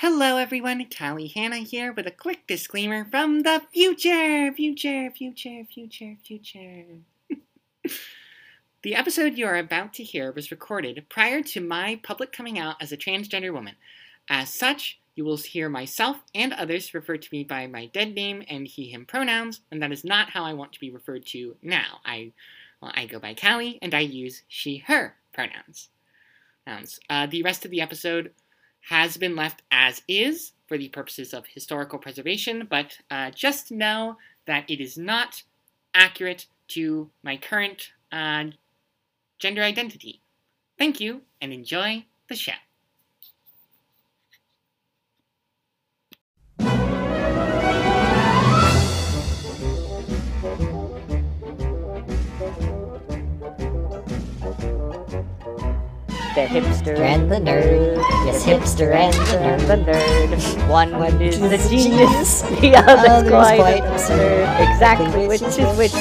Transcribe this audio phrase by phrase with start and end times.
[0.00, 0.86] Hello, everyone.
[0.90, 4.52] Callie Hanna here with a quick disclaimer from the future.
[4.52, 6.84] Future, future, future, future.
[8.82, 12.76] the episode you are about to hear was recorded prior to my public coming out
[12.78, 13.74] as a transgender woman.
[14.28, 18.44] As such, you will hear myself and others refer to me by my dead name
[18.50, 21.56] and he, him pronouns, and that is not how I want to be referred to
[21.62, 22.00] now.
[22.04, 22.32] I,
[22.82, 25.88] well, I go by Callie and I use she, her pronouns.
[26.66, 27.00] Nouns.
[27.08, 28.32] Uh, the rest of the episode
[28.88, 34.16] has been left as is for the purposes of historical preservation, but uh, just know
[34.46, 35.42] that it is not
[35.94, 38.44] accurate to my current uh,
[39.38, 40.22] gender identity.
[40.78, 42.65] Thank you and enjoy the show.
[56.36, 57.96] The hipster and the nerd.
[58.26, 60.68] Yes, hipster and the, the nerd.
[60.68, 64.42] One, one is the genius, the other's quite, quite absurd.
[64.68, 65.94] Exactly which is which.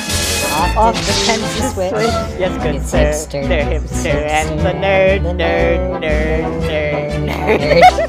[0.76, 1.92] Often tends to switch.
[2.38, 2.98] Yes, good sir.
[2.98, 3.48] hipster.
[3.48, 8.05] They're hipster and the nerd, nerd, nerd, nerd, nerd.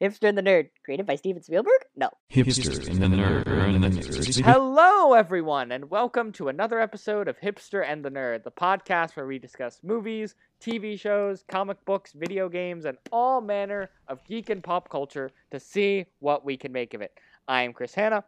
[0.00, 0.68] Hipster and the nerd.
[0.84, 1.80] Created by Steven Spielberg?
[1.96, 2.08] No.
[2.30, 4.40] Hipster and the nerd and the nerds.
[4.44, 9.26] Hello, everyone, and welcome to another episode of Hipster and the Nerd, the podcast where
[9.26, 14.62] we discuss movies, TV shows, comic books, video games, and all manner of geek and
[14.62, 17.12] pop culture to see what we can make of it.
[17.48, 18.22] I am Chris Hanna.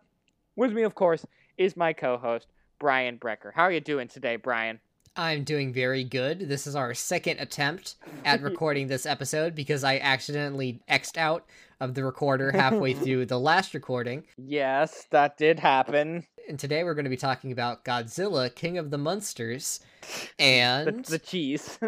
[0.57, 1.25] With me, of course,
[1.57, 2.49] is my co host,
[2.81, 3.53] Brian Brecker.
[3.55, 4.81] How are you doing today, Brian?
[5.17, 6.49] I'm doing very good.
[6.49, 11.47] This is our second attempt at recording this episode because I accidentally X'd out
[11.81, 14.25] of the recorder halfway through the last recording.
[14.37, 16.27] Yes, that did happen.
[16.49, 19.81] And today we're going to be talking about Godzilla, King of the Monsters,
[20.39, 21.79] and the cheese.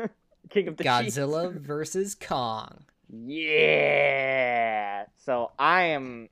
[0.51, 1.17] King of the cheese.
[1.17, 2.85] Godzilla versus Kong.
[3.09, 5.05] Yeah.
[5.25, 6.29] So I am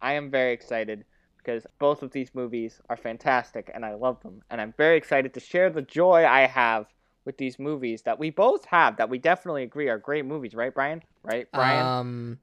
[0.00, 1.04] I am very excited
[1.42, 5.34] because both of these movies are fantastic and I love them and I'm very excited
[5.34, 6.86] to share the joy I have
[7.24, 10.74] with these movies that we both have that we definitely agree are great movies, right
[10.74, 11.02] Brian?
[11.22, 11.86] Right, Brian?
[11.86, 12.38] Um,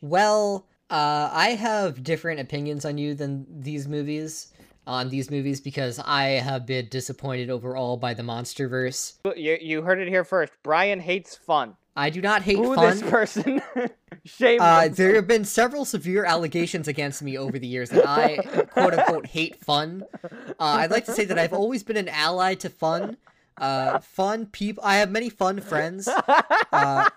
[0.00, 4.52] well, uh, I have different opinions on you than these movies.
[4.86, 9.18] On these movies because I have been disappointed overall by the MonsterVerse.
[9.36, 10.52] you you heard it here first.
[10.64, 11.76] Brian hates fun.
[12.00, 12.98] I do not hate Boo fun.
[12.98, 13.62] this person.
[14.24, 18.38] Shame Uh, there have been several severe allegations against me over the years that I
[18.72, 20.04] quote unquote hate fun.
[20.22, 20.28] Uh,
[20.58, 23.18] I'd like to say that I've always been an ally to fun.
[23.58, 24.82] Uh, fun people.
[24.82, 26.08] I have many fun friends.
[26.08, 27.08] Uh,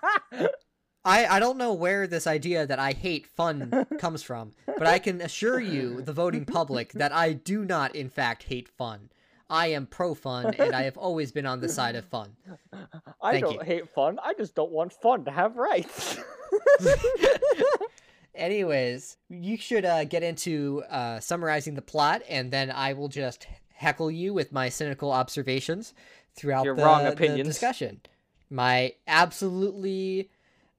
[1.04, 4.98] I I don't know where this idea that I hate fun comes from, but I
[4.98, 9.10] can assure you, the voting public, that I do not, in fact, hate fun.
[9.50, 12.36] I am pro fun, and I have always been on the side of fun.
[13.22, 13.60] I thank don't you.
[13.60, 14.18] hate fun.
[14.22, 16.18] I just don't want fun to have rights.
[18.34, 23.46] Anyways, you should uh, get into uh, summarizing the plot, and then I will just
[23.74, 25.94] heckle you with my cynical observations
[26.34, 28.00] throughout Your the, wrong the discussion.
[28.50, 30.30] My absolutely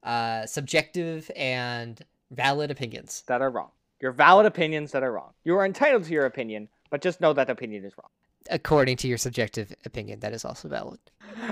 [0.03, 3.23] uh, subjective and valid opinions.
[3.27, 3.69] that are wrong.
[4.01, 5.33] Your valid opinions that are wrong.
[5.43, 8.09] You are entitled to your opinion, but just know that opinion is wrong.
[8.49, 10.99] According to your subjective opinion, that is also valid.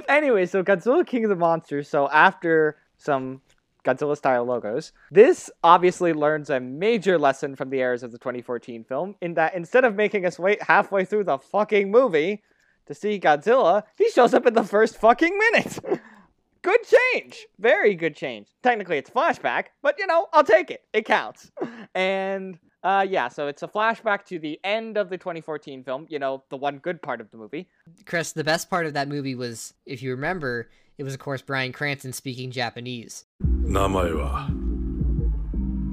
[0.07, 1.89] Anyway, so Godzilla King of the Monsters.
[1.89, 3.41] So after some
[3.83, 8.83] Godzilla style logos, this obviously learns a major lesson from the errors of the 2014
[8.83, 12.43] film in that instead of making us wait halfway through the fucking movie
[12.85, 15.79] to see Godzilla, he shows up in the first fucking minute.
[16.61, 16.79] good
[17.13, 17.45] change.
[17.59, 18.47] Very good change.
[18.61, 20.81] Technically, it's flashback, but you know, I'll take it.
[20.93, 21.51] It counts.
[21.95, 26.19] And uh, yeah, so it's a flashback to the end of the 2014 film, you
[26.19, 27.67] know, the one good part of the movie.
[28.05, 31.41] Chris, the best part of that movie was, if you remember, it was, of course,
[31.41, 33.25] Bryan Cranston speaking Japanese.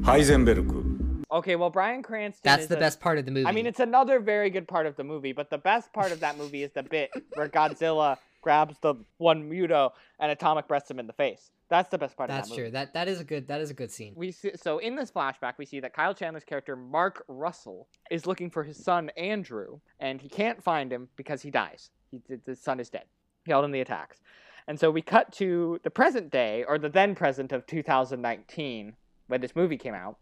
[0.03, 1.25] Heisenberg.
[1.33, 2.41] Okay, well, Bryan Cranston.
[2.43, 3.47] That's the a, best part of the movie.
[3.47, 6.21] I mean, it's another very good part of the movie, but the best part of
[6.21, 10.99] that movie is the bit where Godzilla grabs the one Muto and atomic breasts him
[10.99, 11.51] in the face.
[11.69, 12.71] That's the best part that's of that true.
[12.71, 14.13] That that is a good that is a good scene.
[14.17, 18.27] We see, so in this flashback, we see that Kyle Chandler's character Mark Russell is
[18.27, 21.91] looking for his son Andrew, and he can't find him because he dies.
[22.11, 23.05] He, his son is dead,
[23.45, 24.21] He held in the attacks.
[24.67, 28.95] And so we cut to the present day, or the then present of 2019,
[29.29, 30.19] when this movie came out,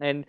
[0.00, 0.26] and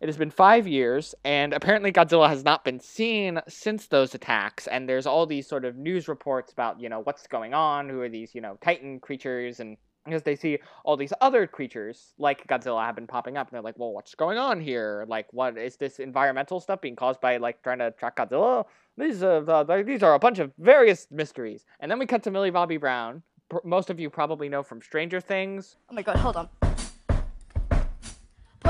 [0.00, 4.66] it has been five years, and apparently Godzilla has not been seen since those attacks.
[4.66, 8.00] And there's all these sort of news reports about, you know, what's going on, who
[8.00, 12.46] are these, you know, Titan creatures, and because they see all these other creatures like
[12.46, 15.04] Godzilla have been popping up, and they're like, well, what's going on here?
[15.08, 18.64] Like, what is this environmental stuff being caused by like trying to track Godzilla?
[18.96, 21.64] These are the- these are a bunch of various mysteries.
[21.80, 23.22] And then we cut to Millie Bobby Brown.
[23.64, 25.76] Most of you probably know from Stranger Things.
[25.90, 26.65] Oh my god, hold on.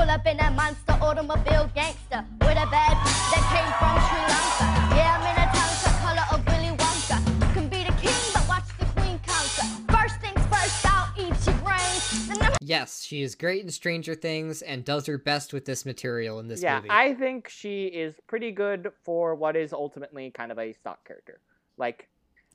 [0.07, 4.95] Pull up in that monster automobile gangster with a bad that came from Sri Lanka.
[4.95, 7.45] Yeah, I'm in a Tonka, color of Willy Wonka.
[7.45, 9.67] You can be the king, but watch the queen conquer.
[9.91, 12.57] First things first, I'll eat your brains.
[12.61, 16.47] Yes, she is great in Stranger Things and does her best with this material in
[16.47, 16.89] this yeah, movie.
[16.89, 21.41] I think she is pretty good for what is ultimately kind of a stock character.
[21.75, 22.07] Like,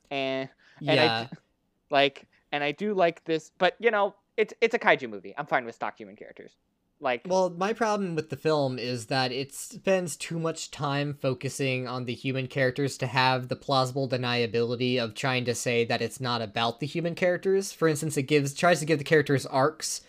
[0.09, 0.49] and
[0.79, 1.27] and I yeah.
[1.29, 1.37] d-
[1.91, 5.35] like, and I do like this, but you know, it's it's a kaiju movie.
[5.37, 6.57] I'm fine with stock human characters.
[6.99, 11.87] Like, Well, my problem with the film is that it spends too much time focusing
[11.87, 16.21] on the human characters to have the plausible deniability of trying to say that it's
[16.21, 17.73] not about the human characters.
[17.73, 20.01] For instance, it gives tries to give the characters arcs,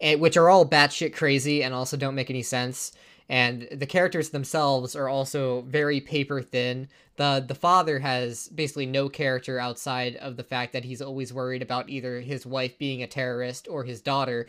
[0.00, 2.92] and, which are all batshit crazy and also don't make any sense.
[3.28, 6.88] And the characters themselves are also very paper thin.
[7.16, 11.60] the The father has basically no character outside of the fact that he's always worried
[11.60, 14.46] about either his wife being a terrorist or his daughter.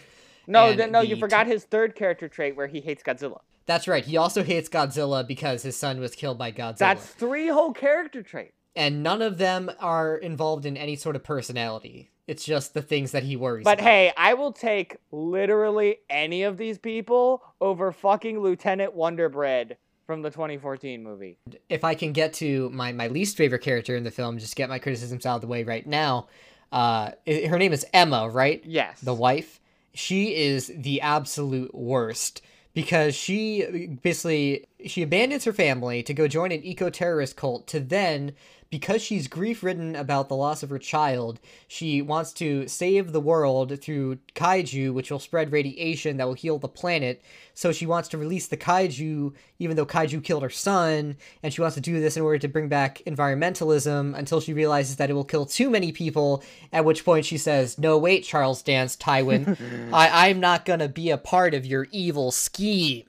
[0.50, 3.40] No, th- no, you forgot t- his third character trait where he hates Godzilla.
[3.66, 4.04] That's right.
[4.04, 6.78] He also hates Godzilla because his son was killed by Godzilla.
[6.80, 8.54] That's three whole character traits.
[8.76, 12.10] And none of them are involved in any sort of personality.
[12.28, 13.78] It's just the things that he worries about.
[13.78, 13.90] But about.
[13.90, 19.76] hey, I will take literally any of these people over fucking Lieutenant Wonderbread
[20.06, 21.38] from the 2014 movie.
[21.70, 24.68] if I can get to my, my least favorite character in the film, just get
[24.70, 26.28] my criticisms out of the way right now.
[26.72, 28.64] Uh, her name is Emma, right?
[28.66, 29.02] Yes.
[29.02, 29.59] The wife.
[29.94, 32.42] She is the absolute worst
[32.74, 38.34] because she basically she abandons her family to go join an eco-terrorist cult to then
[38.70, 43.82] because she's grief-ridden about the loss of her child she wants to save the world
[43.82, 47.22] through kaiju which will spread radiation that will heal the planet.
[47.54, 51.62] So she wants to release the kaiju even though kaiju killed her son and she
[51.62, 55.14] wants to do this in order to bring back environmentalism until she realizes that it
[55.14, 59.58] will kill too many people at which point she says no wait charles dance tywin.
[59.94, 63.06] I, i'm not gonna be a part of your evil scheme.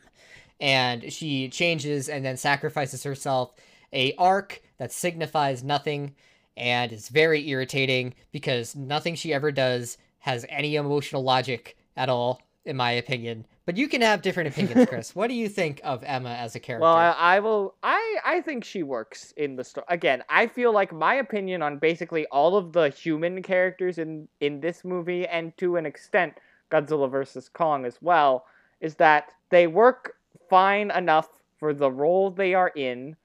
[0.60, 3.54] And she changes and then sacrifices herself
[3.94, 6.14] a arc that signifies nothing
[6.56, 12.40] and is very irritating because nothing she ever does has any emotional logic at all
[12.64, 16.02] in my opinion but you can have different opinions chris what do you think of
[16.04, 17.74] emma as a character Well, I, I will.
[17.82, 19.86] I I think she works in the story.
[19.88, 24.60] Again, I feel like my opinion on basically all of the human characters in in
[24.60, 26.38] this movie, and to an extent,
[26.70, 28.44] Godzilla versus Kong as well,
[28.80, 30.16] is that they work
[30.48, 31.28] fine enough
[31.58, 33.16] for the role they are in,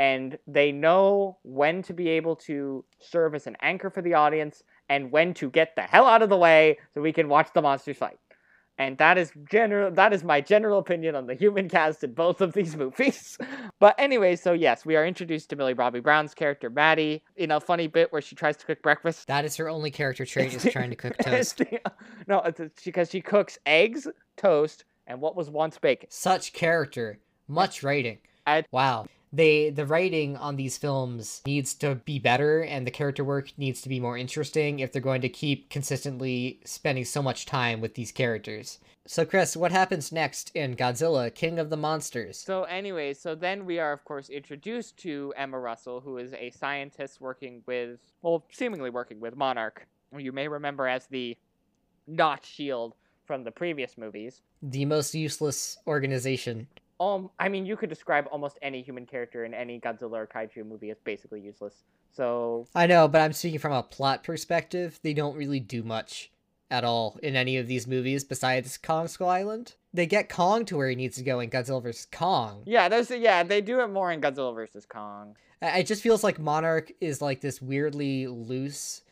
[0.00, 4.62] and they know when to be able to serve as an anchor for the audience,
[4.88, 7.60] and when to get the hell out of the way so we can watch the
[7.60, 8.18] monsters fight.
[8.78, 9.90] And that is general.
[9.90, 13.36] That is my general opinion on the human cast in both of these movies.
[13.78, 17.60] But anyway, so yes, we are introduced to Millie Bobby Brown's character Maddie in a
[17.60, 19.26] funny bit where she tries to cook breakfast.
[19.26, 21.78] that is her only character trait is trying to cook toast the-
[22.26, 24.08] no, it's because she cooks eggs,
[24.38, 26.08] toast, and what was once bacon.
[26.10, 27.18] such character
[27.48, 28.16] much writing
[28.46, 33.22] I- wow they the writing on these films needs to be better and the character
[33.22, 37.46] work needs to be more interesting if they're going to keep consistently spending so much
[37.46, 38.78] time with these characters.
[39.06, 42.38] So chris what happens next in godzilla king of the monsters?
[42.38, 46.50] So anyway, so then we are of course introduced to Emma Russell, who is a
[46.50, 49.86] scientist working with, well, seemingly working with Monarch,
[50.16, 51.36] you may remember as the
[52.06, 52.94] not Shield
[53.24, 54.42] from the previous movies.
[54.60, 56.66] the most useless organization
[57.00, 60.66] Um, I mean, you could describe almost any human character in any Godzilla or kaiju
[60.66, 61.84] movie as basically useless.
[62.12, 66.32] So i know but i'm speaking from a plot perspective they don't really do much
[66.68, 70.76] at all in any of these movies besides kong skull island they get kong to
[70.76, 73.88] where he needs to go in godzilla vs kong yeah, there's yeah, they do it
[73.88, 74.86] more in Godzilla vs.
[74.86, 75.36] Kong.
[75.62, 79.02] It just feels like Monarch is like this weirdly loose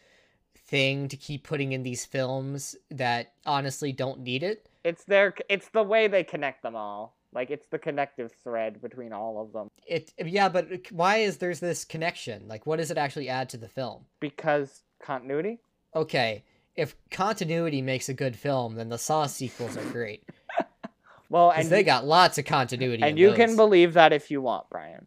[0.56, 4.68] thing to keep putting in these films that honestly don't need it.
[4.84, 7.16] It's their it's the way they connect them all.
[7.34, 11.60] Like it's the connective thread between all of them It yeah, but why is there's
[11.60, 12.48] this connection?
[12.48, 14.04] Like what does it actually add to the film?
[14.20, 15.58] because continuity.
[15.94, 16.42] Okay,
[16.76, 20.24] if continuity makes a good film, then the Saw sequels are great.
[21.30, 24.40] Well, and they you- got lots of continuity and you can believe that if you
[24.40, 25.06] want, Brian.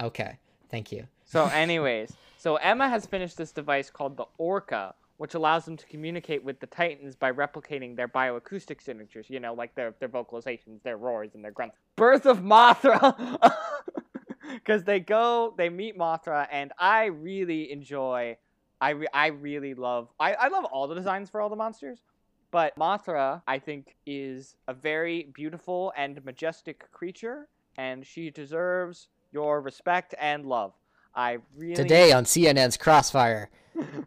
[0.00, 0.38] Okay.
[0.70, 1.06] Thank you.
[1.26, 5.86] So, anyways, so Emma has finished this device called the Orca, which allows them to
[5.86, 9.26] communicate with the Titans by replicating their bioacoustic signatures.
[9.28, 11.76] You know, like their their vocalizations, their roars, and their grunts.
[11.96, 13.52] Birth of Mothra,
[14.54, 18.38] because they go, they meet Mothra, and I really enjoy.
[18.80, 20.08] I re- I really love.
[20.18, 22.00] I I love all the designs for all the monsters.
[22.50, 29.60] But Mothra, I think, is a very beautiful and majestic creature, and she deserves your
[29.60, 30.72] respect and love.
[31.14, 33.50] I really Today on CNN's Crossfire.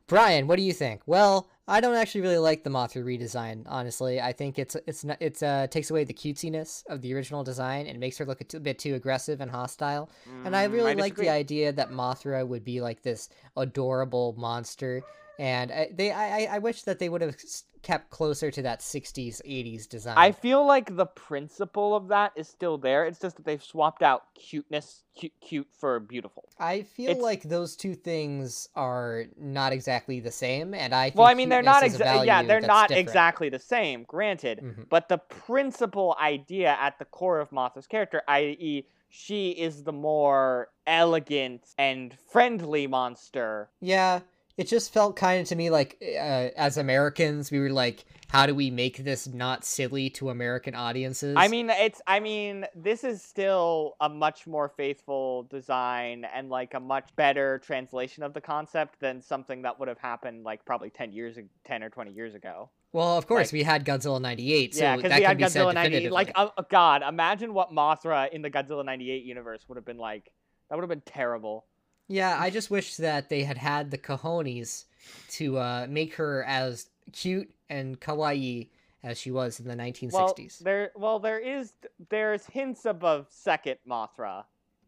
[0.08, 1.02] Brian, what do you think?
[1.06, 3.64] Well, I don't actually really like the Mothra redesign.
[3.68, 7.44] Honestly, I think it's it's not, it's uh takes away the cutesiness of the original
[7.44, 10.10] design and makes her look a t- bit too aggressive and hostile.
[10.44, 11.26] and I Mm, really like disagree.
[11.26, 15.02] the idea that Mothra would be like this adorable monster.
[15.40, 17.36] And I, they, I, I- I wish that they would have
[17.82, 20.16] kept closer to that '60s, '80s design.
[20.18, 23.06] I feel like the principle of that is still there.
[23.06, 26.50] It's just that they've swapped out cuteness, cute, cute for beautiful.
[26.60, 31.20] I feel It's- like those two things are not exactly the same, and I think
[31.20, 32.28] Well, I mean, they're not cuteness is a exactly.
[32.28, 33.08] Yeah, they're not different.
[33.08, 34.04] exactly the same.
[34.04, 34.90] Granted, Mhm.
[34.90, 40.70] but the principal idea at the core of Mothra's character, i.e., she is the more
[40.88, 43.70] elegant and friendly monster.
[43.82, 44.22] Yeah,
[44.58, 48.46] it just felt kind of to me like uh, as Americans, we were like, how
[48.46, 51.36] do we make this not silly to American audiences?
[51.38, 52.02] I mean, it's.
[52.08, 57.60] I mean, this is still a much more faithful design and like a much better
[57.60, 61.84] translation of the concept than something that would have happened like probably ten years, ten
[61.84, 62.70] or twenty years ago.
[62.94, 65.44] well, of course, like- we had Godzilla '98, so yeah, that can we had be
[65.50, 65.90] said Godzilla ninety.
[65.90, 66.10] definitively.
[66.16, 69.98] Like, uh, God, imagine what Mothra in the Godzilla ninety eight universe would have been
[69.98, 70.32] like.
[70.70, 71.66] That would have been terrible.
[72.12, 74.84] Yeah, I just wish that they had had the cojones
[75.32, 78.68] to uh, make her as cute and kawaii
[79.02, 80.12] as she was in the 1960s.
[80.14, 81.72] Well, there, well, there is,
[82.10, 84.44] there's hints of a second Mothra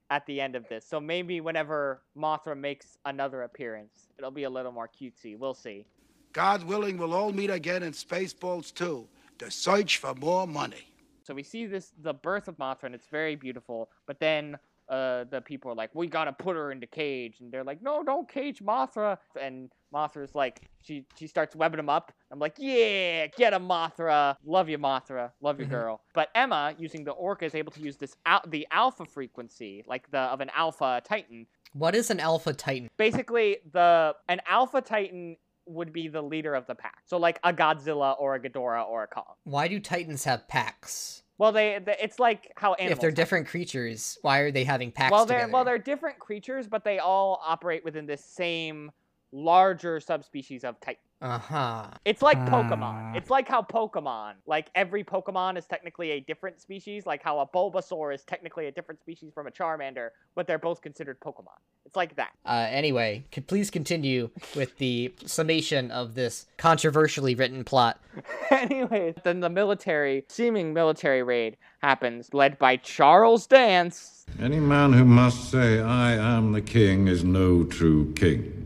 [0.09, 0.85] at the end of this.
[0.85, 5.37] So maybe whenever Mothra makes another appearance, it'll be a little more cutesy.
[5.37, 5.85] We'll see.
[6.33, 9.07] God willing, we'll all meet again in Spaceballs 2
[9.39, 10.89] to search for more money.
[11.23, 13.89] So we see this, the birth of Mothra, and it's very beautiful.
[14.07, 14.57] But then
[14.89, 17.81] uh, the people are like, "We gotta put her in the cage," and they're like,
[17.81, 22.11] "No, don't cage Mothra." And Mothra's like, she she starts webbing him up.
[22.31, 24.35] I'm like, "Yeah, get him, Mothra.
[24.45, 25.31] Love you, Mothra.
[25.41, 25.69] Love you, Mhm.
[25.69, 29.83] girl." But Emma, using the orca, is able to use this al- the alpha frequency,
[29.87, 31.47] like the of an alpha titan.
[31.75, 32.87] what is an alpha titan?
[32.97, 37.01] Basically, the an alpha titan would be the leader of the pack.
[37.05, 39.33] So like a Godzilla or a Ghidorah or a Kong.
[39.45, 41.22] Why do titans have packs?
[41.37, 44.91] Well, they, they it's like how animals if they're different creatures, why are they having
[44.91, 45.53] packs well, they're together?
[45.53, 48.91] well, they're different creatures, but they all operate within this same
[49.31, 51.01] larger subspecies of Titan.
[51.23, 51.87] Uh huh.
[52.03, 52.37] It's like.
[52.37, 53.15] Pokemon.
[53.15, 57.47] It's like how Pokemon, like every Pokemon is technically a different species, like how a
[57.47, 61.57] Bulbasaur is technically a different species from a Charmander, but they're both considered Pokemon.
[61.85, 62.31] It's like that.
[62.45, 67.99] Uh, anyway, c- please continue with the summation of this controversially written plot.
[68.51, 74.25] anyway, then the military, seeming military raid happens, led by Charles Dance.
[74.39, 78.62] Any man who must say, I am the king, is no true king.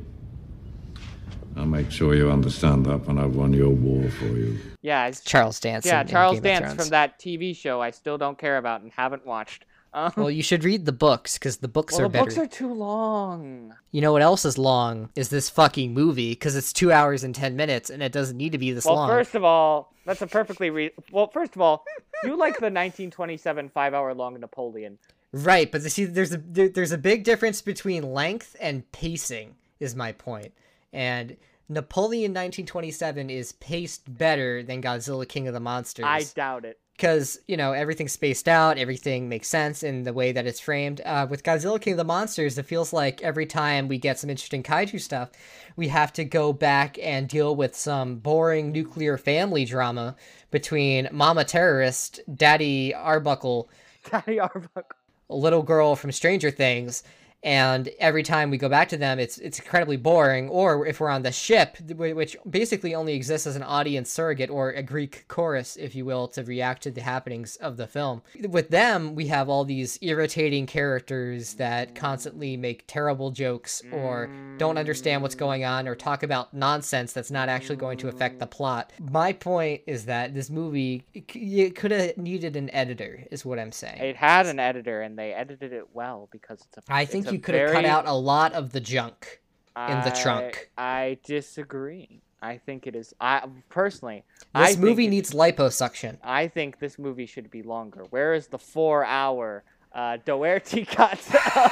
[1.57, 4.59] I'll make sure you understand that when I've won your war for you.
[4.81, 5.85] Yeah, it's, Charles Dance.
[5.85, 8.57] yeah, in- in Charles Game of Dance from that TV show I still don't care
[8.57, 9.65] about and haven't watched.
[9.93, 12.25] Uh, Well, you should read the books because the books well, are the better.
[12.25, 13.73] books are too long.
[13.91, 15.09] You know what else is long?
[15.15, 18.51] Is this fucking movie because it's two hours and ten minutes and it doesn't need
[18.51, 19.07] to be this long.
[19.07, 21.27] Well, first of all, that's a perfectly re- well.
[21.27, 21.83] First of all,
[22.23, 24.99] you like the 1927 five-hour-long Napoleon.
[25.33, 29.55] Right, but see, there's a there, there's a big difference between length and pacing.
[29.79, 30.53] Is my point.
[30.93, 31.37] And
[31.69, 36.05] Napoleon 1927 is paced better than Godzilla King of the Monsters.
[36.05, 36.79] I doubt it.
[36.95, 41.01] because you know everything's spaced out, everything makes sense in the way that it's framed.
[41.05, 44.29] Uh, with Godzilla King of the Monsters, it feels like every time we get some
[44.29, 45.29] interesting kaiju stuff,
[45.75, 50.15] we have to go back and deal with some boring nuclear family drama
[50.51, 53.69] between Mama Terrorist, Daddy Arbuckle,
[54.09, 54.95] Daddy Arbuckle.
[55.29, 57.03] a little girl from Stranger Things.
[57.47, 60.49] And every time we go back to them, it's it's incredibly boring.
[60.49, 64.71] Or if we're on the ship, which basically only exists as an audience surrogate or
[64.71, 68.21] a Greek chorus, if you will, to react to the happenings of the film.
[68.49, 74.77] With them, we have all these irritating characters that constantly make terrible jokes or don't
[74.77, 78.45] understand what's going on or talk about nonsense that's not actually going to affect the
[78.45, 78.91] plot.
[78.99, 83.71] My point is that this movie it could have needed an editor, is what I'm
[83.71, 84.01] saying.
[84.01, 86.81] It had an editor, and they edited it well because it's a.
[86.89, 89.41] I think a you could have cut out a lot of the junk.
[89.89, 90.69] in the trunk.
[90.77, 92.21] I disagree.
[92.41, 93.13] I think it is.
[93.19, 94.23] I personally,
[94.55, 96.17] This I movie needs liposuction.
[96.23, 98.05] I think this movie should be longer.
[98.09, 99.63] Where is the four-hour
[99.93, 101.13] uh, Dougherty cut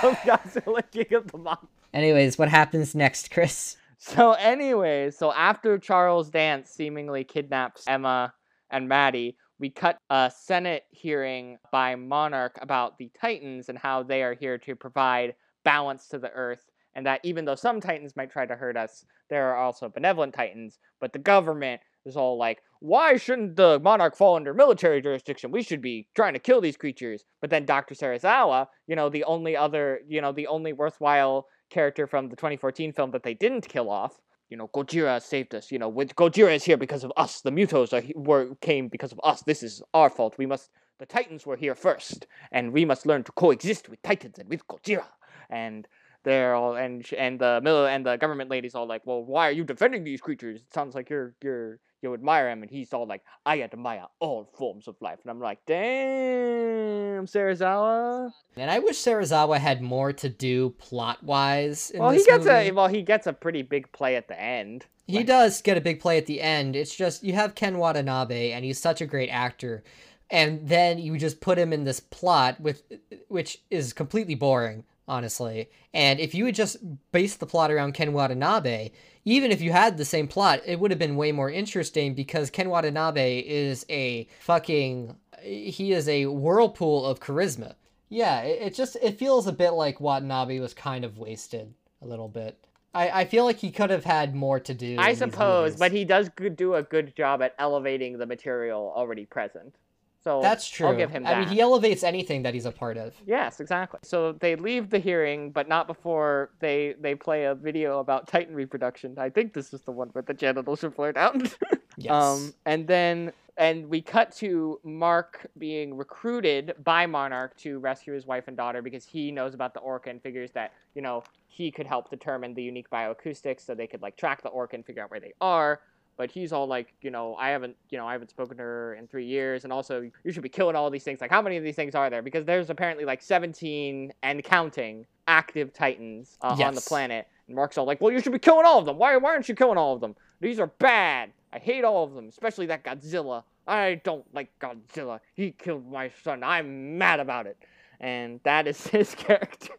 [0.04, 1.70] of Godzilla King of the Monsters?
[1.94, 3.78] Anyways, what happens next, Chris?
[3.98, 8.34] So, anyways, so after Charles Dance seemingly kidnaps Emma
[8.70, 14.22] and Maddie, we cut a Senate hearing by Monarch about the Titans and how they
[14.24, 18.32] are here to provide balance to the Earth, and that even though some Titans might
[18.32, 20.80] try to hurt us, there are also benevolent Titans.
[21.02, 25.52] But the government is all like, why shouldn't the Monarch fall under military jurisdiction?
[25.52, 27.26] We should be trying to kill these creatures.
[27.42, 27.96] But then Dr.
[27.96, 32.94] Serizawa, you know, the only other, you know, the only worthwhile character from the 2014
[32.94, 35.72] film that they didn't kill off, you know, Gojira saved us.
[35.72, 37.42] You know, with Gojira is here because of us.
[37.42, 39.42] The Mutos are were came because of us.
[39.42, 40.36] This is our fault.
[40.38, 40.70] We must.
[40.98, 44.66] The Titans were here first, and we must learn to coexist with Titans and with
[44.68, 45.08] Gojira.
[45.50, 45.88] And
[46.24, 49.52] they're all and and the middle and the government lady's all like, well, why are
[49.52, 50.62] you defending these creatures?
[50.62, 54.48] It sounds like you're you're you admire him, and he's all like, I admire all
[54.58, 58.32] forms of life, and I'm like, damn, Serizawa.
[58.56, 61.92] And I wish Serizawa had more to do plot wise.
[61.96, 62.70] Well, he gets movie.
[62.70, 64.86] a well, he gets a pretty big play at the end.
[65.08, 66.76] He Like- does get a big play at the end.
[66.76, 69.84] It's just you have Ken Watanabe, and he's such a great actor,
[70.30, 72.84] and then you just put him in this plot with,
[73.30, 75.70] which is completely boring, honestly.
[75.94, 76.78] And if you had just
[77.12, 78.92] based the plot around Ken Watanabe,
[79.24, 82.50] even if you had the same plot, it would have been way more interesting because
[82.50, 87.76] Ken Watanabe is a fucking he is a whirlpool of charisma.
[88.10, 92.06] Yeah, it, it just it feels a bit like Watanabe was kind of wasted a
[92.06, 92.58] little bit.
[92.94, 94.96] I, I feel like he could have had more to do.
[94.98, 99.76] I suppose, but he does do a good job at elevating the material already present.
[100.26, 100.88] So that's true.
[100.88, 101.38] I'll give him that.
[101.38, 103.14] I mean, he elevates anything that he's a part of.
[103.28, 104.00] Yes, exactly.
[104.02, 108.56] So they leave the hearing, but not before they they play a video about Titan
[108.56, 109.20] reproduction.
[109.20, 111.56] I think this is the one where the genitals are blurred out.
[111.98, 112.12] Yes.
[112.12, 118.26] Um, and then and we cut to Mark being recruited by Monarch to rescue his
[118.26, 121.72] wife and daughter because he knows about the orca and figures that you know he
[121.72, 125.02] could help determine the unique bioacoustics so they could like track the orca and figure
[125.02, 125.80] out where they are.
[126.18, 128.94] But he's all like, you know, I haven't, you know, I haven't spoken to her
[128.96, 131.20] in three years, and also you should be killing all these things.
[131.20, 132.22] Like, how many of these things are there?
[132.22, 137.28] Because there's apparently like 17 and counting active Titans uh, on the planet.
[137.48, 138.98] And Mark's all like, well, you should be killing all of them.
[138.98, 140.16] Why, why aren't you killing all of them?
[140.40, 141.32] These are bad.
[141.52, 143.44] I hate all of them, especially that Godzilla.
[143.68, 145.20] I don't like Godzilla.
[145.34, 146.44] He killed my son.
[146.44, 147.58] I'm mad about it.
[148.00, 149.74] And that is his character.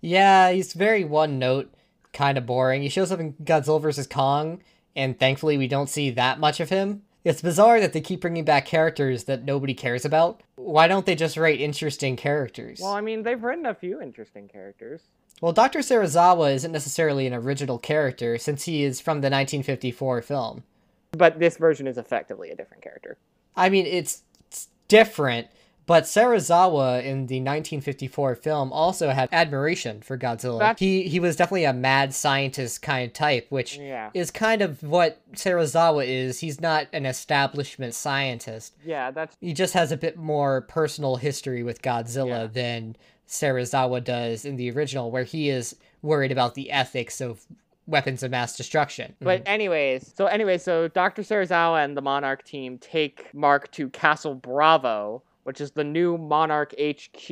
[0.00, 1.72] Yeah, he's very one note,
[2.12, 2.82] kind of boring.
[2.82, 4.06] He shows up in Godzilla vs.
[4.06, 4.62] Kong,
[4.96, 7.02] and thankfully we don't see that much of him.
[7.24, 10.42] It's bizarre that they keep bringing back characters that nobody cares about.
[10.56, 12.80] Why don't they just write interesting characters?
[12.80, 15.02] well, I mean, they've written a few interesting characters.
[15.40, 15.80] Well, Dr.
[15.80, 20.64] Serizawa isn't necessarily an original character since he is from the 1954 film.
[21.12, 23.18] But this version is effectively a different character.
[23.56, 25.48] I mean, it's, it's different,
[25.88, 30.58] but Serizawa in the 1954 film also had admiration for Godzilla.
[30.60, 34.10] That's- He he was definitely a mad scientist kind of type, which Yeah.
[34.14, 36.40] is kind of what Serizawa is.
[36.40, 38.74] He's not an establishment scientist.
[38.84, 42.46] Yeah, that's He just has a bit more personal history with Godzilla Yeah.
[42.46, 42.96] than
[43.26, 47.44] Serizawa does in the original, where he is worried about the ethics of
[47.86, 49.14] weapons of mass destruction.
[49.20, 49.48] But mm-hmm.
[49.54, 51.22] anyways, so anyways, so Dr.
[51.22, 56.74] Serizawa and the Monarch team take Mark to Castle Bravo, which is the new Monarch
[56.78, 57.26] HQ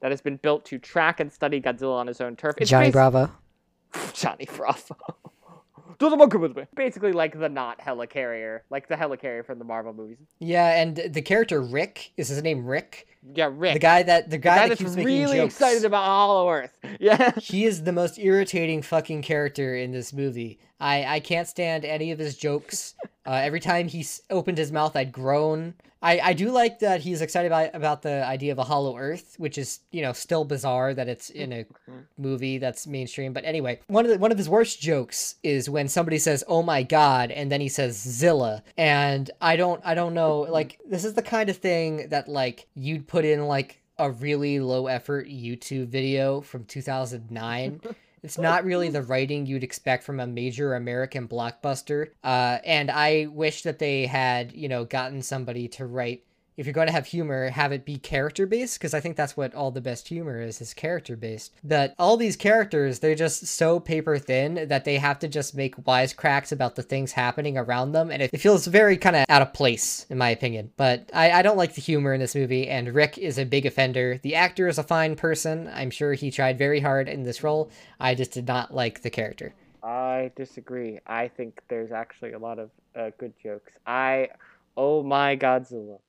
[0.00, 2.54] that has been built to track and study Godzilla on his own turf.
[2.56, 3.30] It's Johnny Bravo.
[4.14, 4.96] Johnny Bravo.
[5.98, 6.64] Do the monkey with me.
[6.74, 10.16] Basically, like the not helicarrier, like the helicarrier from the Marvel movies.
[10.38, 13.06] Yeah, and the character Rick is his name Rick.
[13.34, 13.74] Yeah, Rick.
[13.74, 15.56] The guy that the The guy, guy that that's keeps making really jokes.
[15.56, 16.78] excited about Hollow Earth.
[16.98, 17.32] Yeah.
[17.38, 20.60] He is the most irritating fucking character in this movie.
[20.80, 22.94] I I can't stand any of his jokes.
[23.26, 25.74] Uh, every time he opened his mouth, I'd groan.
[26.02, 29.34] I, I do like that he's excited about about the idea of a hollow Earth,
[29.38, 31.98] which is you know still bizarre that it's in a mm-hmm.
[32.16, 33.32] movie that's mainstream.
[33.32, 36.62] But anyway, one of the, one of his worst jokes is when somebody says "Oh
[36.62, 40.52] my God" and then he says "Zilla," and I don't I don't know mm-hmm.
[40.52, 44.60] like this is the kind of thing that like you'd put in like a really
[44.60, 47.80] low effort YouTube video from 2009.
[48.22, 52.08] It's not really the writing you'd expect from a major American blockbuster.
[52.22, 56.24] Uh, and I wish that they had, you know, gotten somebody to write.
[56.56, 59.36] If you're going to have humor, have it be character based, because I think that's
[59.36, 61.54] what all the best humor is, is character based.
[61.64, 65.76] But all these characters, they're just so paper thin that they have to just make
[65.84, 68.10] wisecracks about the things happening around them.
[68.10, 70.72] And it, it feels very kind of out of place, in my opinion.
[70.76, 73.64] But I, I don't like the humor in this movie, and Rick is a big
[73.64, 74.18] offender.
[74.22, 75.70] The actor is a fine person.
[75.72, 77.70] I'm sure he tried very hard in this role.
[77.98, 79.54] I just did not like the character.
[79.82, 80.98] I disagree.
[81.06, 83.72] I think there's actually a lot of uh, good jokes.
[83.86, 84.28] I,
[84.76, 86.00] oh my Godzilla.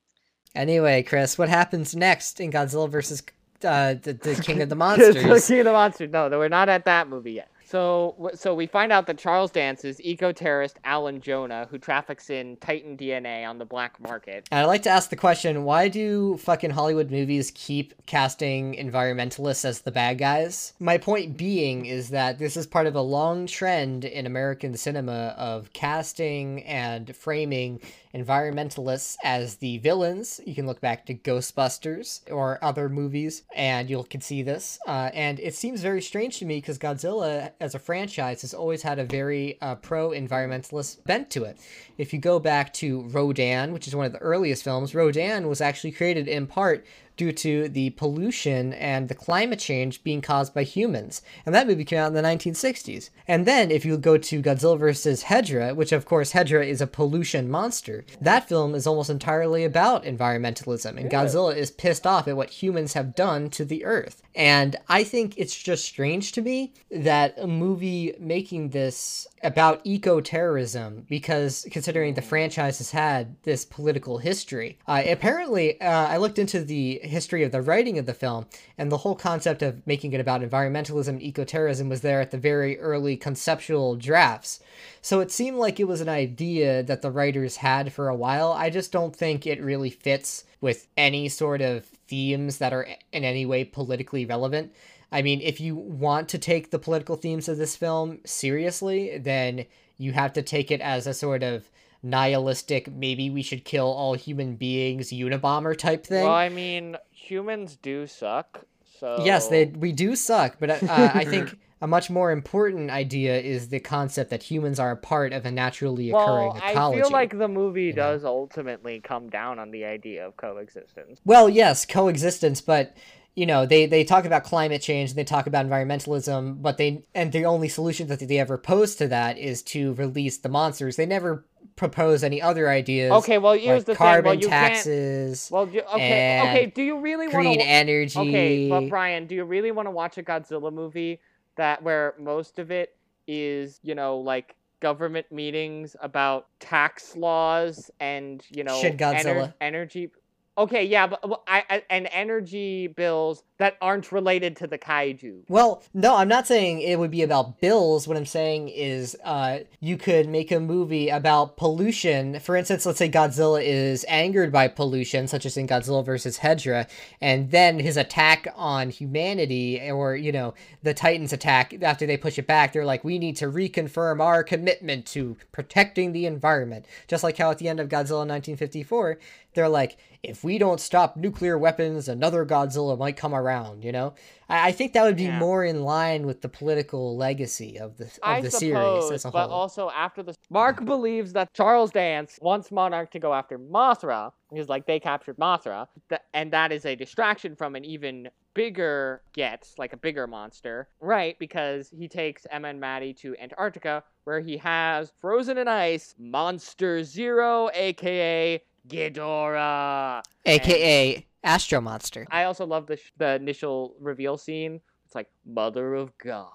[0.54, 3.22] Anyway, Chris, what happens next in Godzilla versus
[3.64, 5.14] uh, the, the King of the Monsters?
[5.46, 6.10] King of the Monsters.
[6.10, 7.48] No, no, we're not at that movie yet.
[7.72, 12.58] So, so we find out that Charles Dance is eco-terrorist Alan Jonah, who traffics in
[12.58, 14.46] Titan DNA on the black market.
[14.50, 19.64] And I'd like to ask the question why do fucking Hollywood movies keep casting environmentalists
[19.64, 20.74] as the bad guys?
[20.80, 25.34] My point being is that this is part of a long trend in American cinema
[25.38, 27.80] of casting and framing
[28.14, 30.40] environmentalists as the villains.
[30.46, 34.78] You can look back to Ghostbusters or other movies, and you can see this.
[34.86, 38.82] Uh, and it seems very strange to me because Godzilla, as a franchise, has always
[38.82, 41.58] had a very uh, pro environmentalist bent to it.
[41.98, 45.60] If you go back to Rodan, which is one of the earliest films, Rodan was
[45.60, 46.86] actually created in part
[47.22, 51.22] due to the pollution and the climate change being caused by humans.
[51.46, 53.10] And that movie came out in the 1960s.
[53.28, 55.24] And then if you go to Godzilla vs.
[55.24, 60.02] Hedorah, which of course Hedorah is a pollution monster, that film is almost entirely about
[60.02, 60.96] environmentalism.
[60.96, 64.20] And Godzilla is pissed off at what humans have done to the earth.
[64.34, 71.06] And I think it's just strange to me that a movie making this about eco-terrorism
[71.08, 74.78] because considering the franchise has had this political history.
[74.86, 78.46] Uh, apparently uh, i looked into the history of the writing of the film
[78.78, 82.38] and the whole concept of making it about environmentalism and eco-terrorism was there at the
[82.38, 84.60] very early conceptual drafts.
[85.00, 88.52] So it seemed like it was an idea that the writers had for a while.
[88.52, 93.24] I just don't think it really fits with any sort of themes that are in
[93.24, 94.72] any way politically relevant
[95.12, 99.66] I mean, if you want to take the political themes of this film seriously, then
[99.98, 101.68] you have to take it as a sort of
[102.02, 106.24] nihilistic, maybe we should kill all human beings Unabomber type thing.
[106.24, 108.66] Well, I mean, humans do suck.
[108.98, 110.78] So yes, they we do suck, but uh,
[111.14, 115.32] I think a much more important idea is the concept that humans are a part
[115.32, 117.00] of a naturally occurring well, ecology.
[117.00, 118.12] I feel like the movie you know?
[118.12, 121.20] does ultimately come down on the idea of coexistence.
[121.24, 122.96] Well, yes, coexistence, but
[123.34, 127.02] you know they they talk about climate change and they talk about environmentalism but they
[127.14, 130.96] and the only solution that they ever pose to that is to release the monsters
[130.96, 131.44] they never
[131.76, 134.50] propose any other ideas Okay, well, here's like the carbon thing.
[134.50, 136.66] Well, taxes Well, you, okay, okay.
[136.66, 137.64] Do you really want green to?
[137.64, 141.20] energy Okay, but Brian, do you really want to watch a Godzilla movie
[141.56, 142.90] that where most of it
[143.26, 149.54] is, you know, like government meetings about tax laws and you know Godzilla.
[149.60, 150.10] energy?
[150.58, 155.44] Okay, yeah, but I, I and energy bills that aren't related to the kaiju.
[155.46, 158.08] Well, no, I'm not saying it would be about bills.
[158.08, 162.40] What I'm saying is, uh, you could make a movie about pollution.
[162.40, 166.88] For instance, let's say Godzilla is angered by pollution, such as in Godzilla versus Hedorah,
[167.20, 172.40] and then his attack on humanity, or you know, the Titans attack after they push
[172.40, 176.84] it back, they're like, we need to reconfirm our commitment to protecting the environment.
[177.06, 179.20] Just like how at the end of Godzilla 1954,
[179.54, 183.51] they're like, if we don't stop nuclear weapons, another Godzilla might come around.
[183.82, 184.14] You know,
[184.48, 185.38] I, I think that would be Yeah.
[185.38, 189.24] more in line with the political legacy of the of I the suppose, series as
[189.24, 193.58] a but also after the Mark believes that Charles Dance wants Monarch to go after
[193.58, 194.32] Mothra.
[194.52, 195.88] He's like they captured Mothra,
[196.34, 201.38] and that is a distraction from an even bigger get, like a bigger monster, right?
[201.38, 207.02] Because he takes Emma and Maddie to Antarctica, where he has frozen in ice Monster
[207.02, 210.22] Zero, aka Ghidorah.
[210.44, 212.26] AKA Astro Monster.
[212.30, 214.80] I also love the sh- the initial reveal scene.
[215.06, 216.48] It's like Mother of God.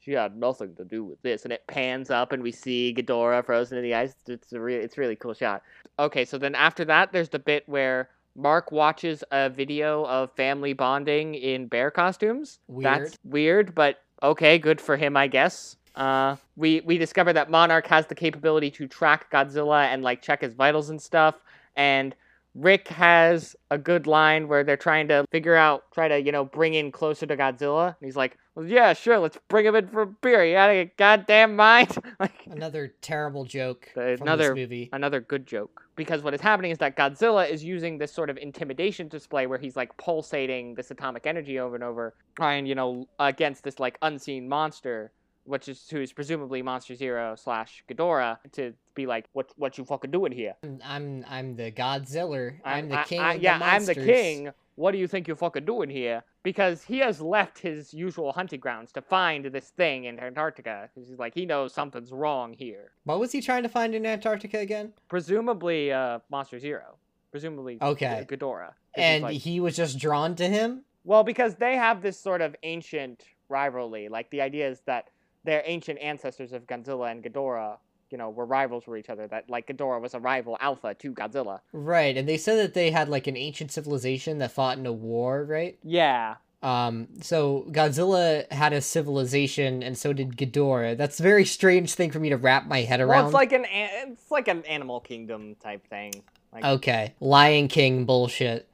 [0.00, 3.44] She had nothing to do with this, and it pans up, and we see Ghidorah
[3.46, 4.14] frozen in the ice.
[4.26, 5.62] It's a really, it's a really cool shot.
[5.98, 10.72] Okay, so then after that, there's the bit where Mark watches a video of family
[10.72, 12.58] bonding in bear costumes.
[12.68, 15.76] That's weird, but okay, good for him, I guess.
[15.94, 20.40] Uh, we we discover that Monarch has the capability to track Godzilla and like check
[20.40, 21.36] his vitals and stuff,
[21.76, 22.14] and
[22.54, 26.44] Rick has a good line where they're trying to figure out, try to, you know,
[26.44, 27.86] bring in closer to Godzilla.
[27.88, 30.44] And he's like, well, yeah, sure, let's bring him in for a beer.
[30.44, 31.96] You out of your goddamn mind?
[32.20, 34.90] like, Another terrible joke Uh, from another- this movie.
[34.92, 35.80] another good joke.
[35.96, 39.58] Because what is happening is that Godzilla is using this sort of intimidation display where
[39.58, 43.98] he's like pulsating this atomic energy over and over, trying, you know, against this like
[44.02, 45.12] unseen monster,
[45.44, 50.10] which is who's presumably Monster Zero slash Ghidorah, to be like, what what you fucking
[50.10, 50.54] doing here?
[50.84, 52.54] I'm I'm the Godzilla.
[52.64, 53.20] I'm, the king.
[53.20, 54.50] I- of yeah, the I'm the king.
[54.76, 56.24] What do you think you're fucking doing here?
[56.42, 60.88] Because he has left his usual hunting grounds to find this thing in Antarctica.
[60.94, 62.90] 'Cause He's like, he knows something's wrong here.
[63.04, 64.94] What was he trying to find in Antarctica again?
[65.08, 66.96] Presumably, uh, Monster Zero.
[67.30, 68.26] Presumably, Okay.
[68.28, 68.72] Ghidorah.
[68.94, 70.84] And like- he was just drawn to him.
[71.04, 74.08] well, because they have this sort of ancient rivalry.
[74.08, 75.10] Like the idea is that
[75.44, 77.78] their ancient ancestors of Godzilla and Ghidorah,
[78.10, 79.26] you know, were rivals for each other.
[79.26, 81.60] That like Ghidorah was a rival alpha to Godzilla.
[81.72, 84.92] Right, and they said that they had like an ancient civilization that fought in a
[84.92, 85.78] war, right?
[85.82, 90.96] Yeah, Um, so Godzilla had a civilization, and so did Ghidorah.
[90.96, 93.24] That's a very strange thing for me to wrap my head Well, around.
[93.26, 96.12] it's like an a- it's like an Animal Kingdom type thing.
[96.52, 98.68] Like, okay, Lion King bullshit.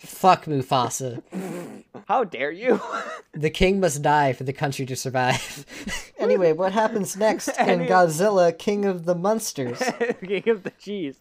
[0.00, 1.22] Fuck Mufasa.
[2.06, 2.80] How dare you?
[3.34, 5.64] The king must die for the country to survive.
[6.18, 9.78] Anyway, what happens next in Godzilla King of the Monsters?
[10.26, 11.20] King of the cheese.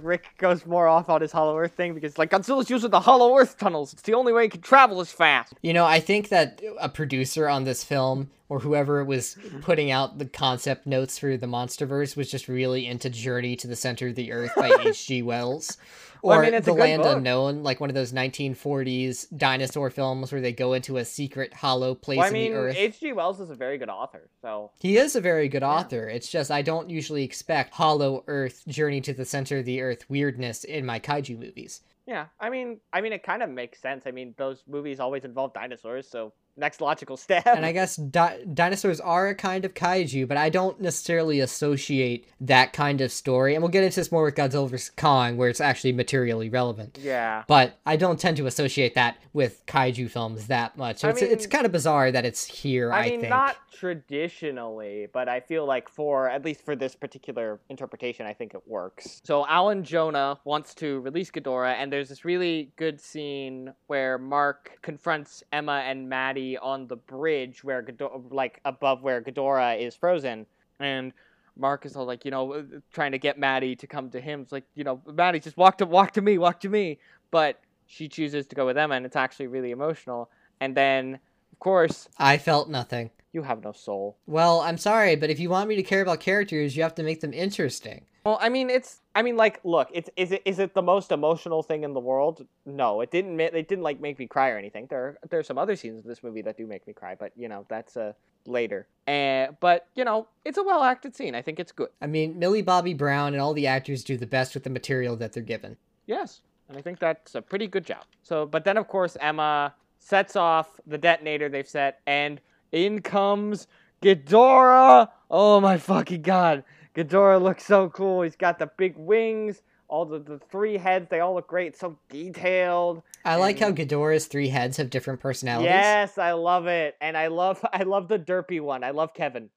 [0.00, 3.36] Rick goes more off on his Hollow Earth thing because like Godzilla's using the Hollow
[3.36, 3.92] Earth tunnels.
[3.92, 5.52] It's the only way he can travel as fast.
[5.60, 10.18] You know, I think that a producer on this film or whoever was putting out
[10.18, 14.14] the concept notes for the Monsterverse was just really into Journey to the Center of
[14.14, 15.22] the Earth by H.G.
[15.22, 15.76] Wells.
[16.22, 17.16] Well, I Or mean, it's a The Land book.
[17.16, 21.94] Unknown, like one of those 1940s dinosaur films where they go into a secret hollow
[21.94, 22.76] place Well, I in mean, the earth.
[22.76, 23.12] H.G.
[23.12, 26.08] Wells is a very good author, so He is a very good author.
[26.08, 30.04] It's just I don't usually expect Hollow Earth, Journey to the Center of the Earth
[30.08, 31.80] weirdness in my kaiju movies.
[32.06, 32.26] yeah.
[32.40, 34.04] I mean, I mean, it kind of makes sense.
[34.06, 37.46] I mean, those movies always involve dinosaurs, so next logical step.
[37.46, 42.26] And I guess di- dinosaurs are a kind of kaiju, but I don't necessarily associate
[42.40, 43.54] that kind of story.
[43.54, 44.90] And we'll get into this more with Godzilla vs.
[44.96, 46.98] Kong, where it's actually materially relevant.
[47.00, 47.44] yeah.
[47.46, 50.98] But I don't tend to associate that with kaiju films that much.
[50.98, 53.30] So I it's, it's kind of bizarre that it's here, I, I mean, think.
[53.30, 58.54] not traditionally, but I feel like for at least for this particular interpretation, I think
[58.54, 59.22] it works.
[59.24, 64.78] So Alan Jonah wants to release Ghidorah, and there's this really good scene where Mark
[64.82, 70.46] confronts Emma and Maddie on the bridge where Ghidorah, like above where Ghidorah is frozen,
[70.80, 71.12] and.
[71.54, 72.62] Mark is all like, you know, uh,
[72.94, 74.40] trying to get Maddie to come to him.
[74.40, 76.98] It's like, you know, Maddie, just walk to walk to me, walk to me.
[77.30, 80.30] But she chooses to go with Emma, and it's actually really emotional.
[80.60, 81.18] And then,
[81.52, 83.10] of course, I felt nothing.
[83.34, 84.16] you have no soul.
[84.26, 87.02] Well, I'm sorry, but if you want me to care about characters, you have to
[87.02, 88.06] make them interesting.
[88.24, 89.00] Well, I mean, it's.
[89.14, 90.08] I mean, like, look, it's.
[90.16, 90.42] Is it?
[90.44, 92.46] Is it the most emotional thing in the world?
[92.64, 93.36] No, it didn't.
[93.36, 94.86] ma- It didn't like make me cry or anything.
[94.88, 97.32] There, there are some other scenes in this movie that do make me cry, but
[97.36, 98.12] you know, that's uh
[98.46, 98.86] later.
[99.08, 101.34] And but you know, it's a well acted scene.
[101.34, 101.88] I think it's good.
[102.00, 105.16] I mean, Millie Bobby Brown and all the actors do the best with the material
[105.16, 105.76] that they're given.
[106.06, 108.04] Yes, and I think that's a pretty good job.
[108.22, 113.66] So, but then of course Emma sets off the detonator they've set, and in comes
[114.00, 115.08] Ghidorah.
[115.30, 118.22] Oh my fucking god, Ghidorah looks so cool.
[118.22, 121.06] He's got the big wings, all the, the three heads.
[121.10, 123.02] They all look great, so detailed.
[123.24, 125.70] I like how Ghidorah's three heads have different personalities.
[125.70, 128.84] Yes, I love it, and I love I love the derpy one.
[128.84, 129.48] I love Kevin,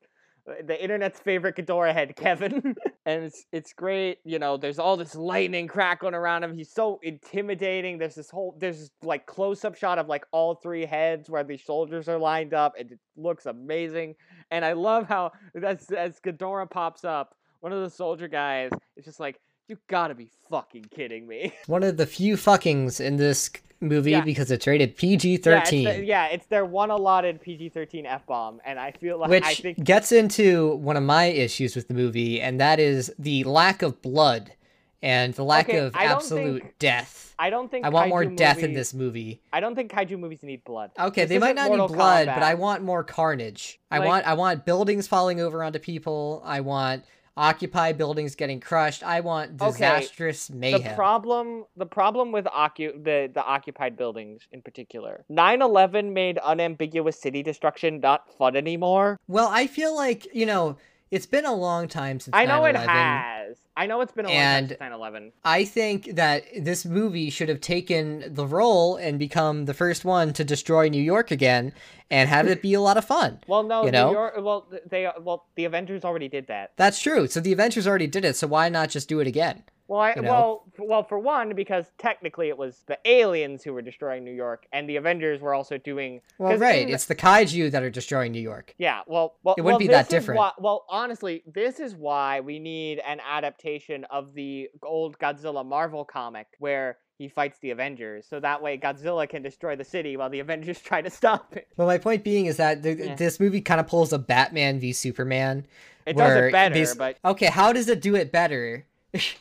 [0.46, 4.20] the internet's favorite Ghidorah head, Kevin, and it's it's great.
[4.24, 6.56] You know, there's all this lightning crackling around him.
[6.56, 7.98] He's so intimidating.
[7.98, 11.44] There's this whole there's this like close up shot of like all three heads where
[11.44, 14.16] the soldiers are lined up, and it looks amazing.
[14.52, 15.32] And I love how
[15.62, 20.16] as as Ghidorah pops up, one of the soldier guys is just like, "You gotta
[20.16, 23.50] be fucking kidding me." One of the few fuckings in this
[23.82, 24.22] movie Yeah.
[24.22, 25.84] because it's rated PG 13.
[25.86, 29.44] the- yeah, it's their one allotted PG thirteen f bomb, and I feel like which
[29.44, 33.44] I think gets into one of my issues with the movie, and that is the
[33.44, 34.54] lack of blood
[35.02, 37.34] and the lack Okay, of absolute think- death.
[37.38, 39.42] I don't think I want more death in this movie.
[39.52, 40.92] I don't think kaiju movies need blood.
[40.98, 43.80] Okay, This they might isn't Mortal need blood, but I want more carnage.
[43.92, 46.42] I want I want buildings falling over onto people.
[46.46, 47.04] I want
[47.38, 49.04] occupied buildings getting crushed.
[49.04, 50.96] I want Okay, disastrous the mayhem.
[50.96, 57.44] problem the problem with occu- the the occupied buildings in particular 9-11 made unambiguous city
[57.44, 60.78] destruction not fun anymore well, I feel like, you know,
[61.12, 62.86] it's been a long time since i know it 9/11.
[62.88, 66.86] has i know it's been a long And- time since 9-11 I think that this
[66.86, 71.30] movie should have taken the role and become the first one to destroy New York
[71.32, 71.74] again
[72.10, 73.40] and have it be a lot of fun.
[73.48, 74.12] well no You New know?
[74.12, 77.28] York, well they well the avengers already did that That's true.
[77.28, 79.64] So the Avengers already did it, so why not just do it again?
[79.88, 80.32] Well, I, you know?
[80.32, 84.66] well, well, for one, because technically it was the aliens who were destroying New York,
[84.74, 86.22] and the Avengers were also doing.
[86.40, 86.88] Well, right.
[86.88, 88.74] in- It's the kaiju that are destroying New York.
[88.80, 90.40] Yeah, well, well, It wouldn't well, be that different.
[90.40, 96.04] why- well, honestly, this is why we need an adaptation of the old Godzilla Marvel
[96.04, 100.30] comic where he fights the Avengers, so that way Godzilla can destroy the city while
[100.30, 101.68] the Avengers try to stop it.
[101.78, 103.16] Well, my point being is that the, Yeah.
[103.16, 105.66] this movie kind of pulls a Batman v Superman.
[106.06, 108.86] It does it better, but okay, how does it do it better?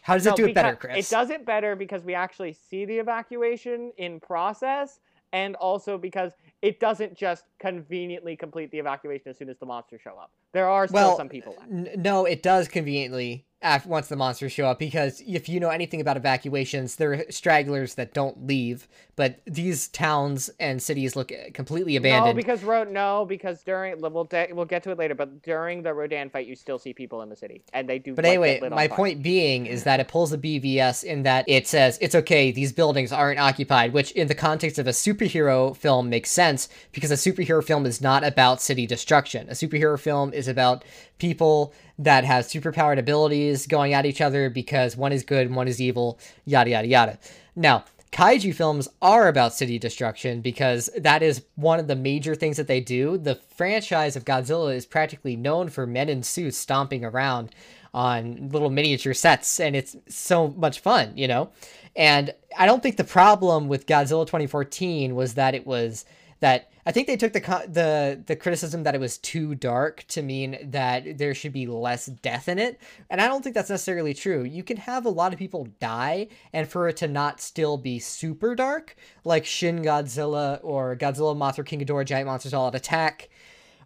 [0.02, 1.06] How does No, it do it better, Chris?
[1.06, 5.00] It does it better because we actually see the evacuation in process,
[5.32, 6.32] and also because
[6.62, 10.30] it doesn't just conveniently complete the evacuation as soon as the monsters show up.
[10.52, 11.70] There are still Well, some people left.
[11.70, 15.70] N- no, it does conveniently after once the monsters show up because if you know
[15.70, 21.32] anything about evacuations, there are stragglers that don't leave, but these towns and cities look
[21.54, 22.36] completely No, abandoned.
[22.36, 25.94] because Ro- no, because during we'll de- we'll get to it later, but during the
[25.94, 28.14] Rodan fight, you still see people in the city, and they do.
[28.14, 31.22] But anyway, get lit on my point being is that it pulls a BVS in
[31.22, 34.90] that it says it's okay, these buildings aren't occupied, which in the context of a
[34.90, 39.48] superhero film makes sense because a superhero film is not about city destruction.
[39.48, 40.84] A superhero film is about
[41.18, 45.68] people that have superpowered abilities going at each other because one is good and one
[45.68, 47.18] is evil, yada yada yada.
[47.54, 52.56] Now, kaiju films are about city destruction because that is one of the major things
[52.56, 53.18] that they do.
[53.18, 57.50] The franchise of Godzilla is practically known for men in suits stomping around
[57.92, 61.50] on little miniature sets, and it's so much fun, you know?
[61.96, 66.04] And I don't think the problem with Godzilla 2014 was that it was
[66.40, 70.22] that I think they took the the the criticism that it was too dark to
[70.22, 74.14] mean that there should be less death in it, and I don't think that's necessarily
[74.14, 74.42] true.
[74.42, 77.98] You can have a lot of people die, and for it to not still be
[77.98, 83.30] super dark, like Shin Godzilla or Godzilla Mothra King Ghidorah Giant Monsters All Out Attack,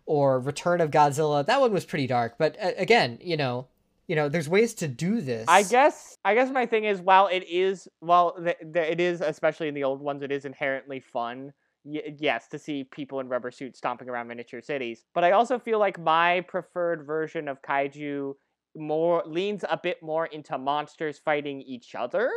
[0.06, 1.46] or Return of Godzilla.
[1.46, 3.68] That one was pretty dark, but uh, again, you know,
[4.08, 5.44] you know, there's ways to do this.
[5.46, 9.20] I guess I guess my thing is while it is well the, the, it is
[9.20, 11.52] especially in the old ones it is inherently fun.
[11.90, 15.58] Y- yes, to see people in rubber suits stomping around miniature cities, but I also
[15.58, 18.34] feel like my preferred version of kaiju
[18.76, 22.30] more leans a bit more into monsters fighting each other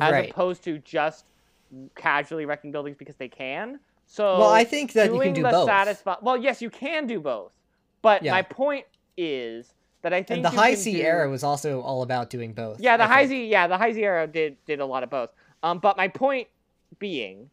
[0.00, 1.24] as opposed to just
[1.96, 3.80] casually wrecking buildings because they can.
[4.06, 5.68] So Well, I think that you doing can do the both.
[5.68, 7.54] satisfi- well, yes, you can do both,
[8.02, 8.32] but Yeah.
[8.32, 12.30] my point is that I think and the Heisei do- era was also all about
[12.30, 12.80] doing both.
[12.80, 13.30] yeah, the I high think.
[13.30, 15.30] Z, yeah, the Heisei era did did a lot of both.
[15.62, 16.48] Um, but my point
[16.98, 17.50] being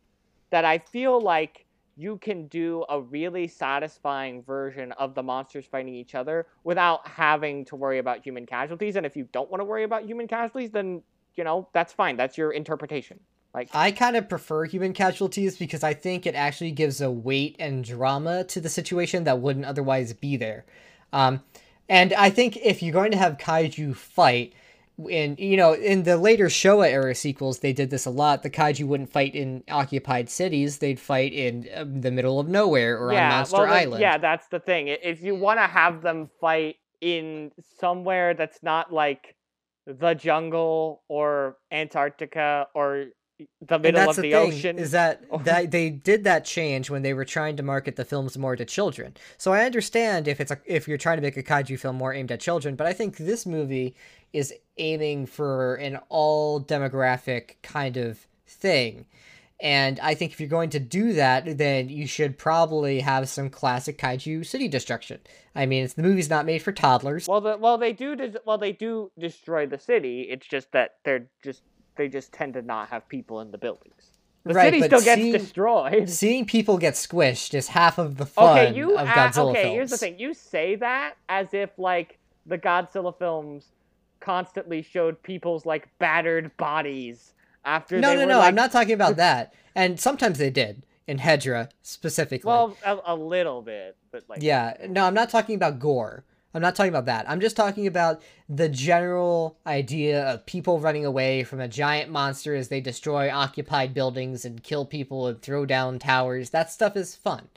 [0.49, 5.93] that I feel like you can do a really satisfying version of the monsters fighting
[5.93, 8.95] each other without having to worry about human casualties.
[8.95, 11.01] And if you don't want to worry about human casualties, then
[11.35, 12.15] you know that's fine.
[12.15, 13.19] That's your interpretation.
[13.53, 17.55] Like, I kind of prefer human casualties because I think it actually gives a weight
[17.59, 20.65] and drama to the situation that wouldn't otherwise be there.
[21.11, 21.41] Um,
[21.89, 24.53] and I think if you're going to have kaiju fight,
[25.07, 28.43] in you know in the later Showa era sequels, they did this a lot.
[28.43, 32.97] The kaiju wouldn't fight in occupied cities; they'd fight in um, the middle of nowhere
[32.97, 34.01] or on yeah, Monster well, then- Island.
[34.01, 34.87] yeah, that's the thing.
[34.87, 39.35] If you want to have them fight in somewhere that's not like
[39.85, 43.05] the jungle or Antarctica or
[43.61, 44.77] the middle of the, the, thing ocean.
[44.77, 48.37] is that that they did that change when they were trying to market the films
[48.37, 49.15] more to children.
[49.37, 52.13] So I understand if it's a, if you're trying to make a kaiju film more
[52.13, 53.95] aimed at children, but I think this movie
[54.33, 59.05] is aiming for an all demographic kind of thing.
[59.61, 63.49] And I think if you're going to do that, then you should probably have some
[63.49, 65.19] classic kaiju city destruction.
[65.53, 67.27] I mean, it's the movie's not made for toddlers.
[67.27, 68.15] Well, the, well, they do.
[68.15, 70.21] Des- well, they do destroy the city.
[70.29, 71.63] It's just that they're just
[71.97, 74.11] they just tend to not have people in the buildings.
[74.45, 76.09] The Right, city still gets seeing- destroyed.
[76.21, 78.97] Seeing people get squished is half of the fun Okay, you.
[78.97, 79.73] of Godzilla okay, films.
[79.75, 80.17] here's the thing.
[80.17, 83.65] You say that as if like the Godzilla films
[84.19, 87.33] constantly showed people's like battered bodies
[87.65, 87.99] after.
[87.99, 88.39] No, no, no.
[88.39, 89.53] like, I'm not talking about that.
[89.75, 92.47] And sometimes they did in Hedorah specifically.
[92.47, 94.41] Well, a, a little bit, but like.
[94.41, 94.75] yeah.
[94.87, 96.23] No, I'm not talking about gore.
[96.53, 97.29] I'm not talking about that.
[97.29, 102.55] I'm just talking about the general idea of people running away from a giant monster
[102.55, 106.49] as they destroy occupied buildings and kill people and throw down towers.
[106.49, 107.47] That stuff is fun,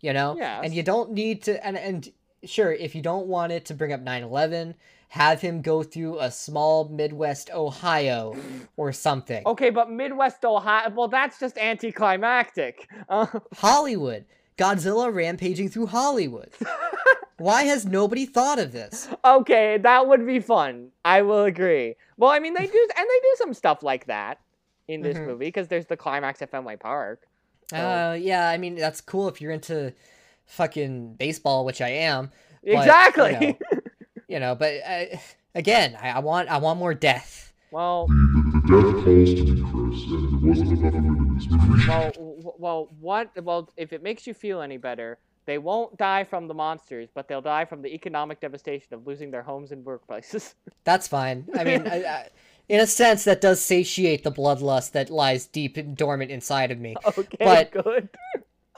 [0.00, 0.36] you know.
[0.38, 0.62] Yes.
[0.64, 1.64] And you don't need to.
[1.64, 2.10] And and
[2.42, 4.74] sure, if you don't want it to bring up 9/11,
[5.08, 8.36] have him go through a small Midwest Ohio
[8.76, 9.42] or something.
[9.46, 10.90] Okay, but Midwest Ohio.
[10.90, 12.88] Well, that's just anticlimactic.
[13.08, 14.24] Uh, Hollywood.
[14.58, 16.50] Godzilla rampaging through Hollywood.
[17.38, 19.08] Why has nobody thought of this?
[19.24, 20.88] okay, that would be fun.
[21.04, 21.94] I will agree.
[22.16, 24.40] Well, I mean, they do, and they do some stuff like that
[24.88, 25.26] in this Mhm.
[25.26, 27.22] movie because there's the climax at Fenway Park.
[27.70, 29.94] So- Uh, yeah, I mean that's cool if you're into
[30.46, 32.30] fucking baseball, which I am.
[32.64, 33.32] but, exactly.
[33.40, 33.80] You know,
[34.28, 35.04] you know, but uh,
[35.54, 37.52] again, I, I want I want more death.
[37.70, 41.34] well, The, the death calls to me, Chris, and there wasn't enough of it in
[41.34, 41.88] this movie.
[41.88, 43.42] well, well, what?
[43.42, 47.26] Well, if it makes you feel any better, they won't die from the monsters, but
[47.28, 50.54] they'll die from the economic devastation of losing their homes and workplaces.
[50.84, 51.46] That's fine.
[51.58, 52.28] I mean, I, I,
[52.68, 56.78] in a sense, that does satiate the bloodlust that lies deep and dormant inside of
[56.78, 56.96] me.
[57.18, 58.08] okay, But- good.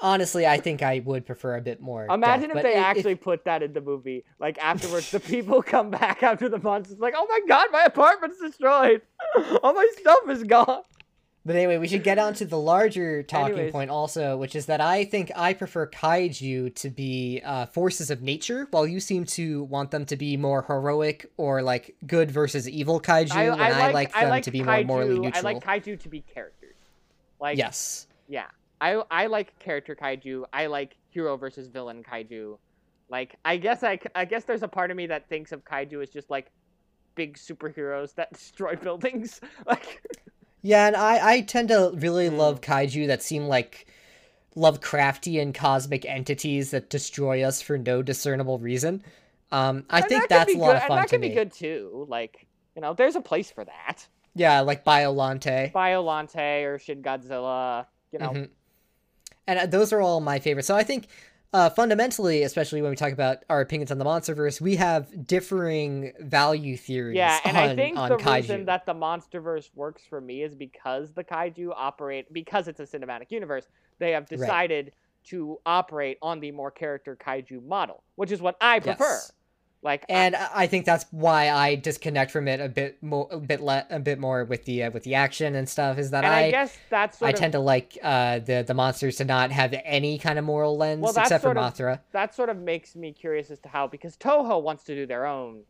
[0.03, 2.07] Honestly, I think I would prefer a bit more.
[2.07, 4.25] Imagine death, if they i- actually put that in the movie.
[4.39, 8.41] Like afterwards, the people come back after the monsters, like, "Oh my god, my apartment's
[8.41, 9.03] destroyed.
[9.63, 10.83] All my stuff is gone."
[11.45, 13.73] But anyway, we should get on to the larger talking Anyways.
[13.73, 18.21] point also, which is that I think I prefer kaiju to be uh, forces of
[18.21, 22.69] nature, while you seem to want them to be more heroic or like good versus
[22.69, 24.99] evil kaiju, I, and I I, like, like I them like to be kaiju, more
[24.99, 25.47] morally neutral.
[25.47, 26.77] I like kaiju to be characters.
[27.41, 28.07] Like, yes.
[28.29, 28.45] yeah,
[28.81, 30.45] I I like character kaiju.
[30.53, 32.59] I like hero versus villain kaiju.
[33.09, 36.03] Like, I guess I, I guess there's a part of me that thinks of kaiju
[36.03, 36.53] as just like
[37.17, 39.41] big superheroes that destroy buildings.
[39.67, 40.03] Like,
[40.63, 42.31] Yeah, and I, I tend to really Hmm.
[42.31, 43.87] love kaiju that seem like
[44.57, 49.03] Lovecraftian cosmic entities that destroy us for no discernible reason.
[49.53, 51.29] Um, I and think that that's a lot good, of fun and that could me.
[51.29, 52.07] be good too.
[52.09, 54.09] Like, you know, there's a place for that.
[54.35, 55.75] Yeah, like Biolante.
[55.75, 57.87] Biolante or Shin Godzilla.
[58.13, 58.51] You know, Mhm.
[59.51, 60.69] And uh, those are all my favorites.
[60.69, 61.09] So I think
[61.53, 66.13] uh, fundamentally, especially when we talk about our opinions on the MonsterVerse, we have differing
[66.21, 67.17] value theories.
[67.17, 68.35] Yeah, and on, I think the kaiju.
[68.37, 72.85] reason that the MonsterVerse works for me is because the kaiju operate because it's a
[72.85, 73.67] cinematic universe.
[73.99, 74.93] They have decided
[75.25, 79.05] to operate on the more character kaiju model, which is what I prefer.
[79.05, 79.33] Yes.
[79.83, 83.39] Like, and I I think that's why I disconnect from it a bit more, a
[83.39, 85.97] bit le- a bit more with the uh, with the action and stuff.
[85.99, 89.17] Is that I, I guess that's I of, tend to like uh, the the monsters
[89.17, 92.01] to not have any kind of moral lens Well, except for sort of- Mothra.
[92.13, 95.25] that sort of makes me curious as to how because Toho wants to do their
[95.27, 95.63] own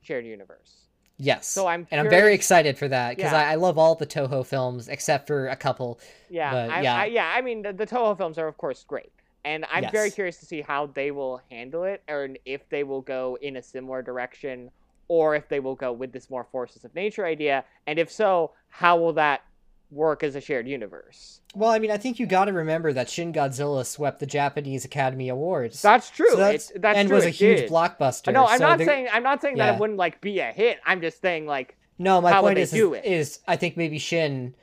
[0.00, 0.78] shared universe.
[1.18, 1.46] Yes.
[1.46, 3.38] So I'm and I'm very excited for that because Yeah.
[3.46, 6.00] I, I love all the Toho films except for a couple.
[6.28, 6.96] Yeah, But, I, yeah.
[6.96, 7.32] I, yeah.
[7.36, 9.12] I mean, the, the Toho films are of course great,
[9.44, 13.00] and I'm very curious to see how they will handle it, or if they will
[13.02, 14.70] go in a similar direction,
[15.08, 18.52] or if they will go with this more forces of nature idea, and if so,
[18.68, 19.42] how will that
[19.90, 21.40] work as a shared universe?
[21.54, 24.84] Well, I mean, I think you got to remember that Shin Godzilla swept the Japanese
[24.86, 25.82] Academy Awards.
[25.82, 26.30] That's true.
[26.30, 27.70] So that's, it, that's and true, was a huge did.
[27.70, 28.32] blockbuster.
[28.32, 30.50] No, I'm so not the- saying I'm not saying that it wouldn't like be a
[30.52, 30.78] hit.
[30.86, 33.04] I'm just saying like No, my point they is, do is, it?
[33.04, 34.54] is I think maybe Shin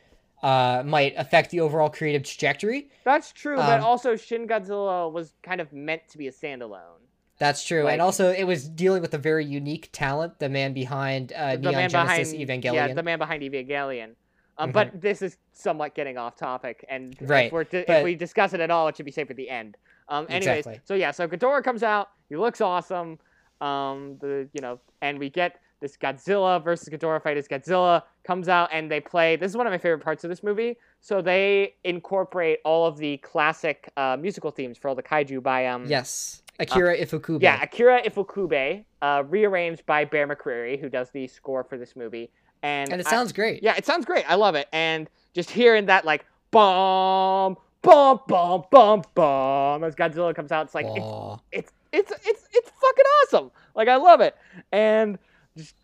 [0.43, 2.89] uh, might affect the overall creative trajectory.
[3.03, 7.01] that's true, but Um, also Shin Godzilla was kind of meant to be a standalone.
[7.39, 10.73] That's true, Like- and also it was dealing with a very unique talent, the man
[10.73, 12.73] behind uh, Neon man Genesis behind Evangelion.
[12.73, 14.15] Yeah, the man behind Evangelion.
[14.57, 14.73] Um, Mhm.
[14.73, 18.53] But this is somewhat getting off topic, and Right, if, we're di- if we discuss
[18.53, 19.77] it at all, it should be safe at the end.
[20.09, 20.81] Um, anyways, Exactly.
[20.83, 22.09] so yeah, so Ghidorah comes out.
[22.27, 23.19] He looks awesome.
[23.61, 27.37] Um, the you know, and we get this Godzilla versus Ghidorah fight.
[27.37, 29.35] As Godzilla comes out, and they play.
[29.35, 30.77] This is one of my favorite parts of this movie.
[31.01, 35.67] So they incorporate all of the classic uh, musical themes for all the kaiju by
[35.67, 37.41] um yes, Akira Ifukube.
[37.41, 42.29] yeah, Akira Ifukube, uh, rearranged by Bear McCreary, who does the score for this movie.
[42.61, 43.63] And, and it I- sounds great.
[43.63, 44.29] yeah, it sounds great.
[44.29, 44.67] I love it.
[44.73, 50.75] And just hearing that like bomb, bomb, bomb, bomb, bomb as Godzilla comes out, it's
[50.75, 53.51] like it's, it's it's it's it's fucking awesome.
[53.75, 54.35] Like I love it.
[54.73, 55.17] And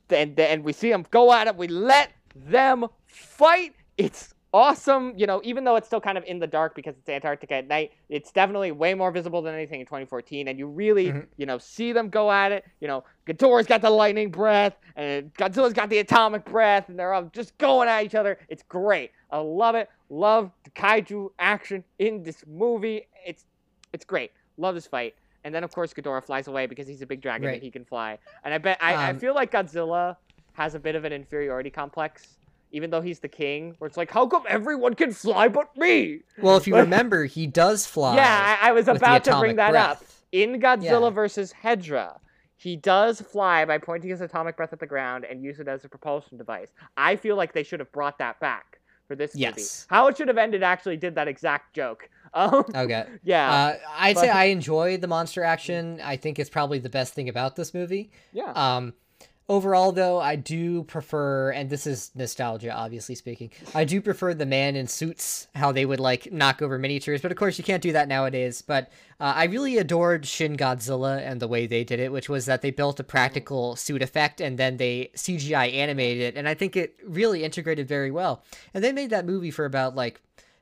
[0.10, 1.56] and and we see them go at it.
[1.56, 3.74] We let them fight.
[3.98, 5.14] It's awesome.
[5.18, 7.68] You know, even though it's still kind of in the dark because it's Antarctica at
[7.68, 10.48] night, it's definitely way more visible than anything in 2014.
[10.48, 11.28] And you really, Mhm.
[11.36, 12.64] you know, see them go at it.
[12.80, 17.14] You know, Ghidorah's got the lightning breath, and Godzilla's got the atomic breath, and they're
[17.14, 18.40] all just going at each other.
[18.48, 19.12] It's great.
[19.30, 19.90] I love it.
[20.10, 23.08] Love the kaiju action in this movie.
[23.26, 23.46] It's
[23.92, 24.32] it's great.
[24.58, 25.16] Love this fight.
[25.46, 27.54] And then of course Ghidorah flies away because he's a big dragon Right.
[27.54, 28.18] and he can fly.
[28.44, 30.18] And I bet I, I Um, feel like Godzilla
[30.54, 32.38] has a bit of an inferiority complex,
[32.72, 33.76] even though he's the king.
[33.78, 36.22] Where it's like, how come everyone can fly but me?
[36.42, 38.16] Well, if you remember, he does fly.
[38.16, 40.04] yeah, I, I was about to bring that up.
[40.32, 41.10] In Godzilla Yeah.
[41.12, 42.18] versus Hedorah,
[42.58, 45.86] he does fly by pointing his atomic breath at the ground and use it as
[45.86, 46.70] a propulsion device.
[46.98, 49.42] I feel like they should have brought that back for this movie.
[49.44, 49.86] Yes.
[49.90, 52.10] How it should have ended actually did that exact joke.
[52.36, 53.06] Um, Okay.
[53.24, 56.00] yeah, Uh, I'd say I enjoy the monster action.
[56.04, 58.12] I think it's probably the best thing about this movie.
[58.34, 58.52] yeah.
[58.52, 58.94] Um,
[59.48, 63.52] overall, though, I do prefer, and this is nostalgia, obviously speaking.
[63.76, 67.32] I do prefer the man in suits, how they would like knock over miniatures, but
[67.32, 68.62] of course you can't do that nowadays.
[68.64, 72.48] But uh, I really adored Shin Godzilla and the way they did it, which was
[72.48, 76.56] that they built a practical suit effect and then they CGI animated it, and I
[76.56, 78.44] think it really integrated very well.
[78.74, 80.22] And they made that movie for about like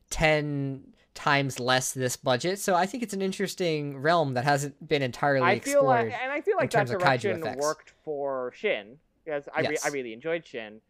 [0.10, 0.84] ten
[1.14, 5.46] times less this budget, so I think it's an interesting realm that hasn't been entirely
[5.46, 6.06] I feel explored.
[6.12, 9.90] like, and I feel like that terms direction worked for Shin because I, re- I
[9.90, 10.82] really enjoyed Shin,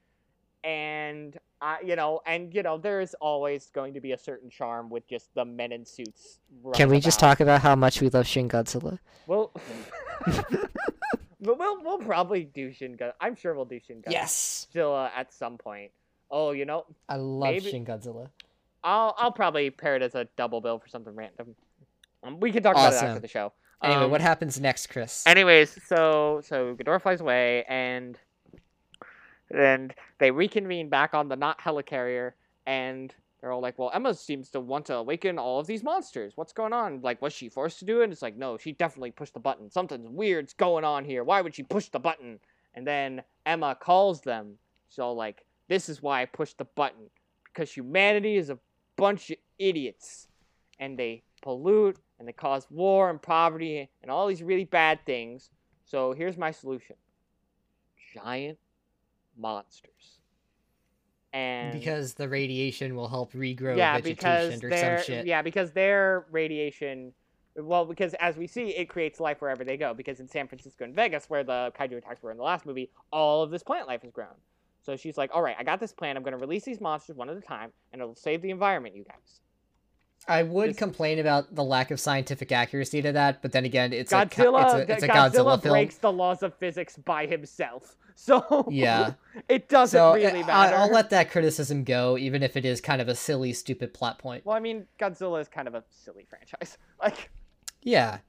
[0.63, 4.49] and I, you know, and you know, there is always going to be a certain
[4.49, 6.39] charm with just the men in suits.
[6.73, 8.99] Can we running just talk about how much we love Shin Godzilla?
[9.27, 9.51] Well,
[10.25, 13.13] but we'll we'll probably do Shin Godzilla.
[13.19, 15.91] I'm sure we'll do Shin Godzilla Yes, at some point.
[16.31, 18.29] Oh, you know, I love Maybe- Shin Godzilla.
[18.83, 21.55] I'll I'll probably pair it as a double bill for something random.
[22.23, 23.53] Um, we can talk about it after the show.
[23.81, 25.25] Anyway, Um, what happens next, Chris?
[25.27, 28.17] Anyways, so so Ghidorah flies away, and
[29.49, 32.33] and they reconvene back on the not helicarrier,
[32.65, 36.33] and they're all like, "Well, Emma seems to want to awaken all of these monsters.
[36.35, 37.01] What's going on?
[37.01, 39.69] Like, was she forced to do it?" It's like, no, she definitely pushed the button.
[39.69, 41.23] Something's weird's going on here.
[41.23, 42.39] Why would she push the button?
[42.73, 44.57] And then Emma calls them.
[44.87, 47.09] She's all like, "This is why I pushed the button
[47.53, 48.57] because humanity is a
[48.95, 50.27] bunch of idiots,
[50.79, 55.49] and they pollute and they cause war and poverty and all these really bad things.
[55.85, 56.95] So here's my solution:
[58.13, 58.57] giant
[59.37, 60.19] monsters.
[61.33, 65.25] And because the radiation will help regrow yeah, vegetation because or some shit.
[65.25, 67.13] yeah, because their radiation.
[67.55, 69.93] Well, because as we see, it creates life wherever they go.
[69.93, 72.91] Because in San Francisco and Vegas, where the kaiju attacks were in the last movie,
[73.11, 74.35] all of this plant life is grown.
[74.83, 76.17] So she's like, "All right, I got this plan.
[76.17, 78.95] I'm going to release these monsters one at a time, and it'll save the environment,
[78.95, 79.39] you guys."
[80.27, 83.91] I would This- complain about the lack of scientific accuracy to that, but then again,
[83.91, 85.73] it's a Godzilla, Ka- it's a, it's a Godzilla Godzilla, film.
[85.73, 89.13] breaks the laws of physics by himself, so Yeah.
[89.49, 90.75] it doesn't So really matter.
[90.75, 93.93] I- I'll let that criticism go, even if it is kind of a silly, stupid
[93.93, 94.45] plot point.
[94.45, 96.77] Well, I mean, Godzilla is kind of a silly franchise.
[97.01, 97.29] Like,
[97.81, 98.19] Yeah,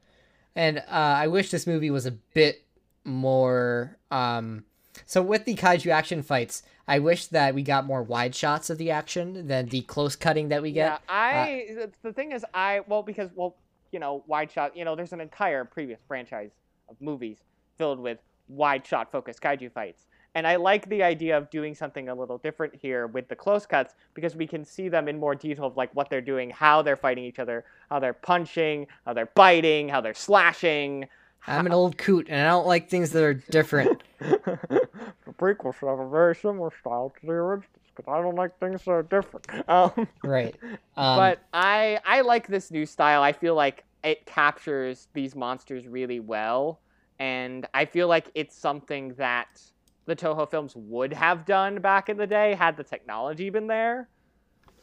[0.57, 2.65] and uh, I wish this movie was a bit
[3.05, 3.99] more.
[4.11, 4.65] Um,
[5.07, 8.79] so with the kaiju action fights, I wish that we got more wide shots of
[8.79, 10.87] the action than the close cutting that we get.
[10.87, 10.99] yeah.
[11.09, 13.57] I uh, the- the thing is, I well because well,
[13.93, 14.77] you know, wide shot.
[14.77, 16.51] You know, there's an entire previous franchise
[16.89, 17.39] of movies
[17.79, 18.19] filled with
[18.49, 20.07] wide shot focused kaiju fights.
[20.37, 23.67] And I like the idea of doing something a little different here with the close
[23.67, 26.83] cuts because we can see them in more detail of like what they're doing, how
[26.83, 31.09] they're fighting each other, how they're punching, how they're biting, how they're slashing.
[31.47, 34.03] I'm an old coot, and I don't like things that are different.
[34.45, 38.85] the prequels have a very similar style to the originals because I don't like things
[38.85, 39.47] that are different.
[39.69, 40.55] Um, right.
[40.97, 43.21] Um, but I I like this new style.
[43.21, 46.81] I feel like it captures these monsters really well,
[47.19, 49.61] and I feel like it's something that
[50.07, 54.09] the Toho films would have done back in the day had the technology been there.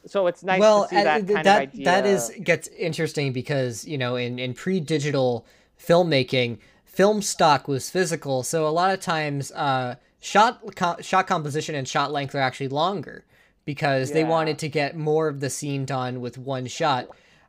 [0.06, 1.84] So it's nice well, to see and that kind that of idea.
[1.84, 5.46] that is gets interesting because you know in in pre-digital
[5.78, 6.58] filmmaking,
[6.92, 11.88] film stock was physical, so a lot of times uh, shot co- shot composition and
[11.88, 13.24] shot length are actually longer
[13.64, 17.08] because they wanted to get more of the scene done with one shot.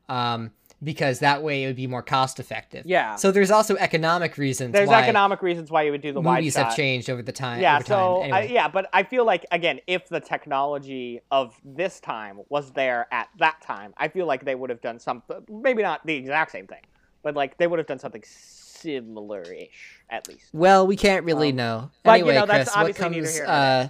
[0.09, 0.51] Um,
[0.83, 2.85] because that way it would be more cost effective.
[2.85, 3.15] Yeah.
[3.15, 4.73] So there's also economic reasons.
[4.73, 6.67] There's why economic reasons why you would do the wide movies shot.
[6.67, 7.61] have changed over the time.
[7.61, 7.87] Yeah, over time.
[7.87, 12.71] so I, yeah, but I feel like again, if the technology of this time was
[12.71, 15.37] there at that time, I feel like they would have done something.
[15.49, 16.81] Maybe not the exact same thing,
[17.21, 18.23] but like they would have done something
[18.83, 20.45] similar-ish at least.
[20.53, 21.91] Well, we can't really Um, know.
[22.03, 23.39] but, you know, that's Chris, what obviously neither comes?
[23.41, 23.89] Uh,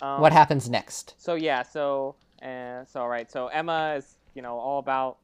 [0.00, 1.14] Um, what happens next?
[1.18, 5.16] So yeah, so uh, so all right, so Emma is you know all about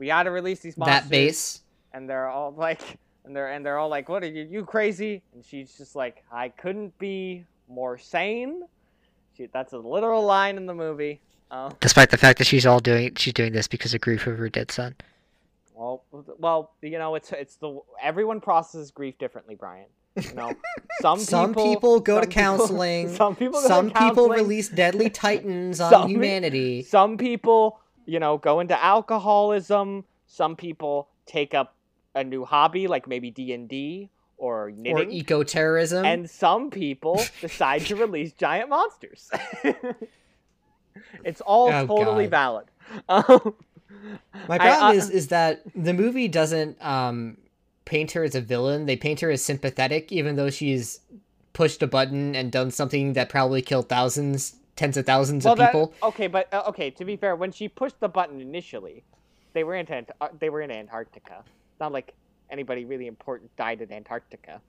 [0.00, 1.02] we got to release these monsters.
[1.04, 1.60] That base.
[1.92, 2.80] and they're all like
[3.24, 6.24] and they're and they're all like what are you you crazy and she's just like
[6.32, 8.62] i couldn't be more sane
[9.36, 11.20] she, that's a literal line in the movie
[11.50, 14.36] um, Despite the fact that she's all doing, she's doing this because of grief of
[14.36, 14.94] her dead son.
[15.78, 16.04] Well
[16.38, 19.86] well you know it's it's the everyone processes grief differently brian
[20.20, 20.52] you know
[21.00, 23.08] some Some people, people go to some people- counseling.
[23.14, 26.82] some people Some to people release deadly titans on Some- humanity.
[26.82, 31.76] some people you know go into alcoholism some people take up
[32.14, 36.04] a new hobby like maybe d&d or knitting, Or eco-terrorism.
[36.04, 39.28] and some people decide to release giant monsters.
[41.24, 42.30] it's all Oh, totally God.
[42.30, 42.66] valid.
[43.08, 43.54] Um,
[44.48, 47.36] My I- problem uh, is is that the movie doesn't um
[47.84, 48.86] paint her as a villain.
[48.86, 51.00] They paint her as sympathetic, even though she's
[51.54, 55.58] pushed a button and done something that probably killed thousands, tens of thousands well, of
[55.58, 55.94] that- people.
[56.02, 56.90] okay, but uh, okay.
[56.90, 59.04] To be fair, when she pushed the button initially,
[59.54, 59.86] they were in
[60.20, 61.42] uh, they were in Antarctica.
[61.72, 62.14] It's not like
[62.50, 64.60] anybody really important died in Antarctica.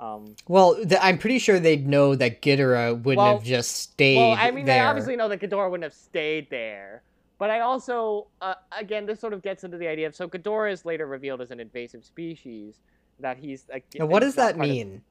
[0.00, 4.16] Um, Well, th- I'm pretty sure they'd know that Ghidorah wouldn't Well- have just stayed
[4.18, 4.84] well, I mean, there.
[4.84, 7.02] I obviously know that Ghidorah wouldn't have stayed there.
[7.42, 10.70] But I also, uh, again, this sort of gets into the idea of so Ghidorah
[10.70, 12.78] is later revealed as an invasive species.
[13.18, 13.84] That he's like.
[13.98, 15.02] Now, what does that part of- mean?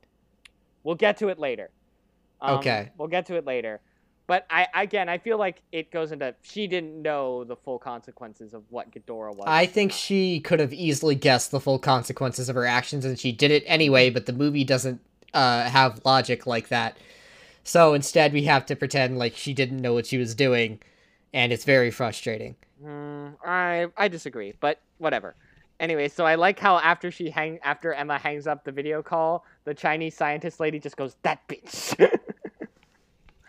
[0.85, 1.71] We'll get to it later.
[2.39, 2.89] Um, Okay.
[2.97, 3.81] We'll get to it later.
[4.27, 8.53] But I again, I feel like it goes into she didn't know the full consequences
[8.53, 9.43] of what Ghidorah was.
[9.45, 13.33] I think she could have easily guessed the full consequences of her actions, and she
[13.33, 14.09] did it anyway.
[14.09, 15.01] But the movie doesn't
[15.33, 16.95] uh, have logic like that.
[17.65, 20.79] So instead, we have to pretend like she didn't know what she was doing,
[21.33, 22.55] and it's very frustrating.
[22.83, 25.35] Mm, I I disagree, but whatever.
[25.79, 29.45] Anyway, so I like how after she hang after Emma hangs up the video call,
[29.63, 31.95] the Chinese scientist lady just goes that bitch.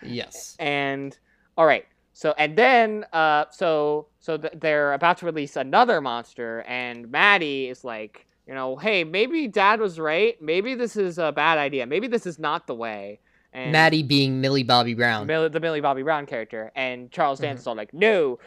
[0.04, 0.56] Yes.
[0.58, 1.16] and
[1.56, 6.62] all right so and then uh so so th- they're about to release another monster
[6.66, 11.30] and maddie is like you know hey maybe dad was right maybe this is a
[11.30, 13.20] bad idea maybe this is not the way
[13.52, 15.26] and Maddie being Millie Bobby Brown.
[15.26, 17.46] Mill- the millie bobby brown character and charles Mm-hmm.
[17.48, 18.38] dance is all like no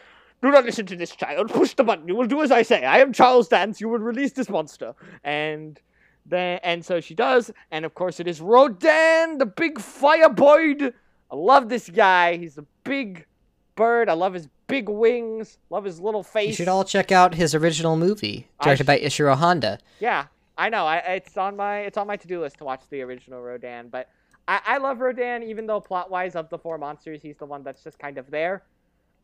[0.42, 2.84] do not listen to this child push the button you will do as i say
[2.84, 4.94] i am charles dance you will release this monster
[5.24, 5.80] and
[6.26, 10.92] then and so she does and of course it is rodan the big fireboy
[11.28, 12.36] I love this guy.
[12.36, 13.26] He's a big
[13.74, 14.08] bird.
[14.08, 15.58] I love his big wings.
[15.70, 16.46] Love his little face.
[16.50, 19.80] You should all check out his original movie, directed sh- by Ishiro Honda.
[19.98, 20.26] Yeah,
[20.56, 20.86] I know.
[20.86, 23.88] I, it's on my it's on my to do list to watch the original Rodan.
[23.88, 24.08] But
[24.48, 27.62] I, I love Rodan, even though plot wise of the four monsters, he's the one
[27.62, 28.64] that's just kind of there.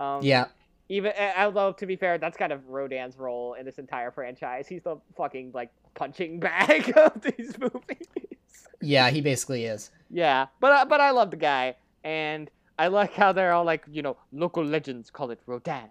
[0.01, 0.47] Um, Yeah.
[0.89, 4.67] Even although to be fair, that's kind of Rodan's role in this entire franchise.
[4.69, 8.09] He's the fucking like punching bag of these movies.
[8.81, 9.91] Yeah, he basically is.
[10.11, 13.85] Yeah, but uh, but I love the guy, And I like how they're all like,
[13.91, 15.89] you know, local legends call it Rodan,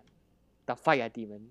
[0.65, 1.47] the fire demon.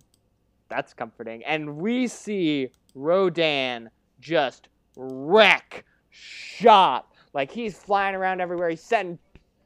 [0.68, 1.42] That's comforting.
[1.44, 7.09] And we see Rodan just wreck shop.
[7.32, 8.70] Like he's flying around everywhere.
[8.70, 9.18] He's setting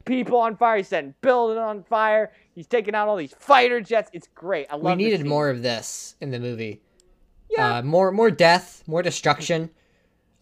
[0.05, 0.77] people on fire.
[0.77, 2.31] He's setting buildings on fire.
[2.53, 4.09] He's taking out all these fighter jets.
[4.13, 4.67] It's great.
[4.69, 6.81] I love We needed more of this in the movie.
[7.49, 7.77] Yeah.
[7.77, 9.69] Uh, more more death, more destruction,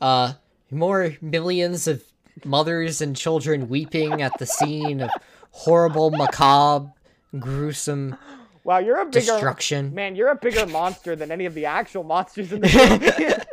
[0.01, 0.33] uh,
[0.71, 2.03] more millions of
[2.45, 5.11] mothers and children weeping at the scene of
[5.51, 6.91] horrible, macabre,
[7.39, 8.17] gruesome
[8.63, 9.93] Wow, you're a bigger destruction.
[9.93, 10.15] man.
[10.15, 13.43] You're a bigger monster than any of the actual monsters in the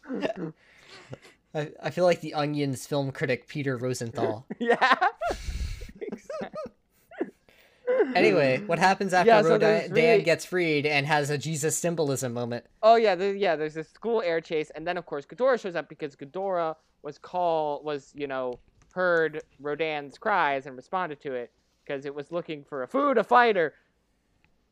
[0.08, 0.52] movie.
[1.56, 4.46] I, I feel like the Onion's film critic Peter Rosenthal.
[4.58, 4.94] yeah.
[8.14, 12.32] Anyway, what happens after Yeah, so Rodan really- gets freed and has a Jesus symbolism
[12.32, 12.64] moment?
[12.82, 13.54] Oh yeah, there, yeah.
[13.56, 17.16] There's this school air chase, and then of course Ghidorah shows up because Ghidorah was
[17.18, 18.58] call was you know
[18.92, 21.52] heard Rodan's cries and responded to it
[21.84, 23.74] because it was looking for a food, a fighter,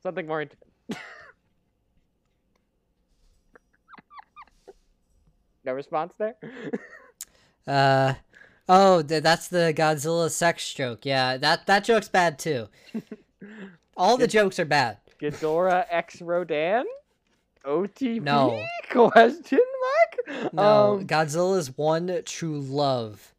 [0.02, 0.66] something more intimate.
[5.64, 6.34] no response there.
[7.66, 8.14] Uh,
[8.68, 11.04] oh, th- that's the Godzilla sex joke.
[11.06, 12.68] Yeah, that that joke's bad too.
[13.96, 14.98] All the jokes are bad.
[15.20, 16.84] Ghidorah X Rodan.
[17.64, 18.20] OTP?
[18.22, 18.62] No.
[18.90, 19.60] Question
[20.28, 20.52] mark?
[20.52, 23.32] No, Um, Godzilla's one true love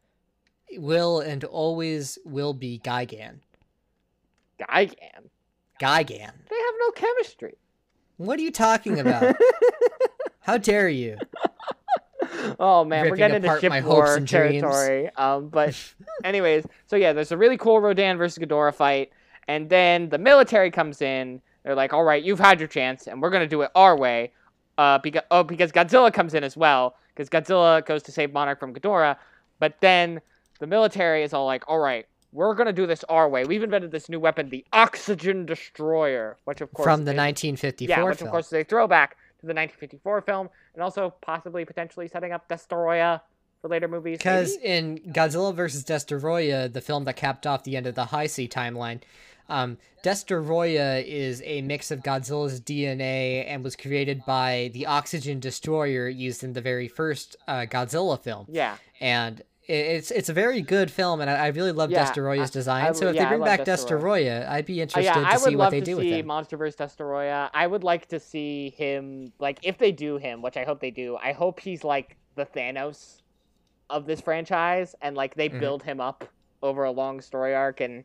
[0.77, 3.41] will and always will be Gigan.
[4.59, 5.29] Gigan.
[5.79, 6.07] Gigan.
[6.49, 7.53] They have no chemistry.
[8.17, 9.35] What are you talking about?
[10.39, 11.17] How dare you?
[12.59, 15.09] Oh man, we're getting into ship war territory.
[15.15, 15.75] Um, but
[16.23, 19.11] anyways, so yeah, there's a really cool Rodan versus Ghidorah fight,
[19.47, 21.41] and then the military comes in.
[21.63, 24.31] They're like, "All right, you've had your chance, and we're gonna do it our way."
[24.77, 28.59] Uh, because oh, because Godzilla comes in as well, because Godzilla goes to save Monarch
[28.59, 29.15] from Ghidorah,
[29.59, 30.21] but then
[30.59, 33.45] the military is all like, "All right, we're gonna do this our way.
[33.45, 37.89] We've invented this new weapon, the Oxygen Destroyer," which of course From the is- 1954
[37.97, 38.27] yeah, which film.
[38.27, 39.17] of course is a throwback
[39.47, 43.21] the 1954 film, and also possibly potentially setting up Destoroyah
[43.61, 44.17] for later movies.
[44.17, 45.83] Because in Godzilla vs.
[45.83, 49.01] Destoroyah, the film that capped off the end of the Heisei timeline,
[49.49, 56.07] um, Destoroyah is a mix of Godzilla's DNA and was created by the oxygen destroyer
[56.07, 58.45] used in the very first uh, Godzilla film.
[58.49, 62.85] yeah, And it's it's a very good film, and I, I really love Yeah, design.
[62.85, 63.61] I so if yeah, they bring back.
[63.65, 65.31] Destoroyah, I'd be Uh, interested yeah.
[65.31, 66.27] To see what they do with see him.
[66.27, 67.49] MonsterVerse Destoroyah.
[67.53, 70.91] I would like to see him like if they do him, which I hope they
[70.91, 71.17] do.
[71.17, 73.21] I hope he's like the Thanos
[73.89, 75.59] of this franchise, and like they Mhm.
[75.59, 76.27] build him up
[76.61, 78.03] over a long story arc, and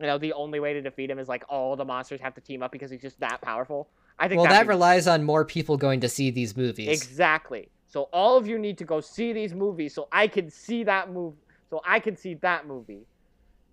[0.00, 2.40] you know the only way to defeat him is like all the monsters have to
[2.40, 3.88] team up because he's just that powerful.
[4.18, 6.88] I think Well, that relies on more people going to see these movies.
[7.02, 7.70] Exactly.
[7.92, 11.12] So all of you need to go see these movies so I can see that
[11.12, 11.36] movie.
[11.68, 13.02] So I can see that movie.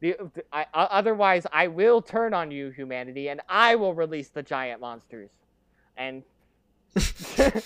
[0.01, 4.43] The, the- I, otherwise, I will turn on you, humanity, and I will release the
[4.43, 5.29] giant monsters.
[5.97, 6.23] And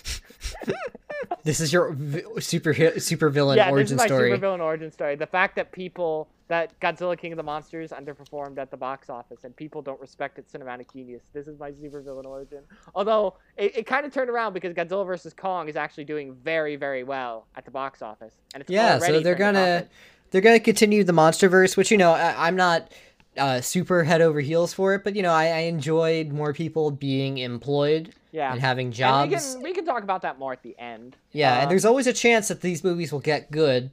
[1.43, 1.95] This is your
[2.39, 4.31] super super villain yeah, this origin is my story.
[4.31, 5.15] supervillain origin story.
[5.15, 9.43] The fact that people that Godzilla King of the Monsters underperformed at the box office
[9.43, 11.23] and people don't respect its cinematic genius.
[11.33, 12.59] This is my super villain origin.
[12.95, 16.75] Although it, it kind of turned around because Godzilla vs Kong is actually doing very
[16.75, 19.87] very well at the box office, and it's Yeah, so they're gonna
[20.31, 22.91] they're gonna continue the MonsterVerse, which you know I, I'm not
[23.37, 26.91] uh, super head over heels for it, but you know I, I enjoyed more people
[26.91, 28.51] being employed Yeah.
[28.51, 29.29] and having And jobs.
[29.31, 31.15] we can we can talk about that more at the end.
[31.31, 33.91] yeah, Uh, and there's always a chance that these movies will get good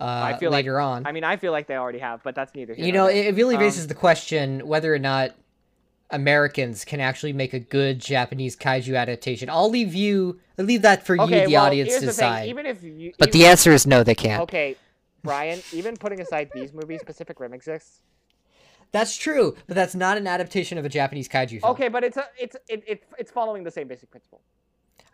[0.00, 1.06] uh, I feel like- later on.
[1.06, 2.84] I mean, I feel like they already have, but that's neither here.
[2.84, 5.30] you know, it, it really Um, raises the question whether or not
[6.10, 9.50] Americans can actually make a good Japanese kaiju adaptation.
[9.50, 12.12] I'll leave you, I'll leave that for okay, you, the well, audience, here's to the
[12.12, 12.26] thing.
[12.30, 12.48] decide.
[12.48, 14.42] Even if you, But even- the answer is no, they can't.
[14.42, 14.76] okay,
[15.22, 15.60] Brian.
[15.72, 18.00] even putting aside these movies, Pacific Rim exists.
[18.92, 21.72] That's true, but that's not an adaptation of a Japanese kaiju film.
[21.72, 24.40] Okay, but it's a, it's it, it, it's following the same basic principle.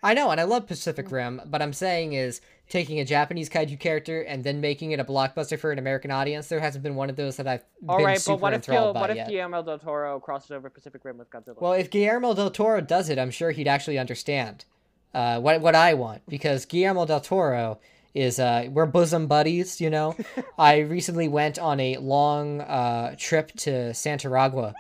[0.03, 0.67] I know, and I love.
[0.67, 5.01] Pacific Rim, but I'm saying is taking a Japanese kaiju character and then making it
[5.01, 6.49] a blockbuster for an American audience.
[6.49, 8.67] There hasn't been one of those that I've All been right, super but what if
[8.67, 9.29] Gil, what if yet.
[9.29, 11.61] Guillermo del Toro crosses over Pacific Rim with Godzilla?
[11.61, 14.67] Well, if Guillermo del Toro does it, I'm sure he'd actually understand
[15.15, 17.79] uh, what what I want because Guillermo del Toro
[18.15, 19.81] is uh, we're bosom buddies.
[19.81, 20.17] You know,
[20.59, 24.75] I recently went on a long uh, trip to Santaragua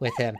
[0.00, 0.36] with him.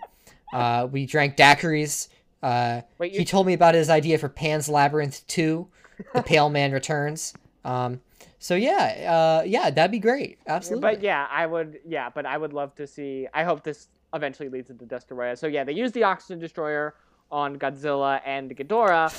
[0.53, 2.09] Uh, we drank daiquiris.
[2.43, 5.67] Uh, Wait, you- he told me about his idea for Pan's Labyrinth 2,
[6.15, 7.35] The Pale Man Returns.
[7.65, 8.01] Um,
[8.39, 10.39] so yeah, uh, yeah, that'd be great.
[10.47, 10.81] Absolutely.
[10.83, 11.81] But yeah, I would.
[11.87, 13.27] Yeah, but I would love to see.
[13.35, 15.37] I hope this eventually leads into Destoroyah.
[15.37, 16.95] So yeah, they use the Oxygen Destroyer
[17.31, 19.13] on Godzilla and Ghidorah,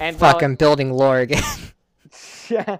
[0.00, 1.42] and Fuck, I'm building lore again.
[2.50, 2.78] yeah,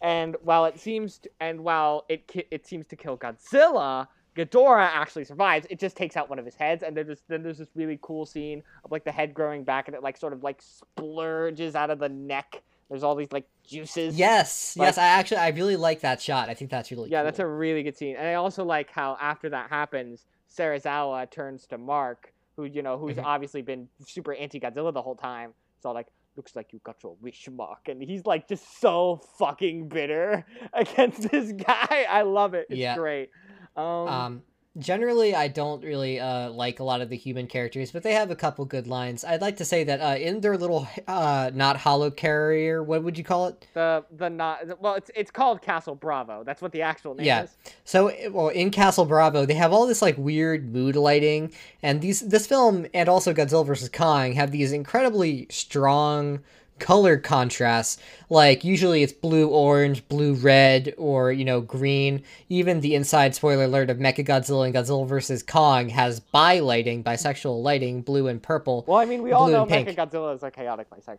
[0.00, 4.06] And while it seems, to, and while it ki- it seems to kill Godzilla,
[4.36, 5.66] Ghidorah actually survives.
[5.70, 7.98] It just takes out one of his heads, and then there's then there's this really
[8.02, 11.74] cool scene of like the head growing back, and it like sort of like splurges
[11.74, 12.62] out of the neck.
[12.88, 14.16] There's all these like juices.
[14.16, 14.98] Yes, Like- yes.
[14.98, 16.48] I actually I really like that shot.
[16.48, 17.24] I think that's really Yeah, cool.
[17.24, 18.16] that's a really good scene.
[18.16, 22.96] And I also like how after that happens, Serizawa turns to Mark, who you know,
[22.96, 23.24] who's Mhm.
[23.24, 25.52] obviously been super anti-Godzilla the whole time.
[25.76, 26.06] It's all like,
[26.38, 31.30] looks like you got your wish, Mark, and he's like just so fucking bitter against
[31.30, 32.06] this guy.
[32.08, 32.68] I love it.
[32.70, 32.94] It's Yeah.
[32.94, 33.30] great.
[33.76, 34.42] Um, Um,
[34.78, 38.30] generally, I don't really uh, like a lot of the human characters, but they have
[38.30, 39.24] a couple good lines.
[39.24, 43.24] I'd like to say that uh, in their little uh, not helicarrier, what would you
[43.24, 43.66] call it?
[43.74, 46.44] the the not well, it's it's called Castle Bravo.
[46.44, 47.26] That's what the actual name is.
[47.26, 47.42] Yeah.
[47.44, 47.56] is.
[47.84, 51.52] So, well, in Castle Bravo, they have all this like weird mood lighting,
[51.82, 56.40] and these this film and also Godzilla vs Kong have these incredibly strong
[56.78, 57.98] color contrasts.
[58.30, 62.22] Like usually it's blue orange, blue red, or you know green.
[62.48, 67.62] Even the inside spoiler alert of Mechagodzilla and Godzilla vs Kong has bi lighting, bisexual
[67.62, 68.84] lighting, blue and purple.
[68.86, 69.88] Well, I mean, we all know and pink.
[69.88, 71.18] Mechagodzilla is a chaotic bisexual.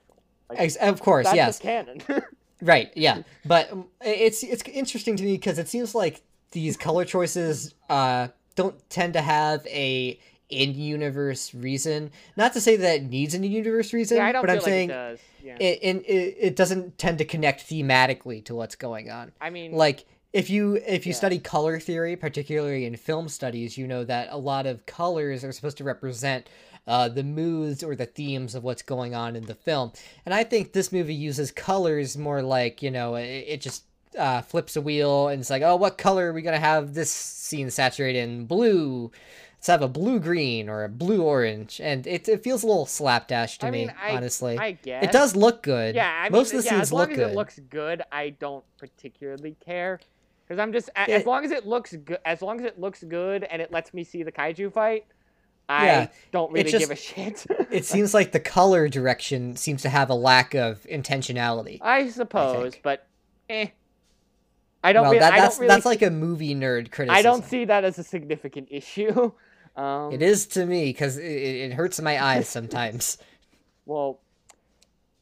[0.49, 1.59] Like, Ex- of course, that's yes.
[1.59, 2.01] canon.
[2.61, 3.21] Right, yeah.
[3.45, 8.27] But um, it's it's interesting to me because it seems like these color choices uh
[8.55, 12.11] don't tend to have a in-universe reason.
[12.35, 14.93] Not to say that it needs an in-universe reason, yeah, but I'm like saying it
[14.93, 15.19] does.
[15.43, 15.57] Yeah.
[15.59, 19.31] it, it, it it doesn't tend to connect thematically to what's going on.
[19.39, 21.17] I mean, Like if you if you Yeah.
[21.17, 25.51] study color theory, particularly in film studies, you know that a lot of colors are
[25.51, 26.47] supposed to represent
[26.87, 29.91] uh, the moods or the themes of what's going on in the film.
[30.25, 33.83] And I think this movie uses colors more like you know it, it just
[34.17, 37.11] uh, flips a wheel and it's like, oh, what color are we gonna have this
[37.11, 38.45] scene saturated in?
[38.45, 39.11] Blue.
[39.59, 42.85] Let's have a blue green or a blue orange, and it, it feels a little
[42.85, 44.57] slapdash to I me, mean, I, honestly.
[44.57, 45.95] I guess it does look good.
[45.95, 47.31] Yeah, I mean, most of the yeah, scenes as long look as good.
[47.31, 49.99] it looks good, I don't particularly care.
[50.47, 51.15] Because I'm just Yeah.
[51.17, 53.93] as long as it looks good, as long as it looks good and it lets
[53.93, 55.05] me see the kaiju fight,
[55.67, 57.45] I Yeah, don't really just- give a shit.
[57.69, 61.79] it seems like the color direction seems to have a lack of intentionality.
[61.81, 63.05] I suppose, but
[63.49, 63.67] eh.
[64.81, 65.03] I don't.
[65.03, 65.75] well, that, I that's don't really.
[65.75, 67.13] that's like a movie nerd criticism.
[67.19, 69.33] I don't see that as a significant issue.
[69.75, 73.17] Um, It is to me because it, it hurts my eyes sometimes.
[73.85, 74.19] Well,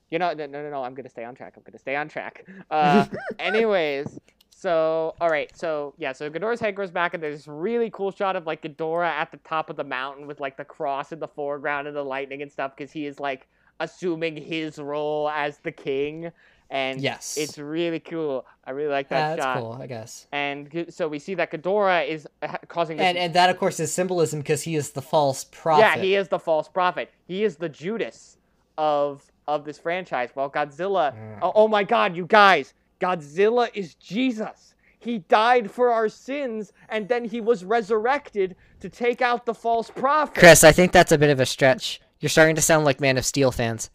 [0.10, 0.84] you know, no, no, no, no.
[0.84, 1.54] I'm gonna stay on track.
[1.56, 2.46] I'm gonna stay on track.
[2.70, 3.06] Uh,
[3.40, 4.20] anyways,
[4.50, 8.12] so all right, so yeah, so Ghidorah's head grows back, and there's this really cool
[8.12, 11.20] shot of like Ghidorah at the top of the mountain with like the cross in
[11.20, 13.48] the foreground and the lightning and stuff, because he is like
[13.80, 16.30] assuming his role as the king,
[16.70, 17.38] and Yes.
[17.38, 18.46] it's really cool.
[18.66, 19.58] I really like that Yeah, that's shot.
[19.60, 20.28] cool, I guess.
[20.32, 23.80] And so we see that Ghidorah is uh, causing this And and that of course
[23.80, 25.82] is symbolism because he is the false prophet.
[25.82, 27.12] yeah, he is the false prophet.
[27.26, 28.38] He is the Judas
[28.78, 30.30] of of this franchise.
[30.36, 31.16] Well, Godzilla.
[31.16, 31.40] Mm.
[31.42, 32.74] Oh, oh my God, you guys!
[33.00, 34.76] Godzilla is Jesus.
[35.00, 39.90] He died for our sins, and then he was resurrected to take out the false
[39.90, 40.36] prophet.
[40.38, 42.02] Chris, I think that's a bit of a stretch.
[42.20, 43.90] You're starting to sound like Man of Steel fans.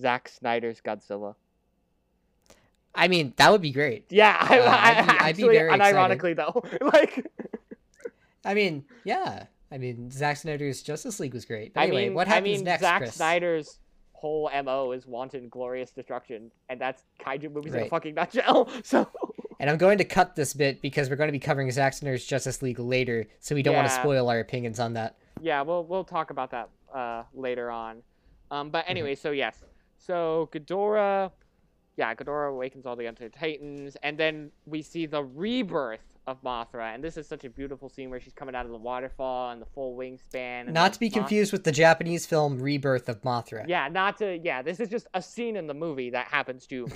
[0.00, 1.34] Zack Snyder's Godzilla.
[2.94, 4.06] I mean, that would be great.
[4.10, 7.26] Yeah, I, Uh, I, I'd be- I'd be unironically though, like
[8.44, 9.44] I mean, yeah.
[9.70, 11.74] I mean, Zack Snyder's Justice League was great.
[11.74, 13.14] But I anyway, mean, what I mean, next, Zack Chris?
[13.14, 13.78] Snyder's
[14.12, 17.90] whole mo is wanton, glorious destruction, and that's kaiju movies in a Right.
[17.90, 18.68] fucking nutshell.
[18.84, 19.08] So.
[19.60, 22.24] And I'm going to cut this bit because we're going to be covering Zack Snyder's
[22.24, 25.16] Justice League later, so we don't want to spoil our opinions on that.
[25.42, 28.02] yeah, we'll we'll talk about that uh, later on.
[28.52, 29.62] Um, but anyway, so yes,
[29.98, 31.30] so Ghidorah,
[31.96, 36.94] yeah, Ghidorah awakens all the Enter Titans, and then we see the rebirth of Mothra,
[36.94, 39.62] and this is such a beautiful scene where she's coming out of the waterfall and
[39.62, 40.70] the full wingspan.
[40.70, 43.64] Not to be confused with the Japanese film Rebirth of Mothra.
[43.66, 44.36] Yeah, not to.
[44.36, 46.86] Yeah, this is just a scene in the movie that happens to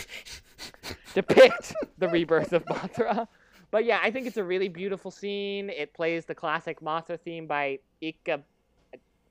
[1.14, 3.26] depict the rebirth of Mothra.
[3.70, 5.70] But yeah, I think it's a really beautiful scene.
[5.70, 8.42] It plays the classic Mothra theme by Ika.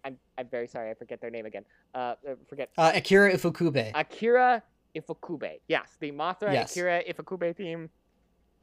[0.03, 1.63] I'm, I'm very sorry, I forget their name again.
[1.93, 1.97] Uh,
[2.27, 3.91] uh, forget Uh, Akira Ifukube.
[3.93, 4.63] Akira
[4.95, 5.59] Ifukube.
[5.67, 6.71] Yes, the Mothra Yes.
[6.71, 7.89] Akira Ifukube theme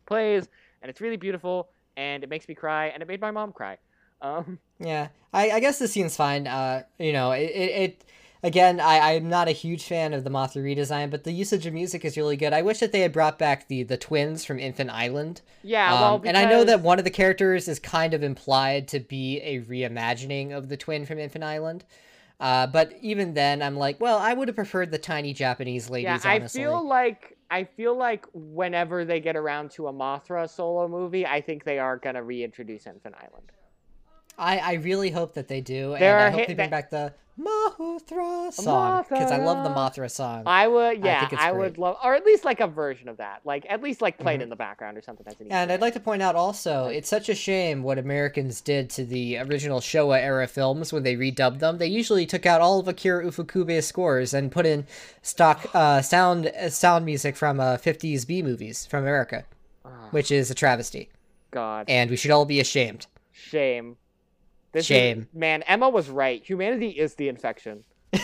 [0.06, 0.48] plays,
[0.82, 3.78] and it's really beautiful, and it makes me cry, and it made my mom cry.
[4.20, 6.46] Um, Yeah, I, I guess the scene's fine.
[6.46, 8.04] Uh, you know, it, it, it
[8.42, 11.74] again, I, I'm not a huge fan of the Mothra redesign, but the usage of
[11.74, 12.52] music is really good.
[12.52, 15.42] I wish that they had brought back the the twins from Infant Island.
[15.62, 18.88] yeah, Um, well, and I know that one of the characters is kind of implied
[18.88, 21.84] to be a reimagining of the twin from Infant Island.
[22.40, 26.24] Uh, but even then, I'm like, well, I would have preferred the tiny Japanese ladies.
[26.24, 26.60] Yeah, I honestly.
[26.62, 31.40] feel like I feel like whenever they get around to a Mothra solo movie, I
[31.40, 33.50] think they are gonna reintroduce Infant Island.
[34.38, 36.90] I, I really hope that they do, and There I hope hit- they bring that-
[36.90, 40.42] back the Mothra song because I love the Mothra song.
[40.46, 43.08] I would, I yeah, think it's I, would love, or at least like a version
[43.08, 44.44] of that, like at least like played Mhm.
[44.44, 45.24] in the background or something.
[45.26, 48.60] That's an And I'd like to point out also, it's such a shame what Americans
[48.60, 51.78] did to the original Showa era films when they redubbed them.
[51.78, 54.86] They usually took out all of Akira Ifukube's scores and put in
[55.22, 59.44] stock uh, sound sound music from uh, 50s B movies from America,
[59.84, 61.08] Ah, which is a travesty,
[61.50, 63.06] God, and we should all be ashamed.
[63.32, 63.96] shame.
[64.72, 65.28] This is- Shame.
[65.32, 65.62] man.
[65.62, 66.44] Emma was right.
[66.44, 67.84] Humanity is the infection.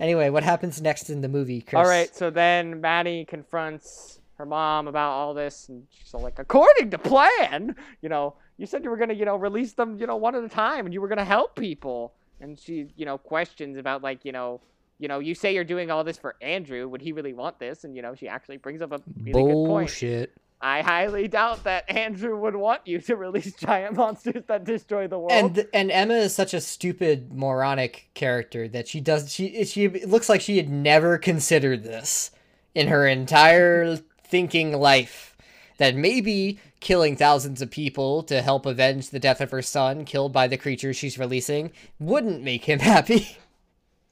[0.00, 1.74] Anyway, what happens next in the movie, Chris?
[1.74, 6.38] All right, so then Maddie confronts her mom about all this, and she's all like,
[6.38, 10.06] "According to plan, you know, you said you were gonna, you know, release them, you
[10.06, 13.18] know, one at a time, and you were gonna help people." And she, you know,
[13.18, 14.60] questions about like, you know,
[15.00, 16.86] you know, you say you're doing all this for Andrew.
[16.88, 17.82] Would he really want this?
[17.82, 19.90] And you know, she actually brings up a really good point.
[20.60, 25.18] I highly doubt that Andrew would want you to release giant monsters that destroy the
[25.18, 25.32] world.
[25.32, 30.28] And and Emma is such a stupid moronic character that she does she she looks
[30.28, 32.30] like she had never considered this
[32.74, 35.36] in her entire thinking life
[35.78, 40.32] that maybe killing thousands of people to help avenge the death of her son killed
[40.32, 43.38] by the creature she's releasing wouldn't make him happy.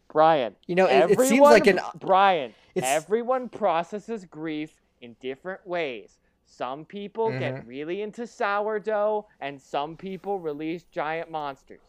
[0.09, 0.55] Brian.
[0.67, 2.55] You know, it, it seems like an Brian.
[2.77, 4.71] Everyone processes grief
[5.01, 6.17] in different ways.
[6.49, 7.39] Some people Mhm.
[7.41, 11.81] get really into sourdough, and some people release giant monsters.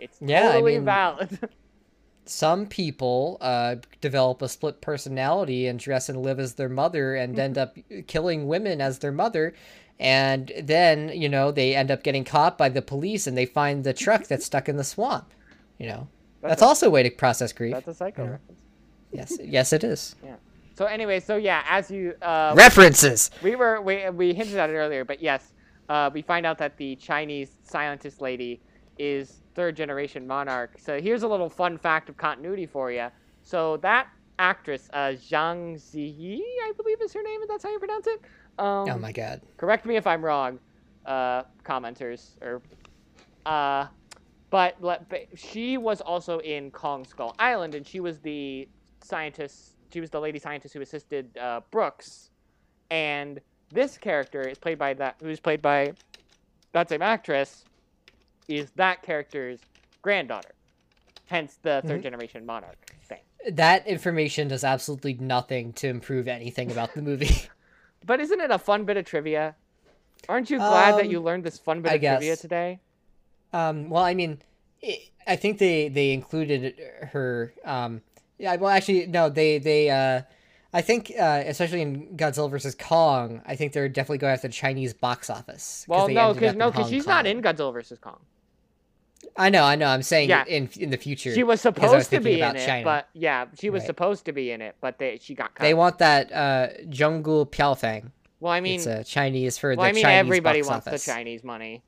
[0.00, 1.38] It's Yeah, I totally mean- valid.
[2.26, 7.38] some people uh, develop a split personality and dress and live as their mother and
[7.38, 7.76] end up
[8.06, 9.52] killing women as their mother
[10.00, 13.84] and then you know they end up getting caught by the police and they find
[13.84, 15.32] the truck that's stuck in the swamp
[15.78, 16.08] you know
[16.40, 18.30] that's, a- also a way to process grief That's a psycho Yeah.
[18.30, 18.60] reference.
[19.12, 20.16] yes yes it is
[20.74, 24.74] So anyway, so yeah, as you uh, references we were we, we hinted at it
[24.74, 25.52] earlier, but yes,
[25.88, 28.60] uh, we find out that the Chinese scientist lady
[28.98, 30.72] is third generation monarch.
[30.78, 33.08] So here's a little fun fact of continuity for you.
[33.42, 34.08] So that
[34.38, 38.20] actress, uh, Zhang Ziyi, I believe is her name, if that's how you pronounce it.
[38.58, 40.58] Um, oh my god correct me if I'm wrong,
[41.06, 42.62] uh, commenters or,
[43.46, 43.86] uh,
[44.50, 48.68] but, but she was also in Kong Skull Island, and she was the
[49.02, 49.73] scientist.
[49.94, 52.30] She was the lady scientist who assisted uh, Brooks,
[52.90, 53.40] and
[53.70, 55.92] this character is played by that who's played by
[56.72, 57.64] that same actress,
[58.48, 59.60] is that character's
[60.02, 60.56] granddaughter,
[61.26, 62.02] hence the 3rd Mhm.
[62.02, 63.20] generation monarch thing.
[63.52, 67.42] that information does absolutely nothing to improve anything about the movie
[68.04, 69.54] But isn't it a fun bit of trivia?
[70.28, 72.80] Aren't you glad that Um, you learned this fun bit I of trivia today?
[73.52, 74.42] Um, well, I mean,
[74.82, 76.74] i I think they they included
[77.12, 77.54] her.
[77.64, 78.02] Um,
[78.38, 79.90] yeah, well, actually, no, they they.
[79.90, 80.22] Uh,
[80.72, 84.52] I think, uh, especially in Godzilla versus Kong, I think they're definitely going after the
[84.54, 85.84] Chinese box office.
[85.86, 88.18] Well, no, because no, because she's not in Godzilla vs Kong.
[89.36, 89.86] I know, I know.
[89.86, 90.44] I'm saying Yeah.
[90.46, 91.32] in in the future.
[91.32, 92.84] She was supposed to thinking be in it, China.
[92.84, 93.86] but yeah, she was Right.
[93.86, 95.62] supposed to be in it, but they she got cut.
[95.62, 98.10] they want that uh, Zhonggu Piaofang.
[98.40, 101.04] well, I mean, it's uh, Chinese for well, the I mean, Chinese everybody wants office.
[101.04, 101.82] the Chinese money.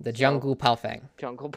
[0.00, 1.00] The so- Zhonggu Piaofang.
[1.16, 1.50] Jungle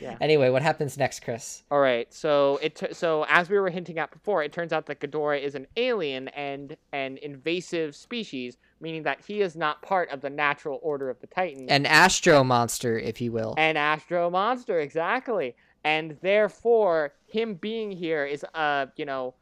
[0.00, 0.16] Palfei.
[0.20, 1.62] Anyway, what happens next, Chris?
[1.70, 4.86] All right, so it t- so as we were hinting at before, it turns out
[4.86, 10.10] that Ghidorah is an alien and an invasive species, meaning that he is not part
[10.10, 11.70] of the natural order of the Titans.
[11.70, 13.54] An astro monster, if you will.
[13.56, 15.56] An astro monster, exactly.
[15.84, 19.34] And therefore, him being here is, uh, you know,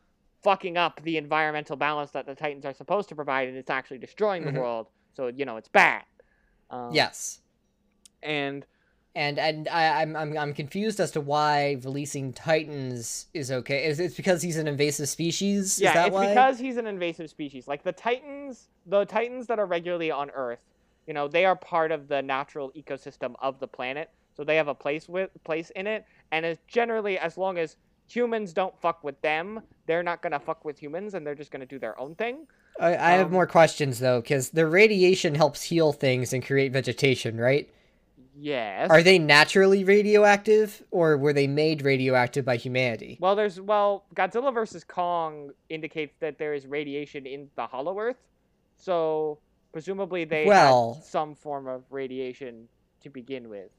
[0.43, 3.99] fucking up the environmental balance that the Titans are supposed to provide, and it's actually
[3.99, 4.89] destroying the world.
[5.15, 6.03] So you know, it's bad.
[6.71, 7.41] Um, yes.
[8.23, 8.67] And
[9.15, 13.87] and and I, I'm I'm I'm confused as to why releasing Titans is okay.
[13.87, 15.81] Is it because he's an invasive species?
[15.81, 16.29] yeah, is that it's why?
[16.29, 17.69] because he's an invasive species.
[17.69, 20.65] Like the Titans, the Titans that are regularly on Earth,
[21.07, 24.69] you know, they are part of the natural ecosystem of the planet, so they have
[24.69, 26.05] a place with place in it.
[26.33, 27.77] And as generally, as long as
[28.09, 31.67] humans don't fuck with them, they're not gonna fuck with humans, and they're just gonna
[31.67, 32.49] do their own thing.
[32.81, 36.73] I, I have um, more questions though, because the radiation helps heal things and create
[36.73, 37.71] vegetation, right?
[38.37, 38.91] Yes.
[38.91, 43.17] Are they naturally radioactive, or were they made radioactive by humanity?
[43.21, 48.17] Well, there's well, Godzilla versus Kong indicates that there is radiation in the Hollow Earth,
[48.77, 49.39] so
[49.73, 52.69] presumably they Well- had some form of radiation
[53.03, 53.71] to begin with.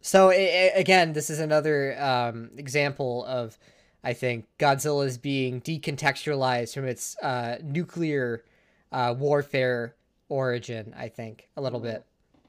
[0.00, 3.58] So again, this is another um, example of,
[4.04, 8.44] I think, Godzilla's being decontextualized from its uh, nuclear
[8.92, 9.96] uh, warfare
[10.28, 10.94] origin.
[10.96, 12.04] I think a little bit,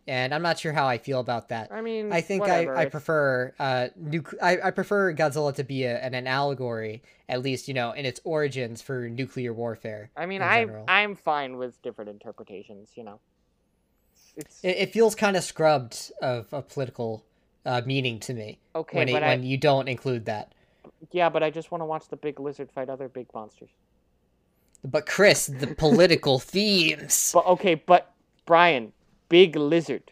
[0.10, 1.72] and I'm not sure how I feel about that.
[1.72, 5.64] I mean, I think whatever, I, I prefer uh nuc- I, I prefer Godzilla to
[5.64, 10.10] be a, an, an allegory, at least you know in its origins for nuclear warfare.
[10.18, 10.86] I mean, I general.
[10.88, 12.90] I'm fine with different interpretations.
[12.96, 13.20] You know,
[14.36, 17.24] it's It, it feels kind of scrubbed of a political
[17.66, 20.54] uh, meaning to me okay, when it, I, when you don't include that.
[21.12, 23.70] yeah, but I just want to watch the big lizard fight other big monsters.
[24.84, 27.32] But Chris, the political themes.
[27.32, 28.12] But okay, but
[28.48, 28.92] Brian,
[29.30, 30.12] big lizard.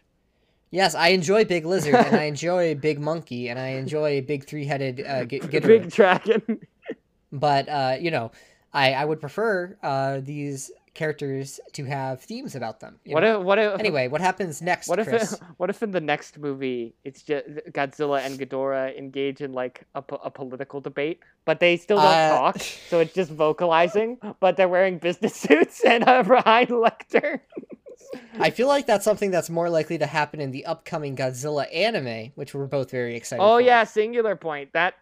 [0.70, 5.00] Yes, I enjoy Big Lizard and I enjoy Big Monkey and I enjoy Big Three-Headed
[5.06, 6.60] uh, G- Big dragon.
[7.32, 8.32] But uh, you know,
[8.72, 12.98] I I would prefer uh, these characters to have themes about them.
[13.06, 13.38] what know?
[13.40, 15.38] if what if Anyway, what happens next, What if Chris?
[15.58, 17.46] what if in the next movie it's just
[17.76, 22.38] Godzilla and Ghidorah engage in like a, a political debate, but they still don't Uh,
[22.38, 22.58] talk,
[22.88, 27.40] so it's just vocalizing, but they're wearing business suits and a behind lectern.
[28.38, 32.32] I feel like that's something that's more likely to happen in the upcoming Godzilla anime,
[32.36, 33.60] which we're both very excited Oh for.
[33.60, 34.72] yeah, singular point.
[34.72, 34.94] That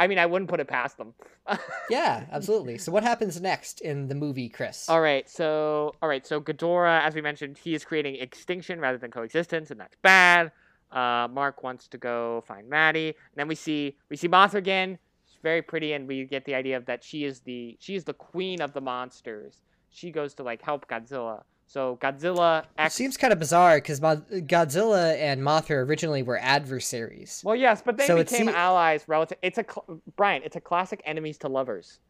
[0.00, 1.14] I mean, I wouldn't put it past them.
[1.90, 2.76] Yeah, absolutely.
[2.78, 4.88] So what happens next in the movie, Chris?
[4.88, 8.98] All right, so all right, so Ghidorah, as we mentioned, he is creating extinction rather
[8.98, 10.52] than coexistence, and that's bad.
[10.92, 14.98] Uh, Mark wants to go find Maddie, and then we see we see Mothra again.
[15.26, 18.04] She's very pretty, and we get the idea of that she is the she is
[18.04, 19.62] the queen of the monsters.
[19.90, 21.42] She goes to like help Godzilla.
[21.70, 22.94] So Godzilla It X.
[22.94, 27.42] seems kind of bizarre because Godzilla and Mothra originally were adversaries.
[27.44, 29.04] well, yes, but they So became se- allies.
[29.06, 29.36] Relative.
[29.42, 30.42] It's a cl- Brian.
[30.44, 32.00] It's a classic enemies to lovers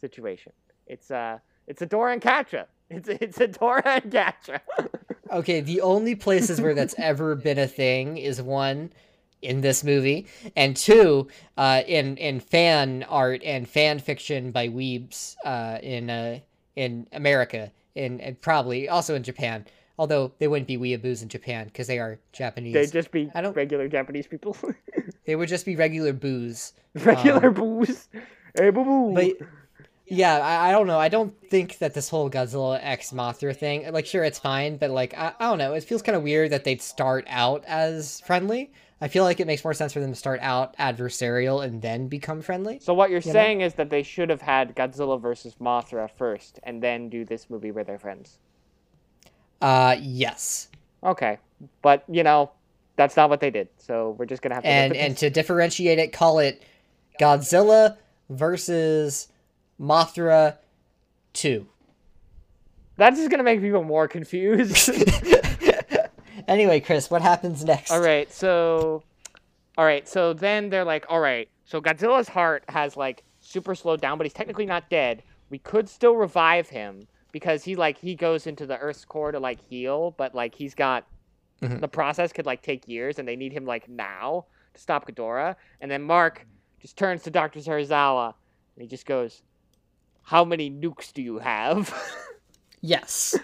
[0.00, 0.52] situation.
[0.86, 2.66] It's uh, it's a Adora and Catra.
[2.90, 4.60] It's it's a Adora and Catra.
[5.30, 8.92] Okay, the only places where that's ever been a thing is one
[9.42, 11.26] in this movie, and two
[11.56, 16.38] uh, in in fan art and fan fiction by weebs uh, in uh,
[16.76, 19.64] in America, in and probably also in Japan.
[19.96, 22.74] Although they wouldn't be weeaboos in Japan because they are Japanese.
[22.74, 24.56] They'd just be I don't- regular Japanese people.
[25.26, 26.74] They would just be regular boos.
[26.94, 28.08] regular Um, booze.
[28.58, 29.14] Hey, boo boo.
[29.14, 29.48] But
[30.06, 30.98] yeah, I, I don't know.
[30.98, 34.90] I don't think that this whole Godzilla X Mothra thing, like, sure, it's fine, but
[34.90, 35.72] like, I, I don't know.
[35.72, 38.70] It feels kind of weird that they'd start out as friendly.
[39.04, 42.08] I feel like it makes more sense for them to start out adversarial and then
[42.08, 42.78] become friendly.
[42.80, 43.32] so what you're you know?
[43.34, 47.50] saying is that they should have had Godzilla versus Mothra first, and then do this
[47.50, 48.38] movie where they're friends.
[49.60, 50.70] Uh, yes.
[51.02, 51.36] Okay,
[51.82, 52.50] but you know,
[52.96, 53.68] that's not what they did.
[53.76, 54.70] So we're just gonna have to.
[54.70, 56.62] And and to differentiate it, call it
[57.20, 57.98] Godzilla
[58.30, 59.28] versus
[59.78, 60.56] Mothra
[61.34, 61.66] Two.
[62.96, 64.88] that's just gonna make people more confused.
[66.48, 67.90] anyway, Chris, what happens next?
[67.90, 69.02] all right, so,
[69.78, 74.00] all right, so then they're like, all right, so Godzilla's heart has like super slowed
[74.00, 75.22] down, but he's technically not dead.
[75.50, 79.38] We could still revive him because he like he goes into the Earth's core to
[79.40, 81.06] like heal, but like he's got
[81.62, 81.80] Mhm.
[81.80, 85.54] the process could like take years, and they need him like now to stop Ghidorah.
[85.80, 86.46] And then Mark
[86.80, 88.34] just turns to Doctor Serizawa,
[88.74, 89.42] and he just goes,
[90.22, 91.92] "How many nukes do you have?"
[92.80, 93.34] Yes.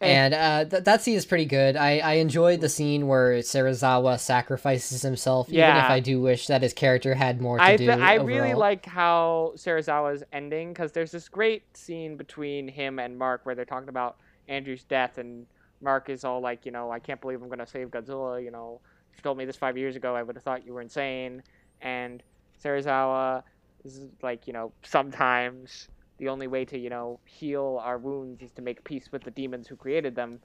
[0.00, 1.76] And uh, th- that scene is pretty good.
[1.76, 5.70] I, I enjoyed the scene where Serizawa sacrifices himself, yeah.
[5.70, 7.86] even if I do wish that his character had more to I do.
[7.86, 13.18] th- I really like how Serizawa's ending because there's this great scene between him and
[13.18, 14.16] Mark where they're talking about
[14.48, 15.46] Andrew's death, and
[15.82, 18.42] Mark is all like, you know, I can't believe I'm gonna save Godzilla.
[18.42, 18.80] You know,
[19.12, 21.42] if you told me this five years ago, I would have thought you were insane.
[21.82, 22.22] And
[22.62, 23.42] Serizawa
[23.84, 25.88] is like, you know, sometimes
[26.20, 29.30] the only way to, you know, heal our wounds is to make peace with the
[29.30, 30.38] demons who created them.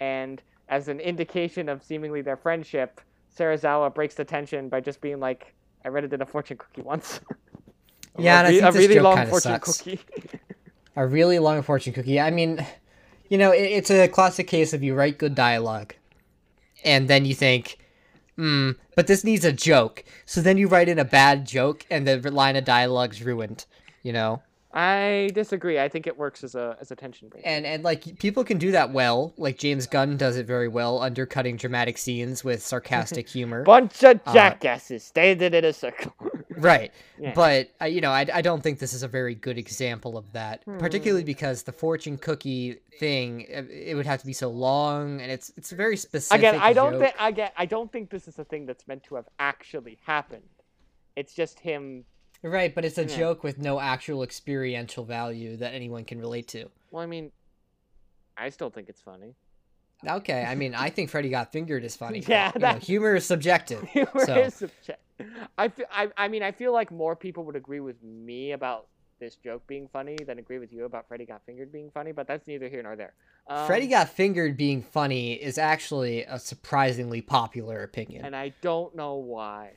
[0.00, 3.00] And as an indication of seemingly their friendship,
[3.36, 5.54] Serizawa breaks the tension by just being like,
[5.84, 7.20] I read it in a fortune cookie once.
[8.20, 9.80] Yeah, a, re- a really long fortune sucks.
[9.80, 10.00] cookie.
[10.96, 12.18] a really long fortune cookie.
[12.18, 12.66] I mean,
[13.28, 15.94] you know, it, it's a classic case of you write good dialogue,
[16.84, 17.78] and then you think,
[18.34, 20.02] hmm, but this needs a joke.
[20.26, 23.66] So then you write in a bad joke, and the line of dialogue's ruined.
[24.02, 24.42] You know,
[24.72, 25.78] I disagree.
[25.78, 27.42] I think it works as a as a tension break.
[27.46, 29.32] and and like people can do that well.
[29.38, 33.62] Like James Gunn does it very well, undercutting dramatic scenes with sarcastic humor.
[33.64, 36.12] Bunch of jackasses Uh, jackasses standing in a circle.
[36.58, 36.92] Right.
[37.20, 37.34] Yeah.
[37.36, 40.32] But I, you know, I, I don't think this is a very good example of
[40.32, 40.78] that, Hmm.
[40.78, 45.30] particularly because the fortune cookie thing uh, it would have to be so long, and
[45.30, 46.40] it's it's a very specific.
[46.40, 49.14] again, I don't think again I don't think this is a thing that's meant to
[49.14, 50.42] have actually happened.
[51.14, 52.04] It's just him.
[52.42, 53.16] Right, but it's a Yeah.
[53.16, 56.70] joke with no actual experiential value that anyone can relate to.
[56.90, 57.32] Well, I mean,
[58.36, 59.34] I still think it's funny.
[60.06, 62.20] Okay, I mean, I think Freddy Got Fingered is funny.
[62.20, 63.82] but, Yeah, you know, humor is subjective.
[63.88, 65.00] Humor So- is subject-
[65.58, 68.86] I, feel, I I mean I feel like more people would agree with me about
[69.18, 72.28] this joke being funny than agree with you about Freddy got fingered being funny, but
[72.28, 73.14] that's neither here nor there.
[73.48, 78.24] Um, Freddy Got Fingered being funny is actually a surprisingly popular opinion.
[78.24, 79.72] and I don't know why.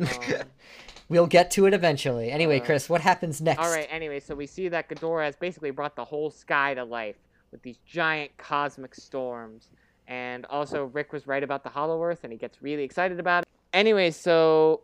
[0.00, 0.08] Um,
[1.08, 2.30] we'll get to it eventually.
[2.30, 3.60] Anyway, Uh, Chris, what happens next?
[3.60, 3.88] All right.
[3.90, 7.16] Anyway, so we see that Ghidorah has basically brought the whole sky to life
[7.52, 9.68] with these giant cosmic storms.
[10.06, 13.42] And also, Rick was right about the Hollow Earth, and he gets really excited about
[13.44, 13.48] it.
[13.72, 14.82] Anyway, so,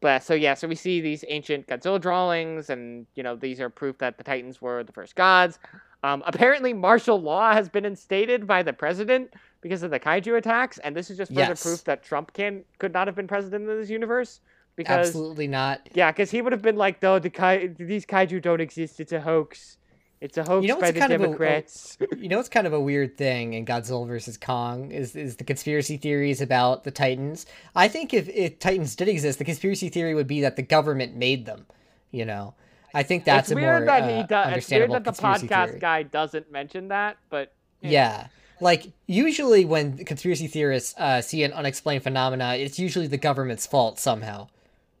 [0.00, 3.68] but so yeah, so we see these ancient Godzilla drawings, and you know these are
[3.68, 5.58] proof that the Titans were the first gods.
[6.04, 10.78] Um, apparently, martial law has been instated by the president because of the kaiju attacks,
[10.78, 11.62] and this is just further Yes.
[11.62, 14.40] proof that Trump can could not have been president in this universe.
[14.76, 15.86] Because Absolutely not.
[15.94, 19.00] yeah, because he would have been like, "No, the kai- these kaiju don't exist.
[19.00, 19.76] It's a hoax.
[20.20, 22.48] It's a hoax You know by the kind of a- a- Democrats." You know what's
[22.48, 26.84] kind of a weird thing in Godzilla versus Kong is is the conspiracy theories about
[26.84, 27.44] the Titans.
[27.76, 31.16] I think if, if Titans did exist, the conspiracy theory would be that the government
[31.16, 31.66] made them.
[32.10, 32.54] You know,
[32.94, 34.56] I think that's it's a weird more that uh, he does.
[34.56, 35.80] It's weird that the podcast theory.
[35.80, 37.52] guy doesn't mention that, but
[37.82, 38.28] Yeah.
[38.60, 43.98] Like usually when conspiracy theorists uh, see an unexplained phenomena, it's usually the government's fault
[43.98, 44.46] somehow.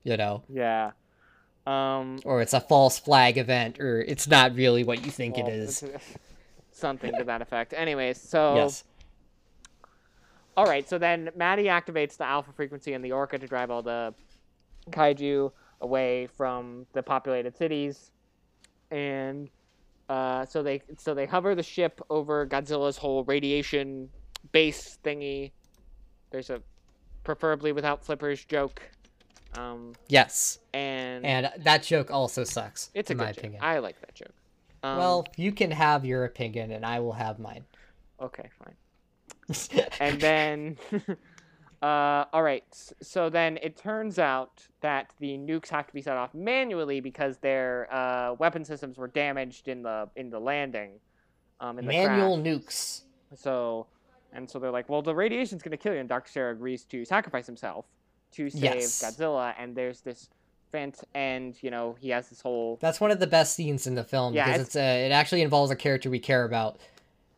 [0.04, 0.92] You know, yeah.
[1.66, 5.46] Um, or it's a false flag event, or it's not really what you think well,
[5.46, 5.84] it is.
[6.72, 7.72] something to that effect.
[7.72, 8.84] Anyways, so Yes.
[10.56, 10.88] all right.
[10.88, 14.12] So then Maddie activates the alpha frequency in the Orca to drive all the
[14.90, 18.10] kaiju away from the populated cities,
[18.90, 19.48] and
[20.08, 24.08] uh, so they so they hover the ship over Godzilla's whole radiation
[24.50, 25.52] base thingy.
[26.30, 26.60] There's a
[27.24, 28.82] preferably without flippers joke,
[29.58, 30.58] um, Yes.
[30.74, 32.90] and, And that joke also sucks.
[32.94, 33.38] it's a in good my joke.
[33.38, 33.62] opinion.
[33.62, 34.32] I like that joke.
[34.82, 37.64] Um, well, you can have your opinion, and I will have mine.
[38.20, 38.74] okay, fine.
[40.00, 40.78] and then
[41.82, 42.64] uh, all right
[43.02, 47.38] so then it turns out that the nukes have to be set off manually because
[47.38, 50.92] their uh, weapon systems were damaged in the in the landing
[51.60, 52.46] um, in the Manual crash.
[52.46, 53.00] nukes.
[53.34, 53.86] so
[54.32, 56.84] and so they're like well the radiation's going to kill you and dr sarah agrees
[56.84, 57.84] to sacrifice himself
[58.32, 59.02] to save Yes.
[59.02, 60.28] godzilla and there's this
[60.72, 63.94] fant and you know he has this whole That's one of the best scenes in
[63.94, 66.78] the film Yeah, because it's- it's, uh, it actually involves a character we care about.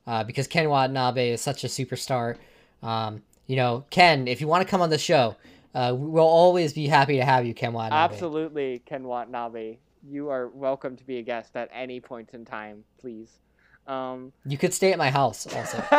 [0.07, 2.37] Uh, because Ken Watanabe is such a superstar.
[2.83, 5.35] Um, you know, Ken, if you want to come on the show,
[5.75, 8.13] uh, we'll always be happy to have you, Ken Watanabe.
[8.15, 9.79] Absolutely, Ken Watanabe.
[10.07, 13.39] You are welcome to be a guest at any point in time, please.
[13.87, 15.83] Um, You could stay at my house also.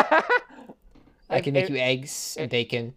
[1.30, 2.94] I can make you eggs and bacon,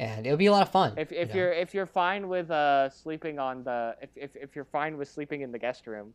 [0.00, 0.94] and it'll be a lot of fun.
[0.96, 1.34] If you if know.
[1.34, 5.08] you're if you're fine with uh sleeping on the if if, if you're fine with
[5.08, 6.14] sleeping in the guest room,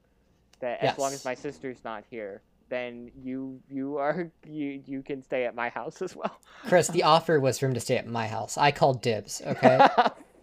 [0.59, 5.21] that as long as my sister's not here, then you you are you you can
[5.21, 6.39] stay at my house as well.
[6.63, 8.57] Chris, the offer was for him to stay at my house.
[8.57, 9.43] I called dibs.
[9.45, 9.87] Okay,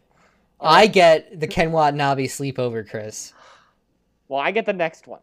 [0.61, 3.33] I get the Ken Watanabe sleepover, Chris.
[4.29, 5.21] well, I get the next one.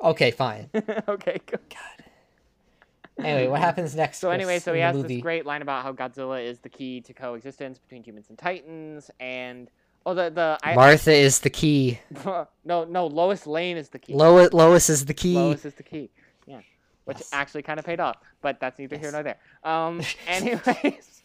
[0.00, 0.70] Okay, fine.
[1.08, 1.60] okay, good.
[3.18, 4.18] Anyway, what happens next?
[4.18, 5.16] So anyway, so he has movie?
[5.16, 9.10] this great line about how Godzilla is the key to coexistence between humans and Titans,
[9.20, 9.70] and
[10.06, 12.00] oh, the the I, Martha is the key.
[12.64, 14.14] no no Lois Lane is the key.
[14.14, 15.34] Lois, Lois is the key.
[15.34, 16.10] Lois is the key.
[16.46, 16.60] Yeah,
[17.04, 17.30] which Yes.
[17.32, 19.38] actually kind of paid off, but that's neither here nor there.
[19.62, 21.22] Um, anyways,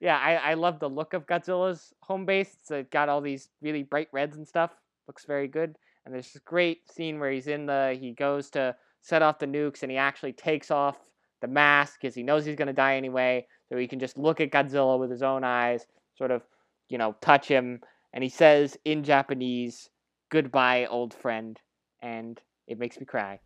[0.00, 2.56] yeah, I I love the look of Godzilla's home base.
[2.60, 4.70] It's uh, got all these really bright reds and stuff.
[5.06, 5.76] Looks very good.
[6.04, 9.46] And there's this great scene where he's in the he goes to set off the
[9.46, 10.96] nukes and he actually takes off
[11.40, 14.50] the mask because he knows he's gonna die anyway, so he can just look at
[14.50, 15.86] Godzilla with his own eyes,
[16.16, 16.42] sort of,
[16.88, 17.80] you know, touch him,
[18.12, 19.90] and he says in Japanese,
[20.30, 21.58] "Goodbye, old friend,"
[22.00, 23.40] and it makes me cry.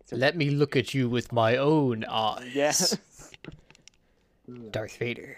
[0.00, 2.54] It's a- Let me look at you with my own eyes.
[2.54, 2.98] Yes.
[4.70, 5.36] Darth Vader.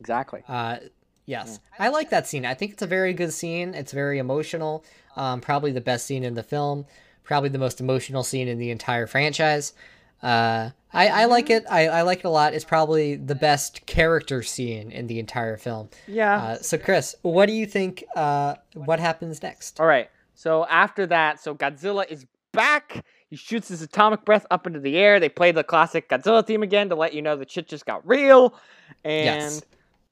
[0.00, 0.42] exactly.
[0.48, 0.78] Uh,
[1.26, 2.44] yes, I like that scene.
[2.44, 3.74] I think it's a very good scene.
[3.74, 4.84] It's very emotional.
[5.16, 6.86] Um, probably the best scene in the film.
[7.24, 9.72] Probably the most emotional scene in the entire franchise.
[10.22, 11.64] Uh, I, I like it.
[11.70, 12.52] I, I like it a lot.
[12.52, 15.88] It's probably the best character scene in the entire film.
[16.06, 16.36] Yeah.
[16.42, 18.04] Uh, so, Chris, what do you think?
[18.16, 19.80] Uh, what happens next?
[19.80, 20.10] All right.
[20.34, 23.04] So after that, so Godzilla is back.
[23.28, 25.20] He shoots his atomic breath up into the air.
[25.20, 28.06] They play the classic Godzilla theme again to let you know the shit just got
[28.06, 28.54] real,
[29.04, 29.62] and Yes.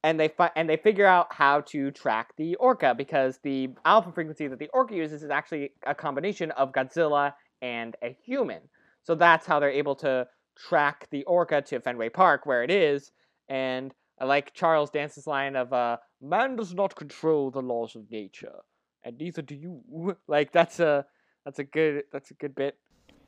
[0.02, 4.12] And they fi- and they figure out how to track the orca because the alpha
[4.12, 8.62] frequency that the orca uses is actually a combination of Godzilla and a human.
[9.02, 10.26] So that's how they're able to
[10.56, 13.10] track the orca to Fenway Park where it is.
[13.48, 18.10] And I like Charles Dance's line of uh, "Man does not control the laws of
[18.10, 18.60] nature."
[19.04, 20.16] and neither do you.
[20.28, 21.06] Like that's a
[21.44, 22.76] that's a good that's a good bit.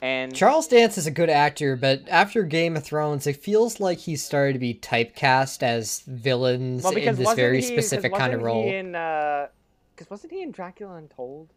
[0.02, 3.98] And Charles Dance is a good actor, but after Game of Thrones, it feels like
[3.98, 8.40] he's started to be typecast as villains well, in this very he- specific kind of
[8.42, 8.62] role.
[8.64, 11.50] He in because wasn't he in Dracula Untold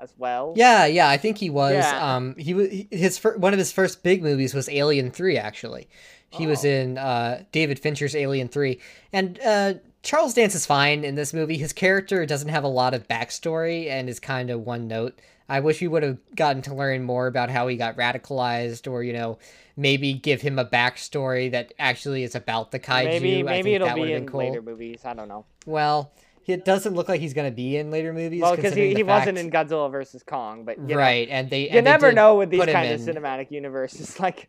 [0.00, 0.54] as well?
[0.56, 1.74] Yeah, yeah, I think he was.
[1.74, 2.16] Yeah.
[2.16, 5.36] Um, he was his fir- one of his first big movies was Alien Three.
[5.38, 5.88] Actually,
[6.30, 6.68] he was Oh.
[6.68, 8.80] in uh, David Fincher's Alien Three,
[9.12, 11.56] and uh, Charles Dance is fine in this movie.
[11.58, 15.20] His character doesn't have a lot of backstory and is kind of one note.
[15.48, 19.02] I wish we would have gotten to learn more about how he got radicalized, or
[19.02, 19.38] you know,
[19.76, 23.04] maybe give him a backstory that actually is about the kaiju.
[23.04, 24.40] maybe maybe it'll that be in cool.
[24.40, 25.02] later movies.
[25.04, 25.44] I don't know.
[25.66, 26.12] Well,
[26.46, 28.40] it doesn't look like he's gonna be in later movies.
[28.40, 31.62] Well, because he, he wasn't in Godzilla versus Kong, but you know, right, and they
[31.62, 34.18] you and they never know with these kind of in- cinematic universes.
[34.24, 34.48] Like,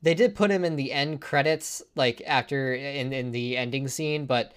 [0.00, 4.26] They did put him in the end credits, like after in in the ending scene,
[4.26, 4.52] but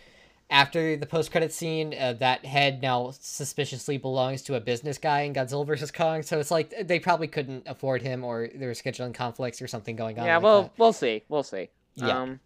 [0.52, 5.22] after the post credit scene, uh, that head now suspiciously belongs to a business guy
[5.22, 6.22] in Godzilla vs Kong.
[6.22, 9.96] So it's like they probably couldn't afford him, or there were scheduling conflicts or something
[9.96, 10.26] going on.
[10.26, 10.72] yeah, like well, that.
[10.78, 11.24] we'll see.
[11.30, 11.70] We'll see.
[11.96, 12.22] Yeah.
[12.22, 12.40] Um,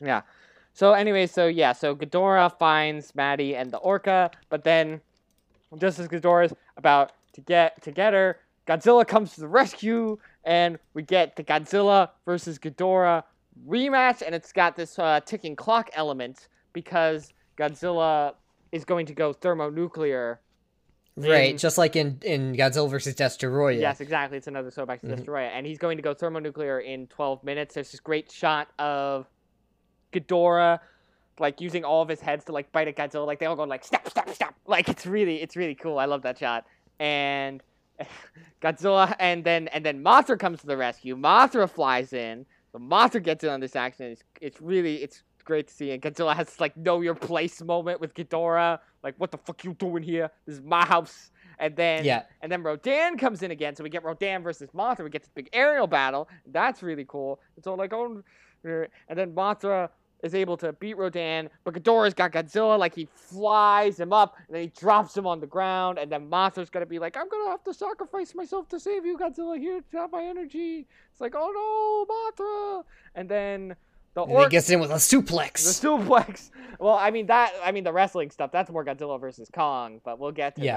[0.00, 0.20] yeah.
[0.74, 5.00] So anyway, so yeah, so Ghidorah finds Maddie and the orca, but then
[5.78, 10.78] just as Ghidorah's about to get to get her, Godzilla comes to the rescue, and
[10.92, 13.24] we get the Godzilla versus Ghidorah
[13.66, 16.48] rematch, and it's got this uh, ticking clock element
[16.82, 18.34] because Godzilla
[18.70, 20.40] is going to go thermonuclear.
[21.16, 23.80] right, in- just like in in Godzilla versus Destoroyah.
[23.80, 24.38] Yes, exactly.
[24.38, 25.18] It's another throwback to Mhm.
[25.24, 27.74] Destoroyah, and he's going to go thermonuclear in 12 minutes.
[27.74, 29.26] There's this great shot of
[30.12, 30.78] Ghidorah,
[31.40, 33.26] like using all of his heads to like bite at Godzilla.
[33.26, 34.54] Like they all go like stop, stop, stop.
[34.66, 35.98] Like it's really, it's really cool.
[35.98, 36.64] I love that shot.
[37.00, 37.60] And
[38.62, 41.16] Godzilla, and then and then Mothra comes to the rescue.
[41.16, 42.46] Mothra flies in.
[42.70, 44.06] So Mothra gets in on this action.
[44.12, 45.90] It's it's really it's great to see.
[45.92, 48.78] And Godzilla has like know your place moment with Ghidorah.
[49.02, 50.30] Like what the fuck you doing here?
[50.46, 51.30] This is my house.
[51.58, 52.22] And then Yeah.
[52.42, 55.04] and then Rodan comes in again, so we get Rodan versus Mothra.
[55.04, 56.28] We get this big aerial battle.
[56.46, 57.40] That's really cool.
[57.56, 58.22] It's all like, oh,
[58.64, 59.88] and then Mothra
[60.22, 62.78] is able to beat Rodan, but Ghidorah's got Godzilla.
[62.78, 65.98] Like he flies him up, and then he drops him on the ground.
[65.98, 69.16] And then Mothra's gonna be like, I'm gonna have to sacrifice myself to save you,
[69.16, 69.58] Godzilla.
[69.58, 70.86] Here, have my energy.
[71.12, 72.84] It's like, oh no, Mothra.
[73.14, 73.76] And then
[74.26, 75.80] the And he orc gets in with a suplex.
[75.80, 76.50] the suplex.
[76.78, 77.52] Well, I mean that.
[77.64, 78.50] I mean the wrestling stuff.
[78.52, 80.76] That's more Godzilla versus Kong, but we'll get to Yeah.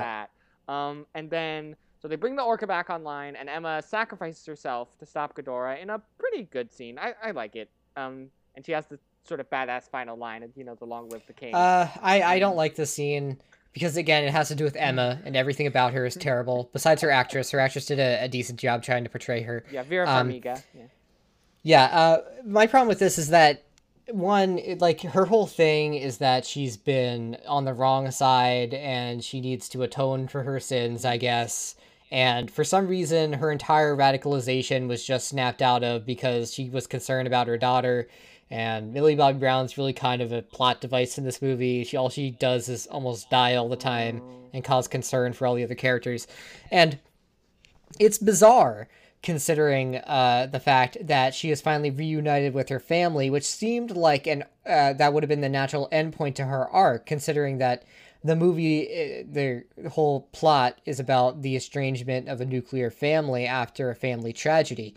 [0.67, 0.73] that.
[0.73, 5.05] Um, and then so they bring the orca back online, and Emma sacrifices herself to
[5.05, 6.97] stop Ghidorah in a pretty good scene.
[6.97, 7.69] I, I like it.
[7.95, 11.21] Um, and she has the sort of badass final line, you know, the "Long live
[11.27, 13.37] the king." Uh, I I don't like this scene
[13.73, 16.69] because again, it has to do with Emma, and everything about her is terrible.
[16.73, 19.63] Besides her actress, her actress did a, a decent job trying to portray her.
[19.71, 20.63] yeah, Vera um, Farmiga.
[20.75, 20.83] Yeah.
[21.63, 23.63] Yeah, uh, my problem with this is that
[24.09, 29.39] one, like her whole thing is that she's been on the wrong side and she
[29.41, 31.75] needs to atone for her sins, I guess.
[32.11, 36.87] And for some reason, her entire radicalization was just snapped out of because she was
[36.87, 38.09] concerned about her daughter.
[38.49, 41.85] And Millie Bobby Brown's really kind of a plot device in this movie.
[41.85, 44.21] She all she does is almost die all the time
[44.51, 46.27] and cause concern for all the other characters.
[46.69, 46.99] And
[47.97, 48.89] it's bizarre
[49.23, 54.27] considering uh, the fact that she is finally reunited with her family, which seemed like
[54.27, 57.83] an uh, that would have been the natural endpoint to her arc, considering that
[58.23, 63.89] the movie, uh, the whole plot is about the estrangement of a nuclear family after
[63.89, 64.95] a family tragedy.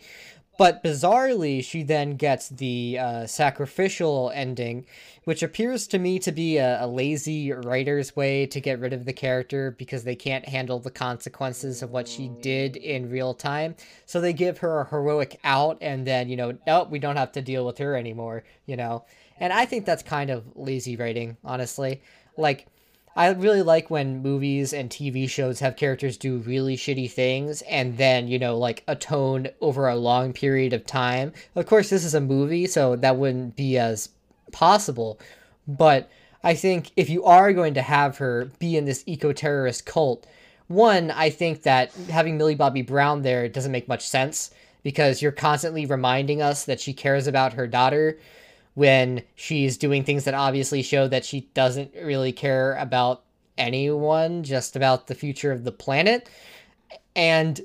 [0.57, 4.87] But bizarrely, she then gets the uh, sacrificial ending,
[5.25, 9.05] which appears to me to be a, a lazy writer's way to get rid of
[9.05, 13.75] the character because they can't handle the consequences of what she did in real time.
[14.07, 17.33] So they give her a heroic out, and then, you know, nope, we don't have
[17.33, 19.05] to deal with her anymore, you know?
[19.39, 22.03] And I think that's kind of lazy writing, honestly.
[22.37, 22.67] Like,
[23.17, 27.97] I really like when movies and TV shows have characters do really shitty things and
[27.97, 31.33] then, you know, like atone over a long period of time.
[31.55, 34.09] Of course, this is a movie, so that wouldn't be as
[34.51, 35.21] possible.
[35.69, 36.11] But
[36.43, 40.27] I think if you are going to have her be in this eco terrorist cult,
[40.67, 44.51] one, I think that having Millie Bobby Brown there doesn't make much sense
[44.83, 48.19] because you're constantly reminding us that she cares about her daughter
[48.75, 53.23] when she's doing things that obviously show that she doesn't really care about
[53.57, 56.29] anyone, just about the future of the planet.
[57.15, 57.61] And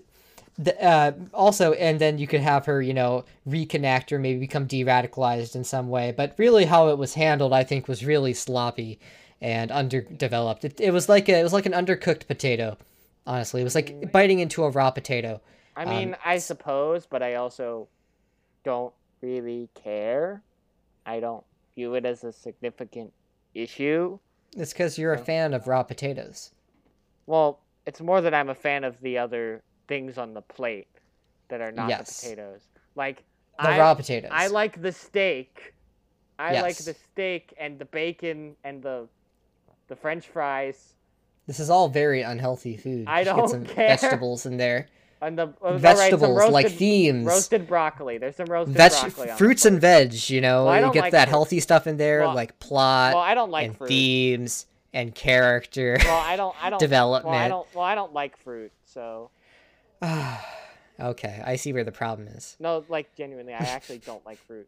[0.57, 4.67] the, uh, also, and then you could have her, you know, reconnect or maybe become
[4.67, 6.13] de radicalized in some way.
[6.15, 8.99] But really, how it was handled, I think, was really sloppy
[9.41, 10.65] and underdeveloped.
[10.65, 12.77] It, it was like a, it was like an undercooked potato.
[13.25, 15.41] Honestly, it was like biting into a raw potato.
[15.75, 17.87] I um, mean, I suppose, but I also
[18.63, 20.43] don't really care.
[21.09, 21.43] I don't
[21.75, 23.11] view it as a significant
[23.55, 24.19] issue.
[24.55, 26.51] It's because you're a fan of raw potatoes.
[27.25, 30.87] Well, it's more that I'm a fan of the other things on the plate
[31.47, 32.21] that are not Yes.
[32.21, 32.61] the potatoes.
[32.95, 33.23] Like
[33.59, 34.31] The I, raw potatoes.
[34.33, 35.73] I like the steak.
[36.37, 39.07] I like the steak and the bacon and the
[39.87, 40.93] the French fries
[41.47, 43.05] This is all very unhealthy food.
[43.07, 43.87] I don't get some care.
[43.97, 44.87] vegetables in there.
[45.21, 47.25] And the oh, all right, vegetables like themes.
[47.25, 48.17] roasted broccoli.
[48.17, 51.11] There's some roasted Veg- broccoli on fruits and veg, you know, Well, you get like
[51.11, 51.31] that fruit.
[51.31, 53.87] healthy stuff in there, Well- like plot Well, I don't like and fruit.
[53.87, 55.97] themes and character.
[56.03, 56.55] Well, I don't.
[56.63, 56.71] I don't.
[56.71, 57.49] Well, I Development.
[57.49, 57.75] don't.
[57.75, 59.29] Well, I don't like fruit, so
[60.99, 62.55] okay, I see where the problem is.
[62.59, 62.83] no.
[62.89, 64.67] Like genuinely, I actually don't like fruit.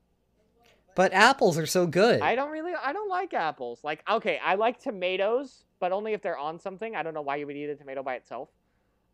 [0.93, 2.19] But apples are so good.
[2.21, 2.73] I don't really.
[2.73, 3.79] I don't like apples.
[3.83, 6.95] Like okay, I like tomatoes, but only if they're on something.
[6.95, 8.49] I don't know why you would eat a tomato by itself.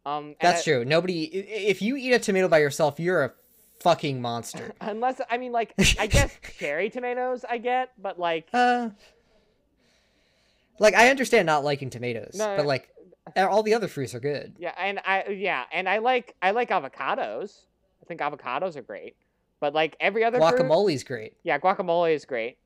[0.07, 0.85] Um, That's I- true.
[0.85, 1.23] Nobody.
[1.25, 3.33] If you eat a tomato by yourself, you're a
[3.81, 4.71] fucking monster.
[4.81, 8.89] Unless I mean, like, I guess cherry tomatoes I get, but like, Uh,
[10.79, 12.89] like I understand not liking tomatoes, No, but like
[13.35, 14.55] all the other fruits are good.
[14.57, 17.63] yeah, and I yeah, and I like I like avocados.
[18.01, 19.15] I think avocados are great,
[19.59, 21.33] but like every other fruit- Guacamole's great.
[21.43, 22.57] yeah, guacamole is great,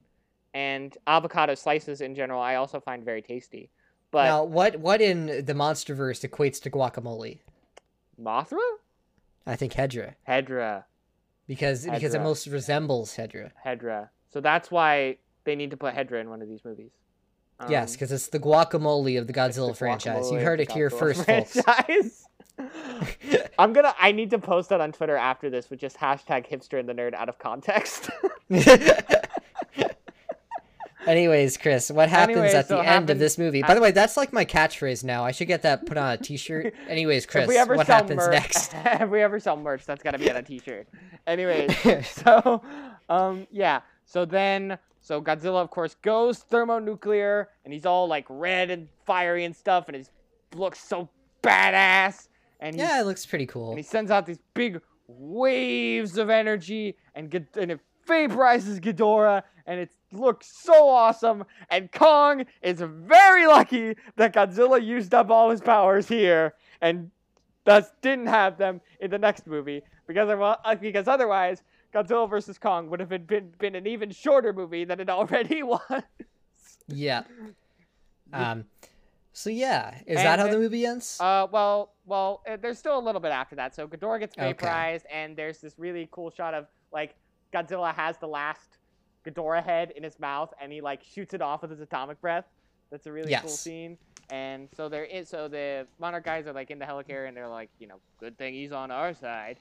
[0.53, 3.72] and avocado slices in general I also find very tasty.
[4.11, 7.39] But now, what what in the MonsterVerse equates to guacamole?
[8.21, 8.59] Mothra,
[9.47, 10.83] I think Hedorah, Hedorah,
[11.47, 13.51] because because it most resembles Hedorah.
[13.65, 14.09] Hedorah.
[14.29, 16.91] So that's why they need to put Hedorah in one of these movies.
[17.69, 20.29] yes, Um, because it's the guacamole of the Godzilla the franchise.
[20.29, 22.25] You heard it here Godzilla first, folks.
[23.57, 23.93] I'm gonna.
[23.99, 26.93] I need to post that on Twitter after this with just hashtag hipster and the
[26.93, 28.09] nerd out of context.
[31.07, 33.61] Anyways, Chris, what happens Anyways, at the end happens- of this movie?
[33.61, 35.23] By the way, that's like my catchphrase now.
[35.25, 36.73] I should get that put on a T-shirt.
[36.87, 38.73] Anyways, Chris, what happens merch, next?
[38.85, 40.87] if we ever sell merch, that's gotta be on a T-shirt.
[41.27, 41.75] Anyways,
[42.07, 42.61] so
[43.09, 48.69] um yeah, so then so Godzilla of course goes thermonuclear and he's all like red
[48.69, 50.03] and fiery and stuff and he
[50.55, 51.09] looks so
[51.41, 52.27] badass
[52.59, 53.69] and Yeah, it looks pretty cool.
[53.69, 59.43] and he sends out these big waves of energy and get and it vaporizes Ghidorah
[59.65, 65.49] and it looks so awesome and Kong is very lucky that Godzilla used up all
[65.49, 67.11] his powers here and
[67.63, 71.61] thus didn't have them in the next movie because of, uh, because otherwise
[71.93, 76.03] Godzilla vs Kong would have been, been an even shorter movie than it already was.
[76.87, 77.23] Yeah.
[78.33, 78.65] Um.
[79.33, 81.17] So yeah, is And that how the- the movie ends?
[81.19, 83.73] Uh, well, well, uh, there's still a little bit after that.
[83.73, 84.47] So Ghidorah gets Okay.
[84.51, 87.15] vaporized, and there's this really cool shot of like
[87.53, 88.77] Godzilla has the last
[89.25, 92.45] Ghidorah head in his mouth, and he like shoots it off with his atomic breath.
[92.89, 93.97] That's a really cool scene.
[94.29, 97.49] And so there is, so the Monarch guys are like in the helicarrier, and they're
[97.49, 99.57] like, you know, good thing he's on our side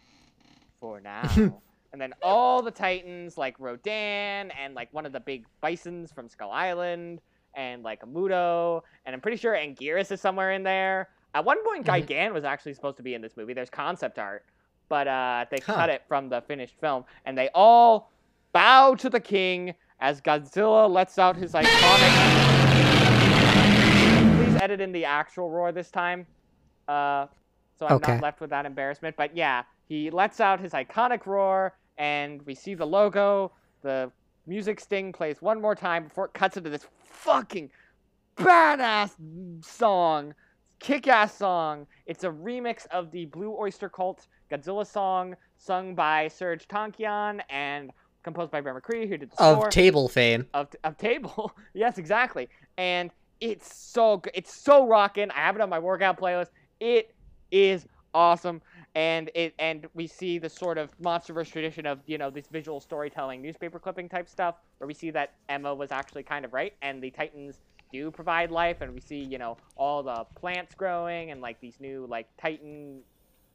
[0.78, 1.28] for now.
[1.92, 6.28] and then all the Titans, like Rodan, and like one of the big bisons from
[6.28, 7.20] Skull Island,
[7.54, 11.08] and like Amudo, and I'm pretty sure Anguirus is somewhere in there.
[11.34, 11.86] At one point.
[11.86, 12.34] Gigan mm-hmm.
[12.34, 13.54] was actually supposed to be in this movie.
[13.54, 14.44] There's concept art,
[14.90, 15.74] but uh, they Huh.
[15.74, 18.10] cut it from the finished film, and they all
[18.52, 22.40] bow to the king as Godzilla lets out his iconic.
[24.36, 26.26] Please edit in the actual roar this time,
[26.88, 27.26] uh,
[27.78, 28.12] so I'm Okay.
[28.12, 29.16] not left with that embarrassment.
[29.16, 33.52] But yeah, he lets out his iconic roar, and we see the logo.
[33.82, 34.10] The
[34.46, 37.70] music sting plays one more time before it cuts into this fucking
[38.38, 39.12] badass
[39.64, 40.34] song,
[40.80, 41.86] kick-ass song.
[42.06, 47.90] It's a remix of the Blue Oyster Cult Godzilla song, sung by Serj Tankian and
[48.22, 50.46] composed by Bear McCreary, who did the score of table fame.
[50.54, 51.52] of, of table.
[51.74, 52.48] yes, exactly.
[52.76, 53.10] And
[53.40, 54.32] it's so good.
[54.34, 55.30] It's so rocking.
[55.30, 56.50] I have it on my workout playlist.
[56.78, 57.14] It
[57.50, 58.60] is awesome.
[58.94, 62.80] And it and we see the sort of MonsterVerse tradition of you know this visual
[62.80, 66.74] storytelling, newspaper clipping type stuff, where we see that Emma was actually kind of right,
[66.82, 67.60] and the Titans
[67.92, 71.78] do provide life, and we see you know all the plants growing and like these
[71.78, 73.00] new like Titan.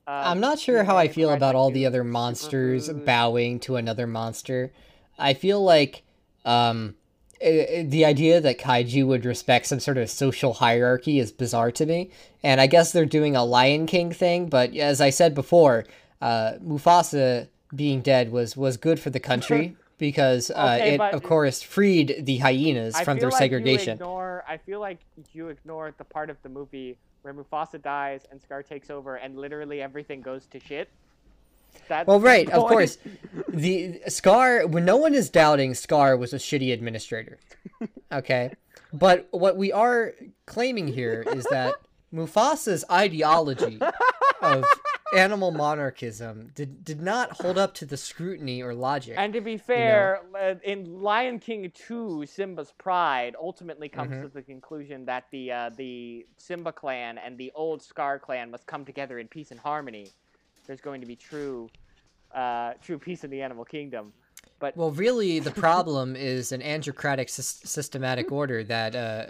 [0.08, 4.06] Uh, I'm not sure how I feel about all the other monsters bowing to another
[4.06, 4.72] monster.
[5.18, 6.04] I feel like
[6.46, 6.96] um,
[7.42, 12.12] the idea that kaiju would respect some sort of social hierarchy is bizarre to me.
[12.44, 15.86] And I guess they're doing a Lion King thing, but as I said before,
[16.22, 21.24] uh, Mufasa being dead was was good for the country because uh, Okay, it of
[21.24, 23.94] course freed the hyenas I from their like you segregation.
[23.94, 25.00] ignore, I feel like
[25.34, 29.36] you ignore the part of the movie where Mufasa dies and Scar takes over and
[29.36, 30.90] literally everything goes to shit.
[31.90, 33.00] That's Well, right, of course.
[33.50, 37.40] The Scar, when no one is doubting Scar was a shitty administrator.
[38.12, 38.54] Okay.
[38.94, 40.14] But what we are
[40.46, 41.74] claiming here is that
[42.16, 43.80] Mufasa's ideology
[44.42, 44.64] of
[45.16, 49.16] animal monarchism did, did not hold up to the scrutiny or logic.
[49.18, 54.22] And to be fair, uh, in Lion King 2, Simba's pride ultimately comes Mhm.
[54.24, 58.66] to the conclusion that the uh, the Simba clan and the old Scar clan must
[58.66, 60.08] come together in peace and harmony.
[60.68, 61.70] There's going to be true
[62.34, 64.12] uh, true peace in the animal kingdom.
[64.60, 69.26] But well, really, the problem is an androcratic sys- systematic order that uh,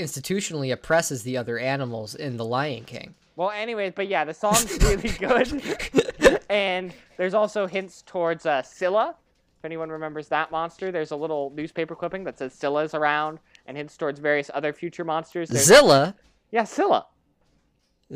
[0.00, 3.14] institutionally oppresses the other animals in The Lion King.
[3.36, 6.40] Well, anyways, but yeah, the song's really good.
[6.50, 9.14] and there's also hints towards uh, Scylla.
[9.58, 13.76] If anyone remembers that monster, there's a little newspaper clipping that says Scylla's around, and
[13.76, 15.48] hints towards various other future monsters.
[15.50, 16.14] There's- Zilla.
[16.50, 17.06] yeah, Scylla.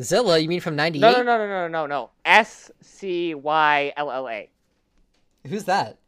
[0.01, 1.01] Zilla, you mean from '98?
[1.01, 2.11] No, no, no, no, no, no, no.
[2.24, 4.51] S C Y L L A.
[5.47, 5.98] Who's that?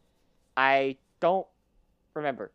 [0.57, 1.47] I don't
[2.15, 2.51] remember,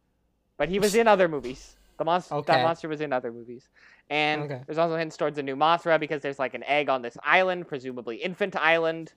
[0.58, 1.78] but he was in other movies.
[2.02, 2.54] The monster, Okay.
[2.54, 3.70] that monster was in other movies,
[4.10, 4.62] and Okay.
[4.66, 7.68] there's also hints towards a new Mothra because there's like an egg on this island,
[7.68, 9.14] presumably Infant Island.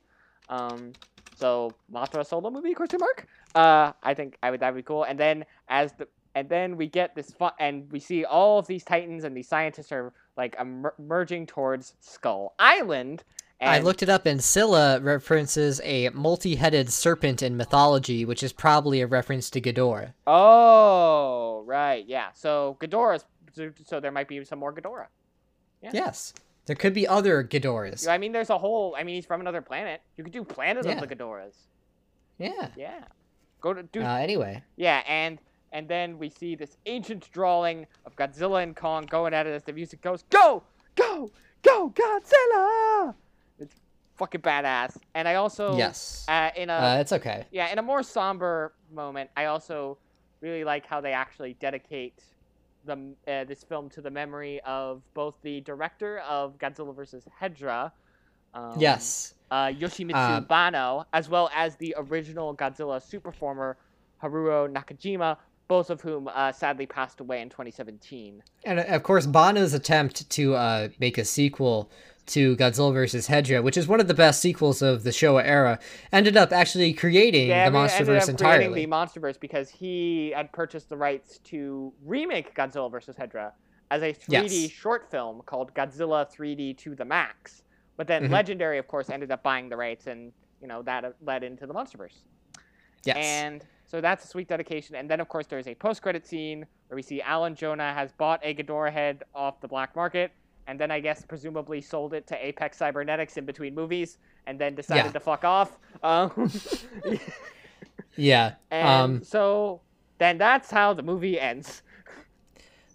[0.51, 0.93] Um,
[1.35, 3.27] so Mothra solo movie question mark?
[3.55, 5.05] Uh, I think I would that would be cool.
[5.05, 8.67] And then as the and then we get this fun, and we see all of
[8.67, 13.25] these titans and these scientists are like emer- merging towards Skull Island.
[13.61, 18.53] And I looked it up, and Scylla references a multi-headed serpent in mythology, which is
[18.53, 20.13] probably a reference to Ghidorah.
[20.27, 22.29] Oh, right, yeah.
[22.35, 25.07] So Ghidorah's so, so there might be some more Ghidorah.
[25.83, 25.91] Yeah.
[25.95, 26.35] Yes,
[26.67, 28.09] there could be other Ghidorahs.
[28.09, 28.95] I mean, there's a whole.
[28.99, 30.01] I mean, he's from another planet.
[30.17, 30.93] You could do Planet Yeah.
[31.01, 31.55] of the Ghidorahs.
[32.39, 32.69] Yeah.
[32.77, 33.05] Yeah.
[33.61, 34.03] Go to do.
[34.03, 35.39] Uh, anyway, yeah, and
[35.73, 39.63] and then we see this ancient drawing of Godzilla and Kong going at it as
[39.63, 40.23] the music goes.
[40.31, 40.63] Go,
[40.97, 41.31] go,
[41.63, 43.15] go, Godzilla!
[43.59, 43.75] It's
[44.17, 44.97] fucking badass.
[45.15, 47.47] And I also yes, uh, in a uh, it's okay.
[47.51, 49.99] yeah, in a more somber moment, I also
[50.41, 52.23] really like how they actually dedicate
[52.85, 57.25] the uh, this film to the memory of both the director of Godzilla vs.
[57.41, 57.93] Hedorah,
[58.53, 63.77] um, yes, uh, Yoshimitsu Um, Banno, as well as the original Godzilla superformer
[64.23, 65.37] Haruo Nakajima,
[65.67, 68.43] both of whom uh, sadly passed away in 2017.
[68.65, 71.91] and of course, Banno's attempt to uh, make a sequel
[72.27, 73.29] to Godzilla vs.
[73.29, 75.79] Hedorah, which is one of the best sequels of the Showa era,
[76.13, 78.67] ended up actually creating Yeah, the I mean, ended MonsterVerse up entirely.
[78.69, 83.17] creating the MonsterVerse because he had purchased the rights to remake Godzilla vs.
[83.17, 83.53] Hedorah
[83.91, 84.71] as a 3D Yes.
[84.71, 87.63] short film called Godzilla 3D to the Max.
[87.97, 88.31] But then Mhm.
[88.31, 91.67] Legendary, of course, ended up buying the rights, and you know that uh, led into
[91.67, 92.23] the MonsterVerse.
[93.05, 93.17] Yes.
[93.19, 94.97] And so that's a sweet dedication.
[94.97, 98.41] And then, of course, there's a post-credit scene where we see Alan Jonah has bought
[98.43, 100.33] a Ghidorah head off the black market,
[100.67, 104.75] and then I guess presumably sold it to Apex Cybernetics in between movies, and then
[104.75, 105.13] decided Yeah.
[105.13, 105.79] to fuck off.
[106.03, 106.51] Um,
[108.17, 108.55] yeah.
[108.71, 109.81] and Um, so
[110.19, 111.83] then that's how the movie ends.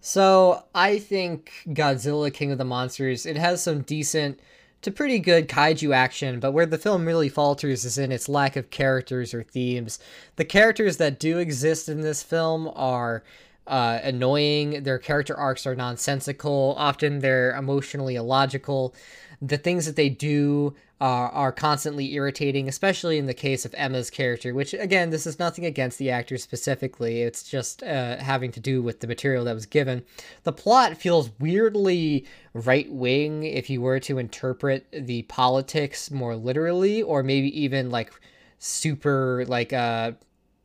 [0.01, 4.39] So I think Godzilla King of the Monsters, it has some decent
[4.81, 8.55] to pretty good kaiju action, but where the film really falters is in its lack
[8.55, 9.99] of characters or themes.
[10.37, 13.23] The characters that do exist in this film are
[13.69, 18.93] uh, annoying, their character arcs are nonsensical, often they're emotionally illogical.
[19.41, 24.09] The things that they do are, are constantly irritating, especially in the case of Emma's
[24.09, 27.21] character, which, again, this is nothing against the actor specifically.
[27.21, 30.03] It's just uh, having to do with the material that was given.
[30.43, 37.01] The plot feels weirdly right wing if you were to interpret the politics more literally,
[37.01, 38.11] or maybe even like
[38.57, 40.13] super, like, uh,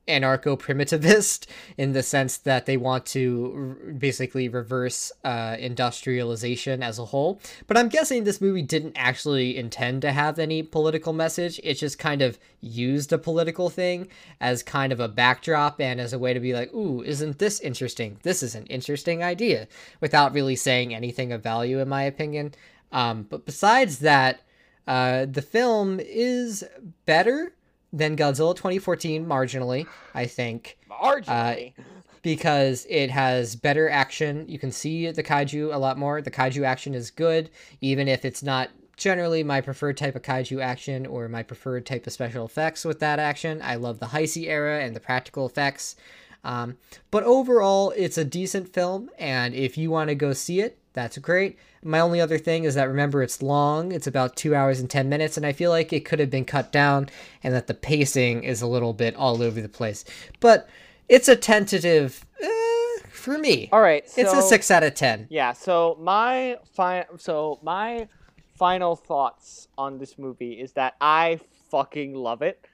[0.06, 1.46] anarcho primitivist
[1.78, 7.40] in the sense that they want to r- basically reverse uh, industrialization as a whole.
[7.66, 11.60] But I'm guessing this movie didn't actually intend to have any political message.
[11.62, 14.08] It just kind of used a political thing
[14.40, 17.60] as kind of a backdrop and as a way to be like, ooh, isn't this
[17.60, 18.18] interesting?
[18.22, 19.68] This is an interesting idea
[20.00, 22.54] without really saying anything of value, in my opinion.
[22.92, 24.40] Um, but besides that,
[24.86, 26.62] uh, the film is
[27.06, 27.53] better
[27.94, 31.72] than Godzilla 2014 marginally, I think, Marginally.
[31.78, 31.82] Uh,
[32.22, 34.46] because it has better action.
[34.48, 36.22] You can see the kaiju a lot more.
[36.22, 37.50] The kaiju action is good,
[37.80, 42.06] even if it's not generally my preferred type of kaiju action or my preferred type
[42.06, 43.60] of special effects with that action.
[43.62, 45.96] I love the Heisei era and the practical effects.
[46.44, 46.76] Um,
[47.10, 51.18] but overall, it's a decent film, and if you want to go see it, that's
[51.18, 51.58] great.
[51.82, 55.08] My only other thing is that remember it's long, it's about two hours and 10
[55.08, 57.08] minutes, and I feel like it could have been cut down
[57.42, 60.04] and that the pacing is a little bit all over the place.
[60.40, 60.68] But
[61.08, 63.68] it's a tentative eh, for me.
[63.72, 64.04] All right.
[64.16, 65.26] It's a 6 out of 10.
[65.30, 65.52] Yeah.
[65.52, 68.08] So my fi- so my
[68.56, 71.40] final thoughts on this movie is that I
[71.70, 72.64] fucking love it,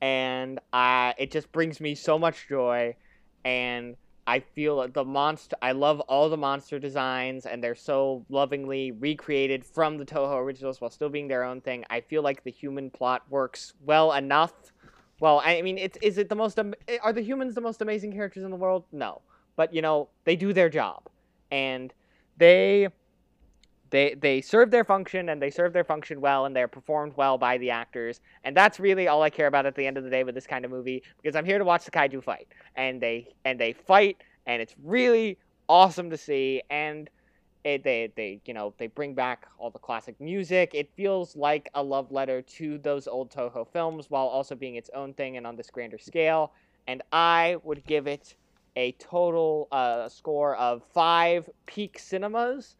[0.00, 2.94] and I it just brings me so much joy,
[3.46, 3.96] and
[4.26, 5.56] I feel like the monster.
[5.62, 10.80] I love all the monster designs, and they're so lovingly recreated from the Toho originals
[10.80, 11.84] while still being their own thing.
[11.88, 14.52] I feel like the human plot works well enough.
[15.20, 16.58] Well, I mean, it's is it the most?
[16.58, 18.84] Am- eh, are the humans the most amazing characters in the world?
[18.90, 19.22] No,
[19.54, 21.08] but you know they do their job,
[21.52, 21.94] and
[22.36, 22.88] they
[23.96, 27.38] they they serve their function and they serve their function well and they're performed well
[27.38, 28.20] by the actors.
[28.44, 30.46] And that's really all I care about at the end of the day with this
[30.46, 32.46] kind of movie because I'm here to watch the kaiju fight.
[32.76, 36.62] And they and they fight and it's really awesome to see.
[36.68, 37.08] And
[37.64, 40.72] it, they they you know they bring back all the classic music.
[40.74, 44.90] It feels like a love letter to those old Toho films while also being its
[44.94, 46.52] own thing and on this grander scale.
[46.86, 48.36] And I would give it
[48.76, 52.76] a total uh, score of five peak cinemas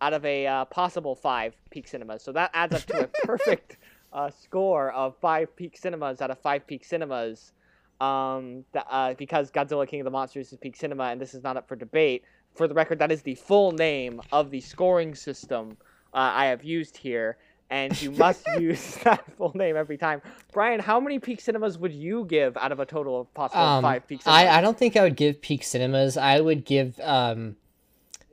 [0.00, 2.22] out of a uh, possible five peak cinemas.
[2.22, 3.78] So that adds up to a perfect
[4.12, 7.52] uh, score of five peak cinemas out of five peak cinemas.
[8.00, 11.42] Um, th- uh, because Godzilla King of the Monsters is peak cinema, and this is
[11.42, 12.24] not up for debate.
[12.54, 15.76] For the record, that is the full name of the scoring system
[16.12, 17.38] uh, I have used here,
[17.70, 20.20] and you must use that full name every time.
[20.52, 23.82] Brian, how many peak cinemas would you give out of a total of possible Um,
[23.82, 24.42] five peak cinemas?
[24.42, 26.18] I, I don't think I would give Peak Cinemas.
[26.18, 27.56] I would give um,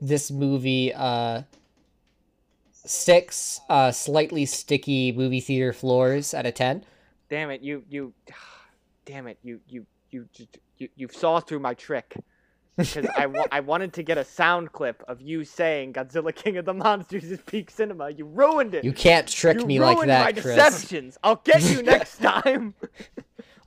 [0.07, 1.43] this movie uh,
[2.71, 6.83] six uh, slightly sticky movie theater floors out of ten.
[7.29, 8.13] Damn it, you you,
[9.05, 12.15] damn it, you you you just- you you saw through my trick.
[12.75, 16.57] Because I, wa- I wanted to get a sound clip of you saying Godzilla King
[16.57, 18.09] of the Monsters is peak cinema.
[18.09, 18.83] You ruined it.
[18.83, 20.55] You can't trick You me like that, my Chris.
[20.55, 21.15] deceptions.
[21.23, 22.73] I'll get you next time.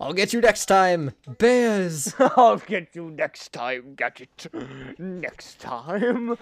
[0.01, 2.15] I'll get you next time, Bears.
[2.19, 3.95] I'll get you next time.
[3.97, 4.47] Gadget.
[4.99, 6.37] Next time.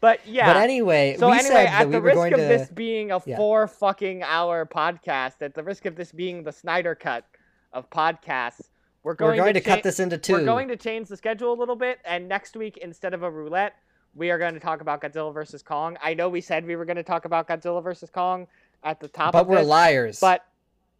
[0.00, 0.52] But yeah.
[0.52, 2.46] But anyway, So we anyway, at we the were risk of to.
[2.46, 3.36] this being a Yeah.
[3.36, 7.24] four fucking hour podcast, at the risk of this being the Snyder cut
[7.72, 8.62] of podcasts,
[9.02, 10.34] we're We're going, going to cha- cut this into two.
[10.34, 13.30] We're going to change the schedule a little bit, and next week instead of a
[13.30, 13.74] roulette,
[14.14, 15.96] we are going to talk about Godzilla versus Kong.
[16.02, 18.46] I know we said we were going to talk about Godzilla versus Kong
[18.82, 20.20] at the top but we're this, liars.
[20.20, 20.44] but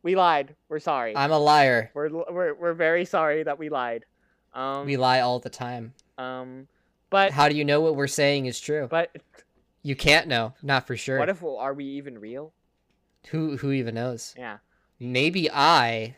[0.03, 0.55] we lied.
[0.69, 1.17] We're sorry.
[1.17, 1.91] I'm a liar.
[1.95, 4.05] we're, we're we're very sorry that we lied.
[4.55, 5.93] Um, We lie all the time.
[6.19, 6.67] um,
[7.11, 8.87] but How do you know what we're saying is true?
[8.91, 9.15] but
[9.83, 11.19] You can't know, not for sure.
[11.19, 12.53] what if are we even real?
[13.29, 14.35] who who even knows?
[14.39, 14.59] Yeah.
[14.99, 16.17] Maybe I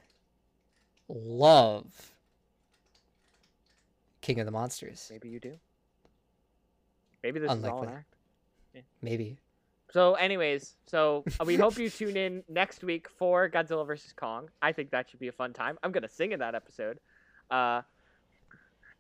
[1.09, 2.13] love
[4.21, 5.09] King of the Monsters.
[5.11, 5.57] Maybe you do.
[7.23, 7.95] Maybe this is all an Unlikely.
[7.97, 8.85] act.
[9.03, 9.39] Maybe.
[9.93, 14.49] So, anyways, so uh, we hope you tune in next week for Godzilla vs Kong.
[14.63, 15.79] I think that should be a fun time.
[15.83, 16.99] I'm gonna sing in that episode,
[17.51, 17.83] uh,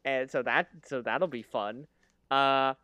[0.04, 1.86] and so that so that'll be fun.
[2.30, 2.74] Uh,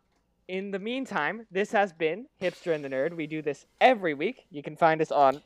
[0.47, 3.15] in the meantime, this has been Hipster and the Nerd.
[3.15, 4.47] We do this every week.
[4.49, 5.39] You can find us on.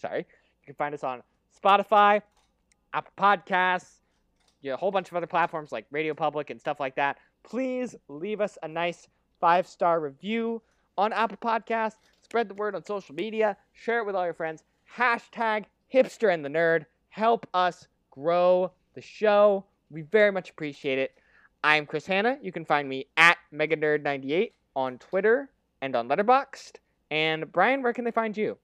[0.00, 1.24] Sorry, you can find us on
[1.60, 2.22] Spotify,
[2.94, 3.94] Apple Podcasts,
[4.62, 7.18] yeah, a whole bunch of other platforms like Radio Public and stuff like that.
[7.42, 9.08] Please leave us a nice
[9.40, 10.62] five star review
[10.98, 11.96] on Apple Podcasts.
[12.22, 13.56] Spread the word on social media.
[13.72, 14.64] Share it with all your friends.
[14.96, 16.86] Hashtag hipster and the nerd.
[17.08, 19.64] Help us grow the show.
[19.90, 21.14] We very much appreciate it.
[21.62, 22.38] I'm Chris Hanna.
[22.42, 25.50] You can find me at MegaNerd98 on Twitter
[25.80, 26.76] and on Letterboxd.
[27.10, 28.58] And Brian, where can they find you?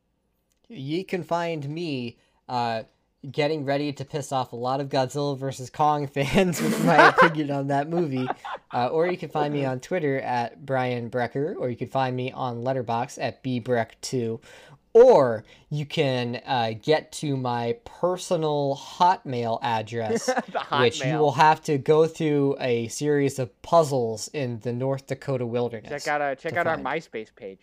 [0.68, 2.18] You can find me
[2.48, 2.82] uh,
[3.30, 5.70] getting ready to piss off a lot of Godzilla vs.
[5.70, 8.28] Kong fans with my opinion on that movie.
[8.72, 12.16] Uh, or you can find me on Twitter at Brian Brecker, or you can find
[12.16, 14.40] me on Letterboxd at bbreck2.
[14.94, 20.28] Or you can uh, get to my personal Hotmail address,
[20.80, 25.46] which you will have to go through a series of puzzles in the North Dakota
[25.46, 26.04] wilderness.
[26.04, 26.76] check out uh, check out our.
[26.76, 27.60] MySpace page.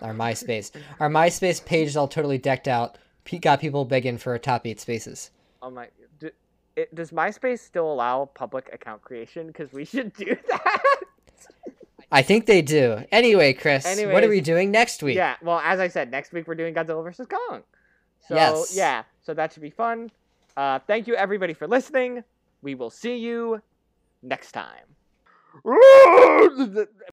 [0.00, 0.70] Our MySpace.
[1.00, 2.96] Our MySpace page is all totally decked out.
[3.40, 5.30] Got people begging for a top eight spaces.
[5.60, 5.88] Oh my!
[6.76, 9.46] D- it, does MySpace still allow public account creation?
[9.48, 10.82] Because we should do that.
[12.12, 13.04] I think they do.
[13.10, 15.16] Anyway, Chris, what are we doing next week?
[15.16, 17.26] Yeah, well, as I said, next week we're doing Godzilla vs.
[17.26, 17.62] Kong.
[18.28, 18.76] So, Yes.
[18.76, 20.10] yeah, so that should be fun.
[20.56, 22.22] Uh, thank you, everybody, for listening.
[22.62, 23.60] We will see you
[24.22, 24.84] next time.